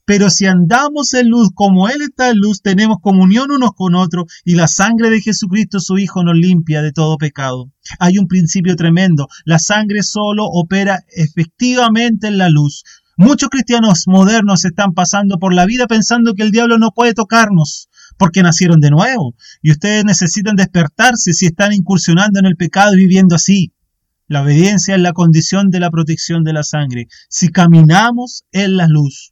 pero 0.06 0.30
si 0.30 0.46
andamos 0.46 1.14
en 1.14 1.30
luz 1.30 1.50
como 1.54 1.90
Él 1.90 2.02
está 2.02 2.30
en 2.30 2.38
luz, 2.38 2.62
tenemos 2.62 2.98
comunión 3.02 3.52
unos 3.52 3.72
con 3.76 3.96
otros 3.96 4.26
y 4.44 4.56
la 4.56 4.68
sangre 4.68 5.10
de 5.10 5.22
Jesucristo 5.22 5.80
su 5.80 5.98
Hijo 5.98 6.24
nos 6.24 6.36
limpia 6.36 6.82
de 6.82 6.92
todo 6.92 7.18
pecado. 7.18 7.72
Hay 8.00 8.18
un 8.18 8.28
principio 8.28 8.76
tremendo. 8.76 9.28
La 9.46 9.60
sangre 9.60 10.04
solo 10.04 10.46
opera 10.46 11.00
efectivamente 11.16 12.28
en 12.28 12.38
la 12.38 12.50
luz. 12.50 12.84
Muchos 13.18 13.50
cristianos 13.50 14.06
modernos 14.08 14.66
están 14.66 14.94
pasando 14.94 15.38
por 15.38 15.54
la 15.54 15.66
vida 15.66 15.86
pensando 15.86 16.34
que 16.34 16.44
el 16.44 16.52
diablo 16.52 16.78
no 16.78 16.92
puede 16.92 17.14
tocarnos 17.14 17.88
porque 18.18 18.42
nacieron 18.42 18.80
de 18.80 18.90
nuevo 18.90 19.36
y 19.62 19.72
ustedes 19.72 20.06
necesitan 20.06 20.56
despertarse 20.56 21.34
si 21.34 21.46
están 21.46 21.74
incursionando 21.74 22.40
en 22.40 22.46
el 22.46 22.56
pecado 22.56 22.94
y 22.94 22.98
viviendo 22.98 23.36
así. 23.36 23.74
La 24.28 24.44
obediencia 24.44 24.96
es 24.96 25.02
la 25.02 25.12
condición 25.12 25.70
de 25.70 25.82
la 25.82 25.92
protección 25.92 26.44
de 26.44 26.54
la 26.54 26.64
sangre. 26.64 27.08
Si 27.30 27.50
caminamos 27.50 28.44
en 28.52 28.78
la 28.78 28.88
luz, 28.88 29.31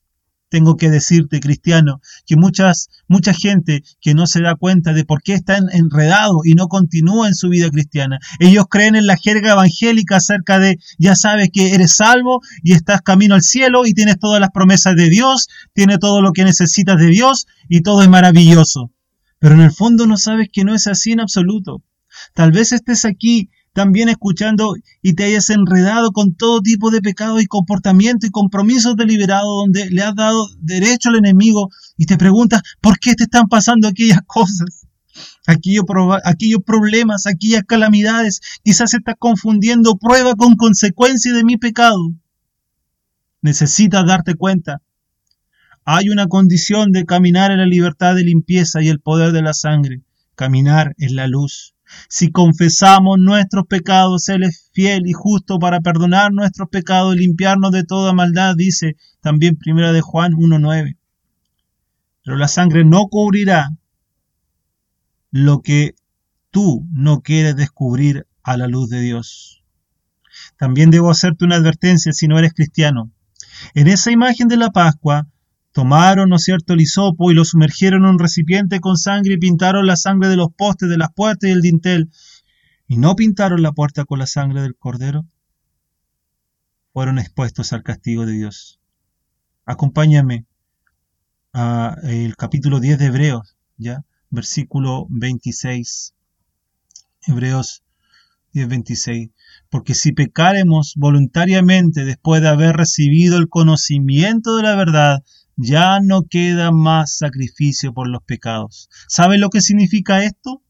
tengo 0.50 0.76
que 0.76 0.90
decirte, 0.90 1.40
cristiano, 1.40 2.02
que 2.26 2.36
muchas, 2.36 2.90
mucha 3.08 3.34
gente 3.34 3.84
que 4.02 4.14
no 4.14 4.28
se 4.28 4.42
da 4.42 4.56
cuenta 4.56 4.94
de 4.94 5.06
por 5.06 5.22
qué 5.22 5.34
están 5.34 5.68
enredados 5.72 6.42
y 6.46 6.54
no 6.54 6.68
continúa 6.68 7.28
en 7.28 7.36
su 7.36 7.50
vida 7.50 7.70
cristiana. 7.70 8.20
Ellos 8.40 8.66
creen 8.70 8.96
en 8.96 9.08
la 9.08 9.16
jerga 9.16 9.54
evangélica 9.54 10.18
acerca 10.18 10.60
de, 10.60 10.78
ya 10.98 11.16
sabes 11.16 11.50
que 11.54 11.74
eres 11.74 11.96
salvo 11.96 12.42
y 12.64 12.74
estás 12.74 13.02
camino 13.02 13.36
al 13.36 13.44
cielo 13.44 13.86
y 13.86 13.94
tienes 13.94 14.20
todas 14.20 14.42
las 14.42 14.50
promesas 14.50 14.96
de 14.96 15.10
Dios, 15.10 15.48
tienes 15.74 16.00
todo 16.00 16.22
lo 16.22 16.34
que 16.34 16.44
necesitas 16.44 16.98
de 16.98 17.08
Dios 17.08 17.46
y 17.70 17.82
todo 17.82 18.04
es 18.04 18.10
maravilloso. 18.10 18.92
Pero 19.40 19.56
en 19.56 19.62
el 19.62 19.72
fondo 19.72 20.06
no 20.06 20.18
sabes 20.18 20.50
que 20.52 20.64
no 20.64 20.76
es 20.76 20.88
así 20.88 21.12
en 21.12 21.22
absoluto. 21.22 21.84
Tal 22.34 22.52
vez 22.52 22.72
estés 22.72 23.06
aquí 23.06 23.50
también 23.80 24.10
escuchando 24.10 24.76
y 25.02 25.14
te 25.14 25.24
hayas 25.24 25.50
enredado 25.50 26.12
con 26.12 26.36
todo 26.36 26.60
tipo 26.60 26.92
de 26.92 27.02
pecado 27.02 27.40
y 27.40 27.46
comportamiento 27.46 28.28
y 28.28 28.30
compromisos 28.30 28.98
deliberados 28.98 29.48
donde 29.48 29.90
le 29.90 30.02
has 30.02 30.14
dado 30.16 30.50
derecho 30.60 31.08
al 31.08 31.16
enemigo 31.16 31.70
y 31.96 32.06
te 32.06 32.18
preguntas 32.18 32.62
por 32.82 33.00
qué 33.00 33.16
te 33.16 33.24
están 33.24 33.48
pasando 33.48 33.88
aquellas 33.88 34.20
cosas, 34.28 34.86
aquellos, 35.48 35.86
aquellos 36.26 36.62
problemas, 36.66 37.26
aquellas 37.26 37.64
calamidades. 37.64 38.42
Quizás 38.66 38.94
estás 38.94 39.16
confundiendo 39.18 39.96
prueba 39.96 40.36
con 40.36 40.58
consecuencia 40.58 41.32
de 41.32 41.46
mi 41.46 41.56
pecado. 41.56 42.12
Necesitas 43.42 44.06
darte 44.06 44.36
cuenta. 44.36 44.82
Hay 45.86 46.10
una 46.10 46.28
condición 46.28 46.92
de 46.92 47.06
caminar 47.06 47.52
en 47.52 47.60
la 47.60 47.66
libertad 47.66 48.14
de 48.14 48.26
limpieza 48.26 48.82
y 48.82 48.90
el 48.90 49.00
poder 49.00 49.32
de 49.32 49.42
la 49.42 49.54
sangre, 49.54 50.02
caminar 50.36 50.96
en 50.98 51.16
la 51.16 51.28
luz. 51.28 51.76
Si 52.08 52.32
confesamos 52.32 53.20
nuestros 53.20 53.66
pecados, 53.68 54.30
Él 54.30 54.44
es 54.44 54.70
fiel 54.74 55.08
y 55.08 55.14
justo 55.14 55.60
para 55.60 55.82
perdonar 55.82 56.32
nuestros 56.32 56.70
pecados 56.70 57.16
y 57.16 57.20
limpiarnos 57.20 57.72
de 57.72 57.84
toda 57.84 58.14
maldad, 58.14 58.56
dice 58.56 58.96
también 59.22 59.58
primera 59.58 59.92
de 59.92 60.02
Juan 60.02 60.34
1.9. 60.34 60.98
Pero 62.24 62.38
la 62.38 62.48
sangre 62.48 62.86
no 62.86 63.08
cubrirá 63.08 63.70
lo 65.32 65.62
que 65.62 65.96
tú 66.52 66.86
no 66.92 67.22
quieres 67.22 67.56
descubrir 67.56 68.28
a 68.44 68.58
la 68.58 68.68
luz 68.68 68.90
de 68.90 69.02
Dios. 69.02 69.64
También 70.58 70.92
debo 70.92 71.10
hacerte 71.10 71.46
una 71.46 71.56
advertencia 71.56 72.14
si 72.14 72.28
no 72.28 72.38
eres 72.40 72.54
cristiano. 72.54 73.12
En 73.74 73.88
esa 73.88 74.12
imagen 74.12 74.48
de 74.48 74.58
la 74.58 74.70
Pascua, 74.72 75.28
Tomaron, 75.80 76.28
¿no 76.28 76.36
es 76.36 76.44
cierto?, 76.44 76.74
el 76.74 76.82
hisopo 76.82 77.32
y 77.32 77.34
lo 77.34 77.46
sumergieron 77.46 78.04
en 78.04 78.10
un 78.10 78.20
recipiente 78.20 78.82
con 78.82 78.98
sangre 78.98 79.36
y 79.36 79.38
pintaron 79.38 79.88
la 79.88 79.96
sangre 79.96 80.28
de 80.28 80.36
los 80.36 80.50
postes, 80.54 80.90
de 80.90 80.98
las 80.98 81.14
puertas 81.14 81.50
y 81.50 81.54
el 81.54 81.62
dintel. 81.62 82.10
¿Y 82.90 82.98
no 82.98 83.16
pintaron 83.16 83.62
la 83.62 83.72
puerta 83.72 84.04
con 84.04 84.20
la 84.20 84.28
sangre 84.28 84.62
del 84.62 84.76
cordero? 84.76 85.26
Fueron 86.92 87.18
expuestos 87.18 87.72
al 87.72 87.84
castigo 87.84 88.26
de 88.26 88.34
Dios. 88.34 88.82
Acompáñame 89.64 90.48
al 91.54 92.36
capítulo 92.36 92.82
10 92.82 93.00
de 93.00 93.06
Hebreos, 93.06 93.56
¿ya? 93.78 94.04
Versículo 94.30 95.08
26. 95.10 96.14
Hebreos 97.26 97.86
10, 98.52 98.68
26. 98.68 99.30
Porque 99.70 99.94
si 99.94 100.12
pecaremos 100.12 100.96
voluntariamente 100.98 102.04
después 102.04 102.42
de 102.42 102.50
haber 102.50 102.76
recibido 102.76 103.38
el 103.38 103.48
conocimiento 103.48 104.58
de 104.58 104.64
la 104.64 104.76
verdad, 104.76 105.20
ya 105.62 106.00
no 106.00 106.24
queda 106.24 106.72
más 106.72 107.18
sacrificio 107.18 107.94
por 107.94 108.08
los 108.08 108.24
pecados. 108.24 108.90
¿Sabe 109.10 109.38
lo 109.38 109.50
que 109.50 109.62
significa 109.62 110.24
esto? 110.24 110.64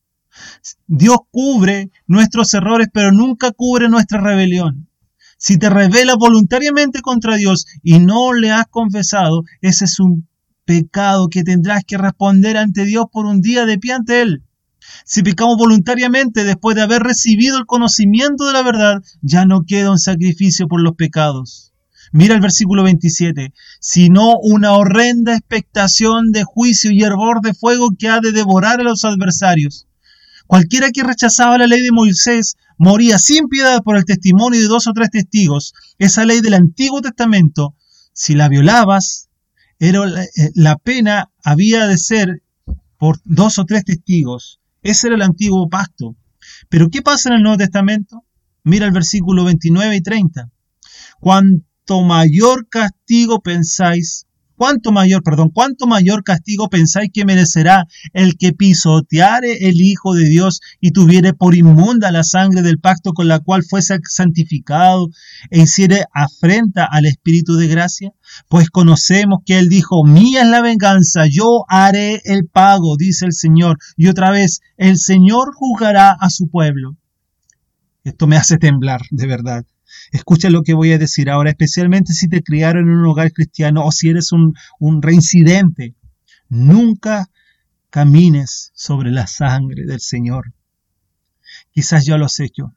Dios 0.87 1.17
cubre 1.29 1.91
nuestros 2.07 2.53
errores, 2.55 2.87
pero 2.91 3.11
nunca 3.11 3.51
cubre 3.51 3.87
nuestra 3.87 4.19
rebelión. 4.19 4.89
Si 5.37 5.57
te 5.57 5.69
rebelas 5.69 6.17
voluntariamente 6.17 7.01
contra 7.01 7.37
Dios 7.37 7.65
y 7.83 7.99
no 7.99 8.33
le 8.33 8.51
has 8.51 8.65
confesado, 8.67 9.43
ese 9.61 9.85
es 9.85 9.99
un 9.99 10.27
pecado 10.65 11.29
que 11.29 11.43
tendrás 11.43 11.83
que 11.85 11.97
responder 11.97 12.57
ante 12.57 12.85
Dios 12.85 13.05
por 13.11 13.25
un 13.25 13.41
día 13.41 13.65
de 13.65 13.77
pie 13.77 13.93
ante 13.93 14.21
Él. 14.21 14.43
Si 15.05 15.21
pecamos 15.21 15.57
voluntariamente 15.57 16.43
después 16.43 16.75
de 16.75 16.81
haber 16.81 17.03
recibido 17.03 17.59
el 17.59 17.67
conocimiento 17.67 18.47
de 18.47 18.53
la 18.53 18.63
verdad, 18.63 19.03
ya 19.21 19.45
no 19.45 19.65
queda 19.65 19.91
un 19.91 19.99
sacrificio 19.99 20.67
por 20.67 20.81
los 20.81 20.95
pecados. 20.95 21.73
Mira 22.12 22.36
el 22.36 22.41
versículo 22.41 22.84
27, 22.84 23.53
sino 23.80 24.38
una 24.39 24.74
horrenda 24.74 25.36
expectación 25.36 26.32
de 26.32 26.43
juicio 26.43 26.91
y 26.91 27.03
hervor 27.03 27.41
de 27.41 27.53
fuego 27.53 27.89
que 27.97 28.07
ha 28.07 28.20
de 28.20 28.32
devorar 28.32 28.80
a 28.80 28.84
los 28.84 29.05
adversarios. 29.05 29.88
Cualquiera 30.47 30.89
que 30.91 31.03
rechazaba 31.03 31.60
la 31.60 31.68
ley 31.68 31.82
de 31.82 31.91
Moisés 31.91 32.55
moría 32.80 33.20
sin 33.20 33.47
piedad 33.47 33.84
por 33.84 33.97
el 33.97 34.05
testimonio 34.05 34.60
de 34.60 34.68
dos 34.68 34.88
o 34.88 34.93
tres 34.93 35.12
testigos. 35.12 35.74
Esa 35.99 36.26
ley 36.26 36.41
del 36.41 36.55
Antiguo 36.55 37.01
Testamento, 37.01 37.76
si 38.14 38.34
la 38.34 38.49
violabas, 38.49 39.30
era 39.78 39.99
eh, 40.07 40.51
la 40.55 40.78
pena 40.78 41.30
había 41.43 41.86
de 41.86 41.97
ser 41.97 42.41
por 42.97 43.20
dos 43.26 43.60
o 43.60 43.66
tres 43.66 43.86
testigos. 43.86 44.60
Ese 44.82 45.07
era 45.07 45.16
el 45.16 45.22
antiguo 45.22 45.70
pacto. 45.70 46.16
Pero 46.68 46.89
¿qué 46.89 47.01
pasa 47.01 47.30
en 47.30 47.36
el 47.36 47.43
Nuevo 47.43 47.57
Testamento? 47.57 48.24
Mira 48.64 48.86
el 48.86 48.91
versículo 48.91 49.45
29 49.45 49.95
y 49.95 50.01
30. 50.01 50.49
Cuando 51.20 51.64
mayor 52.03 52.67
castigo 52.69 53.41
pensáis, 53.41 54.27
cuánto 54.55 54.91
mayor, 54.91 55.23
perdón, 55.23 55.49
cuánto 55.53 55.87
mayor 55.87 56.23
castigo 56.23 56.69
pensáis 56.69 57.09
que 57.13 57.25
merecerá 57.25 57.85
el 58.13 58.37
que 58.37 58.51
pisoteare 58.51 59.69
el 59.69 59.81
Hijo 59.81 60.13
de 60.13 60.25
Dios 60.27 60.59
y 60.79 60.91
tuviere 60.91 61.33
por 61.33 61.55
inmunda 61.55 62.11
la 62.11 62.23
sangre 62.23 62.61
del 62.61 62.77
pacto 62.77 63.13
con 63.13 63.27
la 63.27 63.39
cual 63.39 63.63
fuese 63.63 63.97
santificado 64.03 65.07
e 65.49 65.61
hiciere 65.61 66.05
afrenta 66.13 66.85
al 66.85 67.05
Espíritu 67.05 67.55
de 67.55 67.67
gracia? 67.67 68.11
Pues 68.49 68.69
conocemos 68.69 69.39
que 69.45 69.57
Él 69.57 69.69
dijo, 69.69 70.03
mía 70.05 70.43
es 70.43 70.49
la 70.49 70.61
venganza, 70.61 71.25
yo 71.25 71.63
haré 71.69 72.21
el 72.25 72.45
pago, 72.45 72.97
dice 72.97 73.25
el 73.25 73.33
Señor. 73.33 73.77
Y 73.95 74.09
otra 74.09 74.29
vez, 74.29 74.59
el 74.77 74.97
Señor 74.97 75.53
juzgará 75.55 76.11
a 76.11 76.29
su 76.29 76.49
pueblo. 76.49 76.97
Esto 78.03 78.27
me 78.27 78.37
hace 78.37 78.57
temblar, 78.57 79.01
de 79.09 79.25
verdad. 79.25 79.65
Escucha 80.12 80.49
lo 80.49 80.64
que 80.64 80.74
voy 80.74 80.91
a 80.91 80.97
decir 80.97 81.30
ahora, 81.30 81.51
especialmente 81.51 82.14
si 82.14 82.28
te 82.28 82.41
criaron 82.41 82.89
en 82.89 82.97
un 82.97 83.05
hogar 83.05 83.32
cristiano 83.32 83.86
o 83.86 83.91
si 83.91 84.10
eres 84.10 84.32
un, 84.32 84.53
reincidente. 85.01 85.95
Nunca 86.49 87.30
camines 87.89 88.72
sobre 88.74 89.12
la 89.12 89.28
sangre 89.28 89.86
del 89.86 89.99
Señor. 89.99 90.53
Quizás 91.72 92.05
yo 92.05 92.18
lo 92.18 92.26
has 92.26 92.39
hecho. 92.39 92.74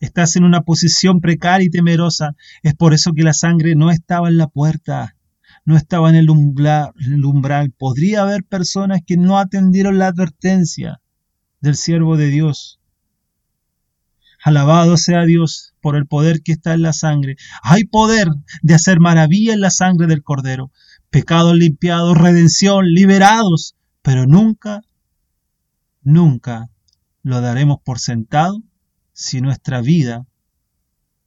Estás 0.00 0.36
en 0.36 0.44
una 0.44 0.60
posición 0.60 1.20
precaria 1.20 1.66
y 1.66 1.70
temerosa. 1.70 2.36
Es 2.62 2.74
por 2.74 2.94
eso 2.94 3.12
que 3.12 3.24
la 3.24 3.34
sangre 3.34 3.74
no 3.74 3.90
estaba 3.90 4.28
en 4.28 4.36
la 4.36 4.46
puerta, 4.46 5.16
no 5.64 5.76
estaba. 5.76 6.10
En 6.10 6.14
el 6.14 6.30
umbral. 6.30 7.72
Podría 7.76 8.22
haber 8.22 8.44
personas 8.44 9.00
que 9.04 9.16
no 9.16 9.38
atendieron 9.38 9.98
la 9.98 10.08
advertencia 10.08 11.00
del 11.60 11.74
siervo 11.74 12.16
de 12.16 12.28
Dios. 12.28 12.78
Alabado 14.44 14.96
sea 14.96 15.24
Dios 15.24 15.71
por 15.82 15.96
el 15.96 16.06
poder 16.06 16.42
que 16.42 16.52
está 16.52 16.72
en 16.72 16.82
la 16.82 16.94
sangre. 16.94 17.36
Hay 17.62 17.84
poder 17.84 18.28
de 18.62 18.74
hacer 18.74 19.00
maravilla 19.00 19.52
en 19.52 19.60
la 19.60 19.70
sangre 19.70 20.06
del 20.06 20.22
Cordero. 20.22 20.70
Pecados 21.10 21.54
limpiados, 21.54 22.16
redención, 22.16 22.86
liberados. 22.86 23.74
Pero 24.00 24.26
nunca, 24.26 24.80
nunca 26.02 26.70
lo 27.22 27.40
daremos 27.40 27.78
por 27.84 27.98
sentado 27.98 28.62
si 29.12 29.40
nuestra 29.40 29.80
vida 29.82 30.24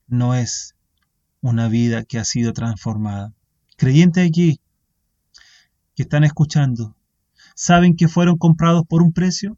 no 0.07 0.33
es 0.33 0.75
una 1.41 1.67
vida 1.67 2.03
que 2.03 2.17
ha 2.17 2.25
sido 2.25 2.53
transformada. 2.53 3.33
Creyentes 3.77 4.27
aquí 4.27 4.59
que 5.95 6.03
están 6.03 6.23
escuchando, 6.23 6.95
¿saben 7.55 7.95
que 7.95 8.07
fueron 8.07 8.37
comprados 8.37 8.83
por 8.87 9.01
un 9.01 9.13
precio? 9.13 9.57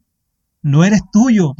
No 0.60 0.84
eres 0.84 1.00
tuyo, 1.12 1.54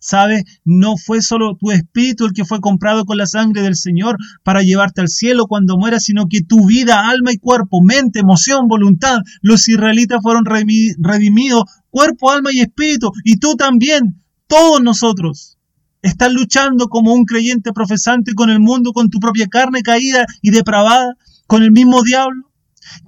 ¿Sabes? 0.00 0.44
No 0.64 0.96
fue 0.96 1.22
solo 1.22 1.56
tu 1.56 1.70
espíritu 1.70 2.26
el 2.26 2.32
que 2.32 2.44
fue 2.44 2.60
comprado 2.60 3.04
con 3.04 3.16
la 3.16 3.26
sangre 3.26 3.62
del 3.62 3.76
Señor 3.76 4.16
para 4.44 4.62
llevarte 4.62 5.00
al 5.00 5.08
cielo 5.08 5.46
cuando 5.46 5.76
mueras, 5.76 6.04
sino 6.04 6.26
que 6.28 6.42
tu 6.42 6.66
vida, 6.66 7.08
alma 7.08 7.32
y 7.32 7.38
cuerpo, 7.38 7.82
mente, 7.82 8.20
emoción, 8.20 8.68
voluntad, 8.68 9.18
los 9.42 9.68
israelitas 9.68 10.20
fueron 10.22 10.44
redimidos, 10.44 11.64
cuerpo, 11.90 12.30
alma 12.30 12.50
y 12.52 12.60
espíritu, 12.60 13.10
y 13.24 13.36
tú 13.36 13.56
también, 13.56 14.22
todos 14.46 14.82
nosotros. 14.82 15.58
Estás 16.00 16.32
luchando 16.32 16.88
como 16.88 17.12
un 17.12 17.24
creyente 17.24 17.72
profesante 17.72 18.34
con 18.34 18.50
el 18.50 18.60
mundo, 18.60 18.92
con 18.92 19.10
tu 19.10 19.18
propia 19.18 19.48
carne 19.48 19.82
caída 19.82 20.24
y 20.42 20.50
depravada, 20.50 21.14
con 21.46 21.62
el 21.62 21.72
mismo 21.72 22.02
diablo. 22.02 22.50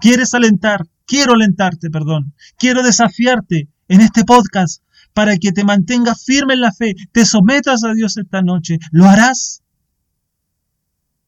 ¿Quieres 0.00 0.34
alentar? 0.34 0.86
Quiero 1.06 1.34
alentarte, 1.34 1.88
perdón. 1.90 2.34
Quiero 2.58 2.82
desafiarte 2.82 3.68
en 3.88 4.00
este 4.00 4.24
podcast 4.24 4.82
para 5.12 5.36
que 5.36 5.52
te 5.52 5.64
mantengas 5.64 6.24
firme 6.24 6.54
en 6.54 6.60
la 6.60 6.72
fe, 6.72 6.94
te 7.12 7.24
sometas 7.24 7.84
a 7.84 7.92
Dios 7.92 8.16
esta 8.16 8.42
noche. 8.42 8.78
¿Lo 8.90 9.06
harás? 9.06 9.62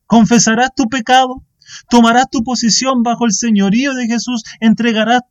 ¿Confesarás 0.06 0.70
tu 0.74 0.88
pecado? 0.88 1.44
¿Tomarás 1.88 2.28
tu 2.30 2.42
posición 2.42 3.02
bajo 3.02 3.24
el 3.26 3.32
señorío 3.32 3.94
de 3.94 4.06
Jesús? 4.06 4.42
¿Entregarás 4.60 5.22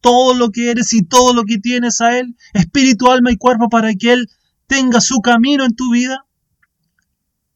todo 0.00 0.34
lo 0.34 0.50
que 0.50 0.70
eres 0.70 0.92
y 0.92 1.02
todo 1.04 1.32
lo 1.34 1.44
que 1.44 1.58
tienes 1.58 2.00
a 2.00 2.18
Él, 2.18 2.36
espíritu, 2.54 3.10
alma 3.10 3.30
y 3.30 3.36
cuerpo, 3.36 3.68
para 3.68 3.94
que 3.94 4.12
Él 4.12 4.28
tenga 4.66 5.00
su 5.00 5.20
camino 5.20 5.64
en 5.64 5.74
tu 5.74 5.90
vida? 5.92 6.24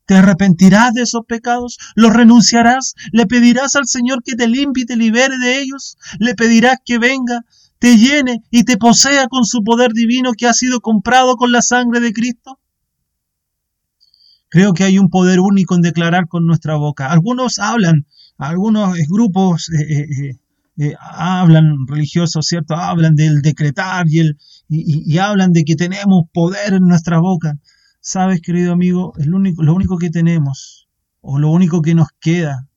¿Te 0.06 0.14
arrepentirás 0.14 0.94
de 0.94 1.02
esos 1.02 1.26
pecados? 1.26 1.78
¿Los 1.96 2.12
renunciarás? 2.12 2.94
¿Le 3.10 3.26
pedirás 3.26 3.74
al 3.74 3.88
Señor 3.88 4.22
que 4.22 4.36
te 4.36 4.46
limpie 4.46 4.84
y 4.84 4.86
te 4.86 4.96
libere 4.96 5.36
de 5.38 5.60
ellos? 5.60 5.98
¿Le 6.20 6.34
pedirás 6.34 6.76
que 6.84 6.98
venga 6.98 7.44
te 7.78 7.96
llene 7.96 8.42
y 8.50 8.64
te 8.64 8.76
posea 8.76 9.28
con 9.28 9.44
su 9.44 9.62
poder 9.62 9.92
divino 9.92 10.32
que 10.36 10.46
ha 10.46 10.52
sido 10.52 10.80
comprado 10.80 11.36
con 11.36 11.52
la 11.52 11.62
sangre 11.62 12.00
de 12.00 12.12
Cristo? 12.12 12.58
Creo 14.48 14.72
que 14.72 14.84
hay 14.84 14.98
un 14.98 15.10
poder 15.10 15.40
único 15.40 15.74
en 15.74 15.82
declarar 15.82 16.28
con 16.28 16.46
nuestra 16.46 16.76
boca. 16.76 17.10
Algunos 17.10 17.58
hablan, 17.58 18.06
algunos 18.38 18.96
grupos 19.08 19.68
eh, 19.70 20.00
eh, 20.02 20.36
eh, 20.78 20.94
hablan 21.00 21.86
religiosos, 21.86 22.46
¿cierto? 22.46 22.74
Hablan 22.74 23.16
del 23.16 23.40
decretar 23.42 24.06
y, 24.08 24.20
el, 24.20 24.38
y, 24.68 25.18
hablan 25.18 25.52
de 25.52 25.64
que 25.64 25.74
tenemos 25.74 26.24
poder 26.32 26.74
en 26.74 26.86
nuestra 26.86 27.18
boca. 27.18 27.58
Sabes, 28.00 28.40
querido 28.40 28.72
amigo, 28.72 29.14
es 29.18 29.26
lo 29.26 29.38
único, 29.38 29.62
lo 29.62 29.74
único 29.74 29.96
que 29.96 30.10
tenemos, 30.10 30.88
o 31.20 31.38
lo 31.38 31.50
único 31.50 31.82
que 31.82 31.94
nos 31.94 32.08
queda, 32.20 32.68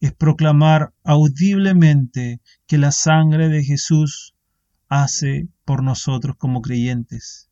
es 0.00 0.14
proclamar 0.14 0.92
audiblemente 1.04 2.40
que 2.66 2.78
la 2.78 2.90
sangre 2.90 3.48
de 3.48 3.62
Jesús 3.62 4.34
hace 4.88 5.48
por 5.64 5.82
nosotros 5.82 6.36
como 6.36 6.62
creyentes. 6.62 7.50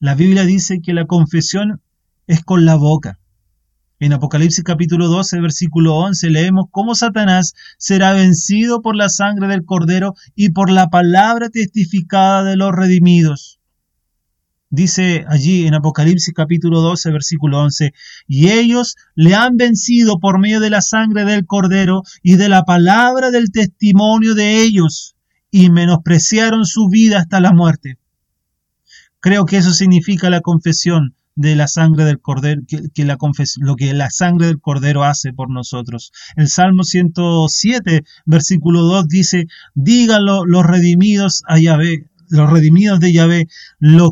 La 0.00 0.14
Biblia 0.14 0.44
dice 0.44 0.80
que 0.82 0.94
la 0.94 1.06
confesión 1.06 1.82
es 2.26 2.42
con 2.42 2.64
la 2.64 2.74
boca. 2.74 3.18
En 4.00 4.12
Apocalipsis 4.12 4.64
capítulo 4.64 5.08
12, 5.08 5.40
versículo 5.40 5.96
11 5.96 6.30
leemos 6.30 6.66
cómo 6.70 6.94
Satanás 6.94 7.54
será 7.78 8.12
vencido 8.12 8.80
por 8.80 8.96
la 8.96 9.08
sangre 9.08 9.48
del 9.48 9.64
cordero 9.64 10.14
y 10.34 10.50
por 10.50 10.70
la 10.70 10.88
palabra 10.88 11.50
testificada 11.50 12.44
de 12.44 12.56
los 12.56 12.72
redimidos. 12.72 13.57
Dice 14.70 15.24
allí 15.28 15.66
en 15.66 15.74
Apocalipsis 15.74 16.34
capítulo 16.34 16.82
12, 16.82 17.10
versículo 17.10 17.58
11, 17.60 17.94
y 18.26 18.50
ellos 18.50 18.96
le 19.14 19.34
han 19.34 19.56
vencido 19.56 20.20
por 20.20 20.38
medio 20.38 20.60
de 20.60 20.68
la 20.68 20.82
sangre 20.82 21.24
del 21.24 21.46
cordero 21.46 22.02
y 22.22 22.36
de 22.36 22.50
la 22.50 22.64
palabra 22.64 23.30
del 23.30 23.50
testimonio 23.50 24.34
de 24.34 24.60
ellos, 24.60 25.16
y 25.50 25.70
menospreciaron 25.70 26.66
su 26.66 26.88
vida 26.88 27.18
hasta 27.18 27.40
la 27.40 27.52
muerte. 27.52 27.96
Creo 29.20 29.46
que 29.46 29.56
eso 29.56 29.72
significa 29.72 30.28
la 30.28 30.42
confesión 30.42 31.14
de 31.34 31.54
la 31.56 31.68
sangre 31.68 32.04
del 32.04 32.20
cordero, 32.20 32.62
que, 32.66 33.04
la 33.04 33.16
lo 33.60 33.76
que 33.76 33.94
la 33.94 34.10
sangre 34.10 34.48
del 34.48 34.60
cordero 34.60 35.04
hace 35.04 35.32
por 35.32 35.50
nosotros. 35.50 36.12
El 36.36 36.48
Salmo 36.48 36.82
107, 36.82 38.02
versículo 38.26 38.82
2 38.82 39.08
dice, 39.08 39.46
díganlo 39.74 40.44
los 40.44 40.66
redimidos 40.66 41.42
a 41.46 41.58
Yahvé, 41.58 42.06
los 42.28 42.50
redimidos 42.50 43.00
de 43.00 43.12
Yahvé, 43.12 43.48
los, 43.78 44.10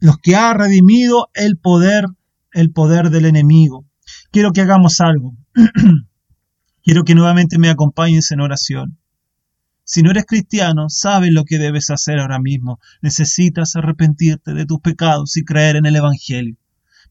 los 0.00 0.16
que 0.18 0.34
ha 0.34 0.54
redimido 0.54 1.28
el 1.34 1.58
poder, 1.58 2.06
el 2.52 2.72
poder 2.72 3.10
del 3.10 3.26
enemigo. 3.26 3.86
Quiero 4.32 4.52
que 4.52 4.62
hagamos 4.62 5.00
algo. 5.00 5.36
Quiero 6.82 7.04
que 7.04 7.14
nuevamente 7.14 7.58
me 7.58 7.68
acompañes 7.68 8.30
en 8.30 8.40
oración. 8.40 8.98
Si 9.84 10.02
no 10.02 10.10
eres 10.10 10.24
cristiano, 10.24 10.88
sabes 10.88 11.30
lo 11.32 11.44
que 11.44 11.58
debes 11.58 11.90
hacer 11.90 12.18
ahora 12.18 12.38
mismo. 12.38 12.80
Necesitas 13.02 13.76
arrepentirte 13.76 14.54
de 14.54 14.64
tus 14.64 14.80
pecados 14.80 15.36
y 15.36 15.44
creer 15.44 15.76
en 15.76 15.84
el 15.84 15.96
Evangelio. 15.96 16.56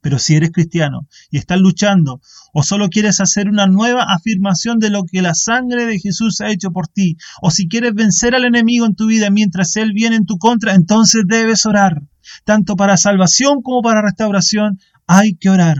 Pero 0.01 0.17
si 0.17 0.35
eres 0.35 0.51
cristiano 0.51 1.07
y 1.29 1.37
estás 1.37 1.59
luchando 1.59 2.21
o 2.53 2.63
solo 2.63 2.87
quieres 2.87 3.19
hacer 3.19 3.49
una 3.49 3.67
nueva 3.67 4.05
afirmación 4.07 4.79
de 4.79 4.89
lo 4.89 5.03
que 5.03 5.21
la 5.21 5.35
sangre 5.35 5.85
de 5.85 5.99
Jesús 5.99 6.39
ha 6.41 6.51
hecho 6.51 6.71
por 6.71 6.87
ti, 6.87 7.17
o 7.41 7.51
si 7.51 7.67
quieres 7.67 7.93
vencer 7.93 8.33
al 8.33 8.45
enemigo 8.45 8.85
en 8.85 8.95
tu 8.95 9.07
vida 9.07 9.29
mientras 9.29 9.75
Él 9.75 9.91
viene 9.93 10.15
en 10.15 10.25
tu 10.25 10.37
contra, 10.37 10.73
entonces 10.73 11.23
debes 11.27 11.65
orar. 11.65 12.01
Tanto 12.43 12.75
para 12.75 12.97
salvación 12.97 13.61
como 13.61 13.82
para 13.82 14.01
restauración 14.01 14.80
hay 15.07 15.36
que 15.36 15.49
orar. 15.49 15.77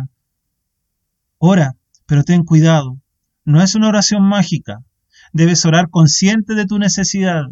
Ora, 1.38 1.76
pero 2.06 2.24
ten 2.24 2.44
cuidado. 2.44 3.00
No 3.46 3.62
es 3.62 3.76
una 3.76 3.88
oración 3.88 4.24
mágica. 4.24 4.84
Debes 5.34 5.66
orar 5.66 5.90
consciente 5.90 6.56
de 6.56 6.66
tu 6.66 6.80
necesidad. 6.80 7.44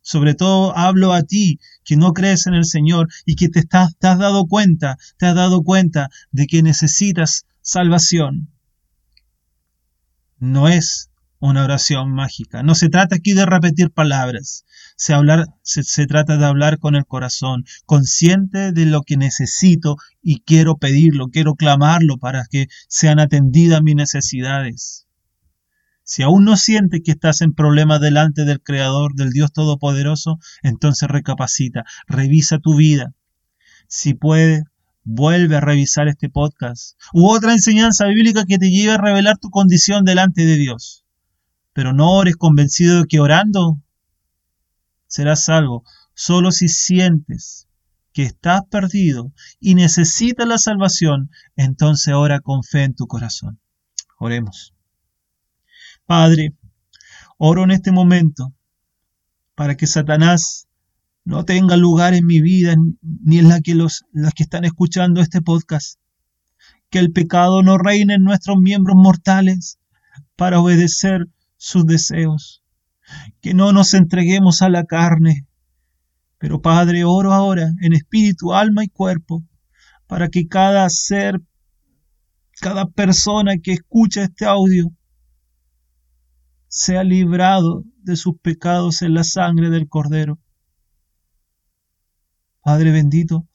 Sobre 0.00 0.34
todo 0.34 0.76
hablo 0.76 1.12
a 1.12 1.22
ti 1.22 1.58
que 1.84 1.96
no 1.96 2.12
crees 2.12 2.46
en 2.46 2.54
el 2.54 2.64
Señor 2.64 3.08
y 3.24 3.34
que 3.34 3.48
te, 3.48 3.62
te 3.62 3.76
has 3.76 4.18
dado 4.18 4.46
cuenta, 4.46 4.96
te 5.18 5.26
has 5.26 5.34
dado 5.34 5.62
cuenta 5.62 6.10
de 6.30 6.46
que 6.46 6.62
necesitas 6.62 7.46
salvación. 7.60 8.50
No 10.38 10.68
es 10.68 11.10
una 11.38 11.64
oración 11.64 12.12
mágica. 12.12 12.62
No 12.62 12.74
se 12.74 12.88
trata 12.88 13.16
aquí 13.16 13.32
de 13.32 13.46
repetir 13.46 13.90
palabras. 13.90 14.64
Se, 14.96 15.14
hablar, 15.14 15.46
se, 15.62 15.82
se, 15.82 16.06
trata 16.06 16.38
de 16.38 16.46
hablar 16.46 16.78
con 16.78 16.96
el 16.96 17.06
corazón, 17.06 17.64
consciente 17.84 18.72
de 18.72 18.86
lo 18.86 19.02
que 19.02 19.16
necesito 19.16 19.96
y 20.22 20.40
quiero 20.40 20.76
pedirlo, 20.76 21.28
quiero 21.28 21.54
clamarlo 21.54 22.18
para 22.18 22.44
que 22.50 22.66
sean 22.88 23.20
atendidas 23.20 23.82
mis 23.82 23.94
necesidades. 23.94 25.06
Si 26.08 26.22
aún 26.22 26.44
no 26.44 26.56
sientes 26.56 27.00
que 27.04 27.10
estás 27.10 27.40
en 27.40 27.52
problemas 27.52 28.00
delante 28.00 28.44
del 28.44 28.62
Creador, 28.62 29.14
del 29.14 29.32
Dios 29.32 29.52
Todopoderoso, 29.52 30.38
entonces 30.62 31.08
recapacita, 31.08 31.84
revisa 32.06 32.58
tu 32.60 32.76
vida. 32.76 33.12
Si 33.88 34.14
puedes, 34.14 34.62
vuelve 35.02 35.56
a 35.56 35.60
revisar 35.60 36.06
este 36.06 36.28
podcast 36.28 36.96
u 37.12 37.28
otra 37.28 37.52
enseñanza 37.52 38.06
bíblica 38.06 38.44
que 38.44 38.58
te 38.58 38.70
lleve 38.70 38.92
a 38.92 38.98
revelar 38.98 39.38
tu 39.38 39.50
condición 39.50 40.04
delante 40.04 40.44
de 40.44 40.56
Dios. 40.56 41.04
Pero 41.72 41.92
no 41.92 42.12
ores 42.12 42.36
convencido 42.36 43.00
de 43.00 43.06
que 43.08 43.18
orando 43.18 43.82
serás 45.06 45.44
salvo, 45.44 45.84
solo 46.14 46.50
si 46.52 46.68
sientes 46.68 47.68
que 48.12 48.22
estás 48.22 48.62
perdido 48.70 49.32
y 49.60 49.74
necesitas 49.74 50.48
la 50.48 50.58
salvación, 50.58 51.30
entonces 51.54 52.14
ora 52.14 52.40
con 52.40 52.62
fe 52.62 52.84
en 52.84 52.94
tu 52.94 53.06
corazón. 53.06 53.60
Oremos. 54.18 54.74
Padre, 56.06 56.54
oro 57.36 57.64
en 57.64 57.72
este 57.72 57.92
momento 57.92 58.54
para 59.54 59.76
que 59.76 59.86
Satanás 59.86 60.66
no 61.24 61.44
tenga 61.44 61.76
lugar 61.76 62.14
en 62.14 62.24
mi 62.24 62.40
vida 62.40 62.76
ni 63.02 63.38
en 63.38 63.48
la 63.48 63.60
que 63.60 63.74
los, 63.74 64.04
que 64.34 64.44
están 64.44 64.64
escuchando 64.64 65.20
este 65.20 65.42
podcast. 65.42 65.98
Que 66.88 67.00
el 67.00 67.10
pecado 67.10 67.62
no 67.62 67.78
reine 67.78 68.14
en 68.14 68.22
nuestros 68.22 68.58
miembros 68.58 68.96
mortales 68.96 69.78
para 70.36 70.60
obedecer 70.60 71.26
sus 71.56 71.84
deseos. 71.84 72.62
Que 73.40 73.54
no 73.54 73.72
nos 73.72 73.94
entreguemos 73.94 74.62
a 74.62 74.68
la 74.68 74.84
carne. 74.84 75.46
Pero 76.38 76.60
Padre, 76.60 77.04
oro 77.04 77.32
ahora 77.32 77.70
en 77.80 77.92
espíritu, 77.92 78.52
alma 78.52 78.84
y 78.84 78.88
cuerpo 78.88 79.44
para 80.06 80.28
que 80.28 80.46
cada 80.46 80.88
ser, 80.88 81.40
cada 82.60 82.86
persona 82.86 83.58
que 83.58 83.72
escucha 83.72 84.24
este 84.24 84.44
audio 84.44 84.92
sea 86.68 87.04
librado 87.04 87.84
de 88.02 88.16
sus 88.16 88.38
pecados 88.38 89.02
en 89.02 89.14
la 89.14 89.24
sangre 89.24 89.70
del 89.70 89.88
Cordero. 89.88 90.38
Padre 92.62 92.90
bendito, 92.90 93.46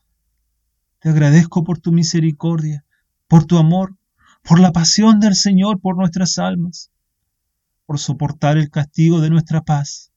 te 0.99 1.09
agradezco 1.09 1.63
por 1.63 1.79
tu 1.79 1.91
misericordia, 1.91 2.85
por 3.27 3.45
tu 3.45 3.57
amor, 3.57 3.97
por 4.43 4.59
la 4.59 4.71
pasión 4.71 5.19
del 5.19 5.35
Señor 5.35 5.79
por 5.81 5.97
nuestras 5.97 6.37
almas, 6.37 6.91
por 7.91 7.99
soportar 7.99 8.57
el 8.57 8.69
castigo 8.69 9.19
de 9.19 9.29
nuestra 9.29 9.63
paz, 9.63 10.13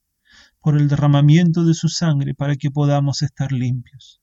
por 0.61 0.77
el 0.77 0.87
derramamiento 0.87 1.65
de 1.65 1.75
su 1.75 1.89
sangre 1.89 2.33
para 2.33 2.55
que 2.55 2.71
podamos 2.71 3.21
estar 3.23 3.51
limpios. 3.51 4.23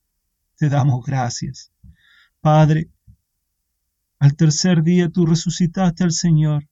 Te 0.55 0.69
damos 0.69 1.05
gracias. 1.05 1.73
Padre, 2.39 2.89
al 4.19 4.37
tercer 4.37 4.83
día 4.83 5.09
tú 5.09 5.25
resucitaste 5.25 6.05
al 6.05 6.13
Señor 6.13 6.69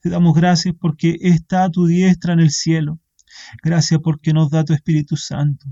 te 0.00 0.10
damos 0.10 0.34
gracias 0.34 0.74
porque 0.78 1.16
está 1.18 1.64
a 1.64 1.70
tu 1.70 1.86
diestra 1.86 2.34
en 2.34 2.40
el 2.40 2.50
cielo. 2.50 3.00
Gracias 3.62 3.98
porque 4.04 4.34
nos 4.34 4.50
da 4.50 4.66
tu 4.66 4.74
Espíritu 4.74 5.16
Santo. 5.16 5.66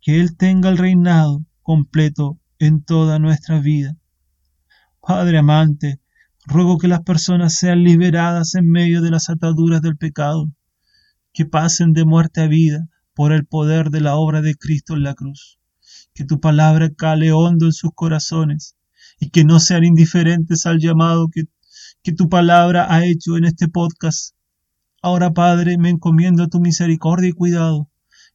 Que 0.00 0.18
Él 0.18 0.36
tenga 0.36 0.70
el 0.70 0.78
reinado 0.78 1.44
completo 1.62 2.40
en 2.58 2.82
toda 2.82 3.20
nuestra 3.20 3.60
vida. 3.60 3.94
Padre 5.00 5.38
amante, 5.38 6.00
ruego 6.48 6.78
que 6.78 6.88
las 6.88 7.02
personas 7.02 7.54
sean 7.54 7.84
liberadas 7.84 8.54
en 8.54 8.68
medio 8.68 9.02
de 9.02 9.10
las 9.10 9.30
ataduras 9.30 9.82
del 9.82 9.96
pecado, 9.96 10.50
que 11.32 11.46
pasen 11.46 11.92
de 11.92 12.04
muerte 12.04 12.40
a 12.40 12.46
vida 12.48 12.88
por 13.14 13.32
el 13.32 13.46
poder 13.46 13.90
de 13.90 14.00
la 14.00 14.16
obra 14.16 14.42
de 14.42 14.54
Cristo 14.56 14.94
en 14.94 15.02
la 15.02 15.14
cruz. 15.14 15.58
Que 16.14 16.24
tu 16.24 16.40
palabra 16.40 16.90
cale 16.90 17.32
hondo 17.32 17.66
en 17.66 17.72
sus 17.72 17.90
corazones 17.94 18.76
y 19.20 19.30
que 19.30 19.44
no 19.44 19.60
sean 19.60 19.84
indiferentes 19.84 20.66
al 20.66 20.78
llamado 20.78 21.28
que 21.28 21.44
que 22.02 22.12
tu 22.12 22.28
palabra 22.28 22.86
ha 22.88 23.04
hecho 23.04 23.36
en 23.36 23.44
este 23.44 23.68
podcast. 23.68 24.34
Ahora, 25.02 25.32
Padre, 25.32 25.78
me 25.78 25.90
encomiendo 25.90 26.42
a 26.44 26.48
tu 26.48 26.60
misericordia 26.60 27.30
y 27.30 27.32
cuidado, 27.32 27.90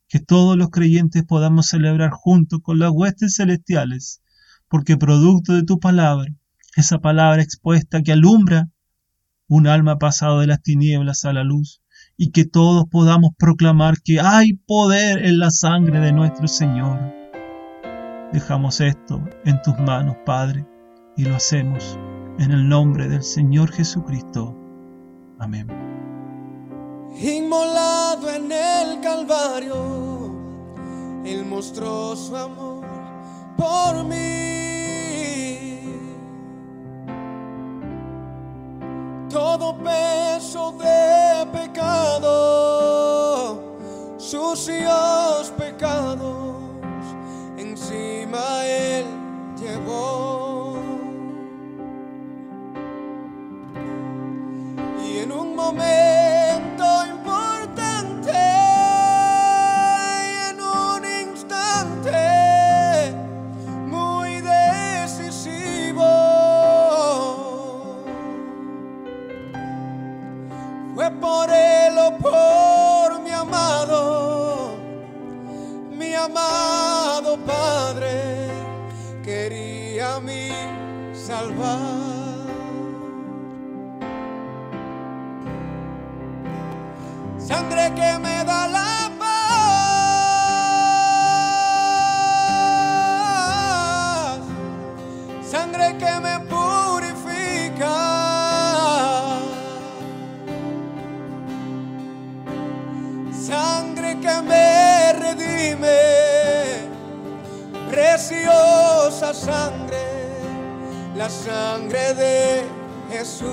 que 0.08 0.20
todos 0.20 0.58
los 0.58 0.70
creyentes 0.70 1.24
podamos 1.24 1.68
celebrar 1.68 2.12
juntos 2.12 2.60
con 2.62 2.80
las 2.80 2.92
huestes 2.92 3.36
celestiales, 3.36 4.22
porque 4.68 4.98
producto 4.98 5.54
de 5.54 5.64
tu 5.64 5.80
palabra, 5.80 6.32
esa 6.76 7.00
palabra 7.00 7.42
expuesta 7.42 8.02
que 8.02 8.12
alumbra, 8.12 8.70
un 9.48 9.68
alma 9.68 9.98
pasado 9.98 10.40
de 10.40 10.48
las 10.48 10.62
tinieblas 10.62 11.26
a 11.26 11.34
la 11.34 11.44
luz, 11.44 11.82
y 12.18 12.32
que 12.32 12.46
todos 12.46 12.86
podamos 12.90 13.32
proclamar 13.38 13.96
que 14.04 14.20
hay 14.20 14.54
poder 14.54 15.26
en 15.26 15.40
la 15.40 15.52
sangre 15.52 16.00
de 16.00 16.12
nuestro 16.12 16.48
Señor. 16.48 17.00
Dejamos 18.32 18.82
esto 18.82 19.24
en 19.46 19.62
tus 19.62 19.78
manos, 19.80 20.16
Padre, 20.26 20.66
y 21.16 21.26
lo 21.26 21.36
hacemos 21.36 21.98
en 22.40 22.52
el 22.52 22.68
nombre 22.68 23.08
del 23.08 23.24
Señor 23.24 23.72
Jesucristo. 23.72 24.58
Amén. 25.40 25.68
Inmolado 27.22 28.30
en 28.30 28.52
el 28.52 29.02
Calvario, 29.02 30.34
amor 32.36 32.84
por 33.56 34.06
mí. 34.06 34.63
todo 39.58 39.76
peso 39.76 40.72
de 40.80 41.46
pecado, 41.52 42.32
sucios 44.18 45.54
pecados, 45.56 46.56
encima 47.56 48.66
Él 48.66 49.13
Sangre 87.38 87.92
que 87.94 88.20
me 88.20 88.44
da 88.44 88.68
la 88.68 89.12
paz, 89.20 89.34
sangre 95.52 95.98
que 95.98 96.20
me 96.20 96.40
purifica, 96.50 97.98
sangre 103.32 104.20
que 104.20 104.42
me 104.42 105.14
redime, 105.14 106.00
preciosa 107.90 109.34
sangre 109.34 109.83
la 111.24 111.30
sangre 111.30 112.14
de 112.16 112.64
Jesús. 113.10 113.48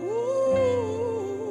Uh, 0.00 1.50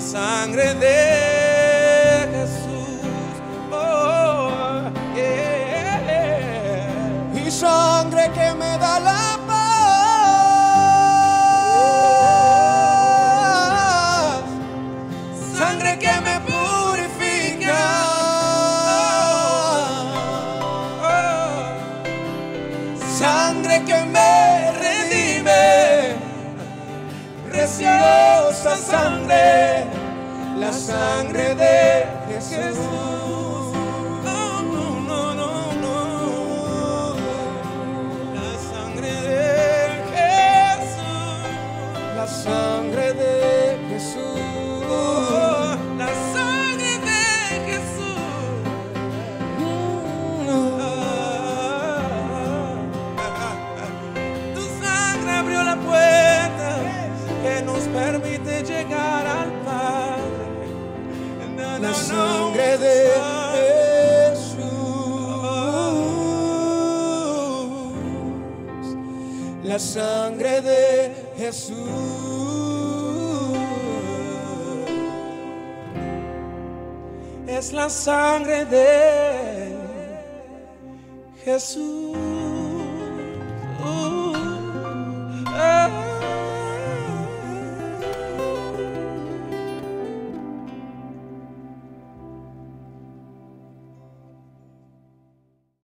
sangre 0.00 0.74
de 0.74 1.27